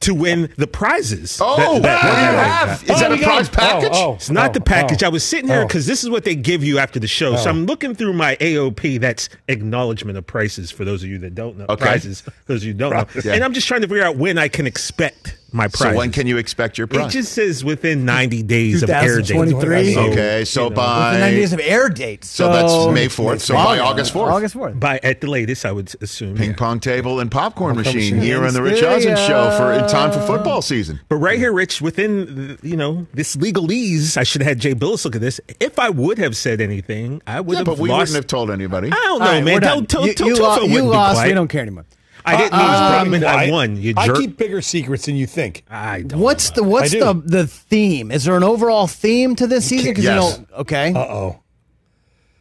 to 0.00 0.14
win 0.14 0.52
the 0.56 0.66
prizes. 0.66 1.38
Oh, 1.40 1.78
That- 1.80 2.04
what 2.04 2.14
do 2.14 2.20
you 2.20 2.38
have? 2.38 2.82
Is 2.84 2.90
Oh, 2.90 2.98
that 2.98 3.10
a 3.12 3.14
oh, 3.14 3.18
prize 3.18 3.46
it. 3.48 3.52
package? 3.52 3.90
Oh, 3.94 4.10
oh, 4.10 4.14
It's 4.14 4.30
not 4.30 4.50
oh, 4.50 4.52
the 4.54 4.60
package. 4.60 5.02
oh. 5.02 5.06
I 5.06 5.10
was 5.10 5.24
sitting 5.24 5.48
here 5.48 5.60
Oh. 5.62 5.66
because 5.66 5.86
this 5.86 6.02
is 6.02 6.10
what 6.10 6.24
they 6.24 6.34
give 6.34 6.64
you 6.64 6.78
after 6.78 6.98
the 6.98 7.06
show. 7.06 7.36
So 7.36 7.46
Oh. 7.46 7.50
I'm 7.50 7.66
looking 7.66 7.94
through 7.94 8.12
my 8.14 8.36
AOP. 8.40 8.98
That's 8.98 9.28
acknowledgement 9.48 10.18
of 10.18 10.26
prices 10.26 10.70
for 10.70 10.84
those 10.84 11.02
of 11.02 11.08
you 11.08 11.18
that 11.18 11.34
don't 11.34 11.58
know. 11.58 11.66
Okay. 11.68 11.84
Prizes, 11.84 12.22
those 12.46 12.62
of 12.62 12.66
you 12.68 12.74
don't 12.74 12.92
know. 12.92 13.06
Yeah. 13.24 13.34
And 13.34 13.44
I'm 13.44 13.51
just 13.52 13.68
trying 13.68 13.82
to 13.82 13.88
figure 13.88 14.04
out 14.04 14.16
when 14.16 14.38
I 14.38 14.48
can 14.48 14.66
expect 14.66 15.38
my 15.54 15.68
prize. 15.68 15.92
So 15.92 15.96
when 15.98 16.10
can 16.12 16.26
you 16.26 16.38
expect 16.38 16.78
your 16.78 16.86
price? 16.86 17.08
It 17.14 17.18
just 17.18 17.32
says 17.34 17.62
within 17.62 18.06
90 18.06 18.42
days 18.44 18.82
of 18.82 18.88
air 18.88 19.18
date. 19.20 19.26
2023. 19.28 19.96
okay, 20.12 20.44
so 20.46 20.64
you 20.64 20.70
know, 20.70 20.76
by 20.76 21.08
Within 21.10 21.20
90 21.20 21.36
days 21.36 21.52
of 21.52 21.60
air 21.60 21.88
dates. 21.90 22.28
So 22.28 22.50
that's 22.50 22.94
May 22.94 23.06
4th. 23.08 23.40
So 23.40 23.54
by 23.54 23.78
August 23.78 24.14
4th. 24.14 24.32
August 24.32 24.54
4th. 24.54 24.80
By 24.80 24.98
at 25.02 25.20
the 25.20 25.28
latest, 25.28 25.66
I 25.66 25.72
would 25.72 25.94
assume. 26.00 26.36
ping 26.36 26.50
yeah. 26.50 26.56
pong 26.56 26.80
table 26.80 27.20
and 27.20 27.30
popcorn 27.30 27.76
machine 27.76 27.96
machine. 27.96 28.20
here 28.22 28.46
on 28.46 28.54
the 28.54 28.62
Rich 28.62 28.82
Eisen 28.82 29.14
show 29.16 29.54
for 29.58 29.72
in 29.74 29.86
time 29.88 30.10
for 30.10 30.20
football 30.26 30.62
season. 30.62 31.00
But 31.10 31.16
right 31.16 31.38
here, 31.38 31.52
Rich, 31.52 31.82
within 31.82 32.58
you 32.62 32.76
know 32.78 33.06
this 33.12 33.36
legalese, 33.36 34.16
I 34.16 34.22
should 34.22 34.40
have 34.40 34.48
had 34.48 34.58
Jay 34.58 34.74
Bilas 34.74 35.04
look 35.04 35.16
at 35.16 35.20
this. 35.20 35.38
If 35.60 35.78
I 35.78 35.90
would 35.90 36.16
have 36.16 36.34
said 36.34 36.62
anything, 36.62 37.20
I 37.26 37.40
would 37.42 37.52
Yeah, 37.52 37.58
have 37.58 37.66
but 37.66 37.78
we 37.78 37.90
lost. 37.90 37.98
wouldn't 38.00 38.16
have 38.16 38.26
told 38.26 38.50
anybody. 38.50 38.88
I 38.88 38.94
don't 38.94 39.18
know, 39.18 39.26
All 39.26 39.32
right, 39.32 39.44
man. 39.44 39.54
we're 39.54 39.60
Tell, 39.60 39.76
done. 39.76 39.86
tell, 39.86 40.06
you, 40.06 40.14
tell, 40.14 40.28
you, 40.28 40.36
tell, 40.36 40.44
lo- 40.48 40.54
tell 40.56 40.64
you 40.66 40.72
wouldn't 40.72 40.92
be 40.92 40.96
lost. 40.96 41.14
quiet. 41.16 41.28
We 41.28 41.34
don't 41.34 41.48
care 41.48 41.60
anymore. 41.62 41.84
I 42.24 42.36
didn't 42.36 42.52
Uh, 42.54 42.56
lose. 42.58 42.66
uh, 42.66 42.90
Brockman. 42.90 43.24
I 43.24 43.46
I- 43.46 43.50
won. 43.50 43.76
You 43.76 43.94
I 43.96 44.08
keep 44.08 44.36
bigger 44.36 44.60
secrets 44.62 45.06
than 45.06 45.16
you 45.16 45.26
think. 45.26 45.64
I 45.70 46.02
don't. 46.02 46.20
What's 46.20 46.50
the 46.50 46.62
what's 46.62 46.92
the 46.92 47.20
the 47.24 47.46
theme? 47.46 48.10
Is 48.10 48.24
there 48.24 48.36
an 48.36 48.44
overall 48.44 48.86
theme 48.86 49.34
to 49.36 49.46
this 49.46 49.64
season? 49.66 49.90
Because 49.90 50.04
Yes. 50.04 50.14
you 50.14 50.36
don't. 50.46 50.60
Okay. 50.60 50.92
Uh 50.94 50.98
oh. 51.00 51.38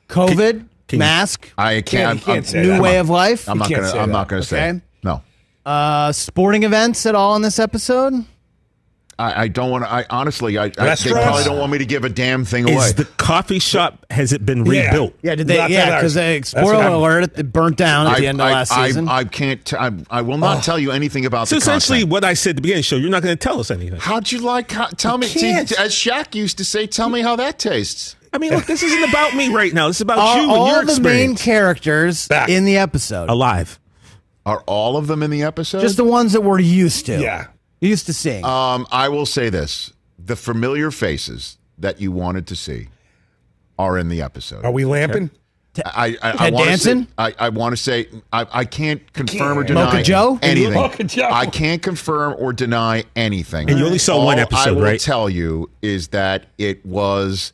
COVID 0.10 0.66
can 0.88 0.98
you- 0.98 1.00
mask. 1.00 1.50
I 1.58 1.82
can't. 1.82 2.20
you 2.20 2.26
can't 2.26 2.38
I'm, 2.40 2.44
say 2.44 2.62
new 2.62 2.68
that. 2.70 2.82
way 2.82 2.98
of 3.00 3.10
life. 3.10 3.48
I'm 3.50 3.58
not 3.58 3.70
gonna. 3.70 3.90
say 3.90 4.00
I'm 4.00 4.12
not 4.12 4.28
gonna 4.28 4.44
say. 4.44 4.70
Okay. 4.70 4.82
No. 5.04 5.22
Uh, 5.66 6.12
sporting 6.12 6.64
events 6.64 7.06
at 7.06 7.16
all 7.16 7.36
in 7.36 7.42
this 7.42 7.60
episode? 7.60 8.26
I, 9.22 9.44
I 9.44 9.48
don't 9.48 9.70
want 9.70 9.84
to. 9.84 9.92
I 9.92 10.06
honestly, 10.10 10.58
I, 10.58 10.66
I 10.66 10.96
they 10.96 11.12
probably 11.12 11.44
don't 11.44 11.60
want 11.60 11.72
me 11.72 11.78
to 11.78 11.86
give 11.86 12.04
a 12.04 12.10
damn 12.10 12.44
thing 12.44 12.66
away. 12.66 12.76
Is 12.76 12.96
the 12.96 13.06
coffee 13.06 13.60
shop 13.60 14.06
has 14.10 14.34
it 14.34 14.46
been 14.46 14.66
Yeah. 14.66 14.86
rebuilt? 14.88 15.14
Yeah. 15.22 15.36
Did 15.36 15.48
they? 15.48 15.58
Not 15.58 15.70
yeah. 15.70 15.98
Because 15.98 16.16
they 16.16 16.40
That's 16.40 16.50
spoiler 16.52 16.88
alert, 16.88 17.38
it 17.38 17.54
burnt 17.54 17.78
down 17.78 18.08
at 18.08 18.18
the 18.18 18.28
end 18.28 18.42
of 18.42 18.48
I, 18.48 18.52
last 18.54 18.72
I, 18.72 18.88
season. 18.88 19.08
I, 19.08 19.24
can't. 19.24 19.64
T- 19.64 19.76
I, 19.78 19.92
I 20.10 20.22
will 20.24 20.38
not 20.38 20.58
oh. 20.58 20.62
tell 20.62 20.80
you 20.80 20.92
anything 20.92 21.26
about 21.26 21.48
So 21.48 21.56
the 21.56 21.62
essentially, 21.62 22.00
content. 22.00 22.12
what 22.12 22.24
I 22.24 22.34
said 22.34 22.52
at 22.52 22.56
the 22.58 22.62
beginning 22.64 22.80
of 22.80 22.86
the 22.86 22.88
show, 22.88 22.96
you're 22.96 23.10
not 23.12 23.22
going 23.22 23.38
to 23.38 23.42
tell 23.42 23.60
us 23.60 23.70
anything. 23.70 24.00
How'd 24.00 24.32
you 24.32 24.40
like? 24.40 24.72
How, 24.72 24.88
tell 24.88 25.18
me. 25.18 25.28
See, 25.28 25.42
can't. 25.42 25.72
as 25.80 25.94
Shaq 25.94 26.34
used 26.34 26.58
to 26.58 26.66
say, 26.66 26.88
"Tell 26.88 27.10
me 27.10 27.22
how 27.22 27.36
that 27.36 27.60
tastes." 27.60 28.16
I 28.34 28.38
mean, 28.38 28.54
look, 28.54 28.66
this 28.66 28.82
isn't 28.82 29.10
about 29.10 29.36
me 29.36 29.50
right 29.54 29.74
now. 29.74 29.88
This 29.88 29.98
is 29.98 30.02
about 30.02 30.20
Are 30.20 30.38
you 30.38 30.44
and 30.44 30.52
all 30.52 30.68
your 30.72 30.86
the 30.86 31.02
main 31.02 31.36
characters 31.36 32.28
Back. 32.28 32.50
in 32.50 32.66
the 32.66 32.78
episode? 32.78 33.30
Alive. 33.30 33.78
Are 34.46 34.64
all 34.66 34.98
of 34.98 35.08
them 35.08 35.22
in 35.22 35.30
the 35.30 35.44
episode? 35.44 35.82
Just 35.82 35.98
the 35.98 36.04
ones 36.04 36.34
that 36.34 36.42
we're 36.42 36.60
used 36.60 37.06
to. 37.08 37.20
Yeah. 37.22 37.48
Used 37.82 38.06
to 38.06 38.14
seeing. 38.14 38.46
Um, 38.46 38.88
I 38.92 39.10
will 39.10 39.26
say 39.26 39.50
this: 39.50 39.92
the 40.18 40.36
familiar 40.36 40.92
faces 40.92 41.58
that 41.78 42.00
you 42.00 42.12
wanted 42.12 42.48
to 42.48 42.56
see 42.56 42.88
are 43.80 43.98
in 43.98 44.08
the 44.10 44.22
episode. 44.22 44.64
Are 44.64 44.72
we 44.72 44.86
lamping? 44.86 45.32
I 45.86 46.18
I, 46.22 46.30
I 46.30 46.32
Ted 46.34 46.54
want 46.54 46.70
to 46.70 46.78
say, 46.78 46.94
Danson? 46.94 47.08
I, 47.18 47.34
I 47.40 47.50
want 47.50 47.72
to 47.74 47.78
say 47.82 48.08
I, 48.34 48.46
I 48.52 48.66
can't 48.66 49.02
confirm 49.14 49.58
or 49.58 49.62
can't. 49.62 49.68
deny 49.70 49.86
Mocha 49.86 50.04
Joe? 50.04 50.40
anything. 50.42 50.74
Mocha 50.74 51.04
Joe. 51.06 51.30
I 51.32 51.46
can't 51.48 51.82
confirm 51.82 52.36
or 52.38 52.52
deny 52.54 53.04
anything. 53.16 53.70
And 53.70 53.80
you 53.80 53.86
only 53.86 53.98
saw 53.98 54.18
All 54.18 54.26
one 54.26 54.38
episode, 54.38 54.58
I 54.58 54.62
episode, 54.64 54.76
will 54.76 54.84
right? 54.84 55.00
tell 55.00 55.30
you 55.30 55.70
is 55.82 56.10
that 56.10 56.48
it 56.58 56.86
was 56.86 57.54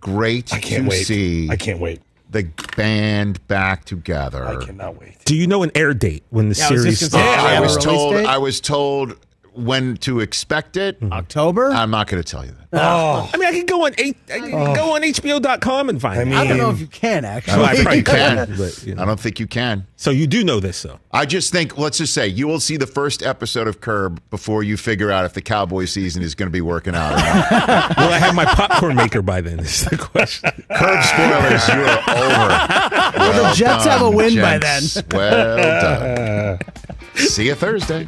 great 0.00 0.52
I 0.52 0.58
can't 0.58 0.82
to 0.84 0.90
wait. 0.90 1.06
see 1.06 1.48
I 1.50 1.56
can't 1.56 1.78
wait. 1.78 2.02
the 2.30 2.50
band 2.76 3.46
back 3.46 3.84
together. 3.84 4.44
I 4.44 4.56
cannot 4.64 5.00
wait. 5.00 5.24
Do 5.24 5.36
you 5.36 5.46
know 5.46 5.62
an 5.62 5.70
air 5.76 5.94
date 5.94 6.24
when 6.30 6.48
the 6.48 6.56
Yeah, 6.56 6.66
I 6.66 6.70
was 6.72 6.82
series 6.82 6.98
just 6.98 7.12
say, 7.12 7.18
starts? 7.22 7.42
I 7.44 7.60
was 7.60 7.76
told. 7.78 8.16
I 8.16 8.38
was 8.38 8.60
told 8.60 9.14
when 9.54 9.96
to 9.98 10.20
expect 10.20 10.76
it. 10.76 11.00
Mm-hmm. 11.00 11.12
October? 11.12 11.70
I'm 11.70 11.90
not 11.90 12.06
going 12.06 12.22
to 12.22 12.28
tell 12.28 12.44
you 12.44 12.52
that. 12.52 12.68
Oh, 12.74 13.30
I 13.32 13.36
mean, 13.36 13.48
I 13.48 13.52
can 13.52 13.66
go 13.66 13.84
on 13.84 13.92
eight, 13.98 14.16
I 14.32 14.38
can 14.38 14.54
oh. 14.54 14.74
go 14.74 14.94
on 14.94 15.02
HBO.com 15.02 15.90
and 15.90 16.00
find 16.00 16.18
I 16.18 16.22
it. 16.22 16.34
I 16.34 16.46
don't 16.48 16.56
know 16.56 16.70
if 16.70 16.80
you 16.80 16.86
can 16.86 17.24
actually. 17.24 17.64
I 17.64 17.74
don't 17.74 17.84
think 17.84 17.96
you 17.96 18.02
Probably 18.02 18.46
can. 18.46 18.56
but, 18.58 18.82
you 18.86 18.94
know. 18.94 19.02
I 19.02 19.04
don't 19.04 19.20
think 19.20 19.40
you 19.40 19.46
can. 19.46 19.86
So 19.96 20.10
you 20.10 20.26
do 20.26 20.42
know 20.42 20.58
this, 20.58 20.82
though. 20.82 20.98
I 21.12 21.26
just 21.26 21.52
think, 21.52 21.76
let's 21.76 21.98
just 21.98 22.14
say, 22.14 22.26
you 22.26 22.48
will 22.48 22.60
see 22.60 22.78
the 22.78 22.86
first 22.86 23.22
episode 23.22 23.68
of 23.68 23.80
Curb 23.80 24.22
before 24.30 24.62
you 24.62 24.76
figure 24.76 25.10
out 25.10 25.26
if 25.26 25.34
the 25.34 25.42
Cowboy 25.42 25.84
season 25.84 26.22
is 26.22 26.34
going 26.34 26.48
to 26.48 26.52
be 26.52 26.62
working 26.62 26.94
out. 26.94 27.12
Or 27.12 27.16
not. 27.16 27.96
Will 27.98 28.08
I 28.08 28.18
have 28.18 28.34
my 28.34 28.46
popcorn 28.46 28.96
maker 28.96 29.22
by 29.22 29.42
then? 29.42 29.60
Is 29.60 29.84
the 29.84 29.98
question. 29.98 30.50
Curb 30.74 31.04
spoilers, 31.04 31.68
you 31.68 31.74
are 31.74 31.98
over. 32.10 33.18
Well, 33.18 33.50
the 33.50 33.54
Jets 33.54 33.84
have 33.84 34.02
a 34.02 34.10
win 34.10 34.40
by 34.40 34.58
then. 34.58 34.82
Well 35.12 36.58
done. 36.58 36.58
See 37.16 37.46
you 37.46 37.54
Thursday. 37.54 38.06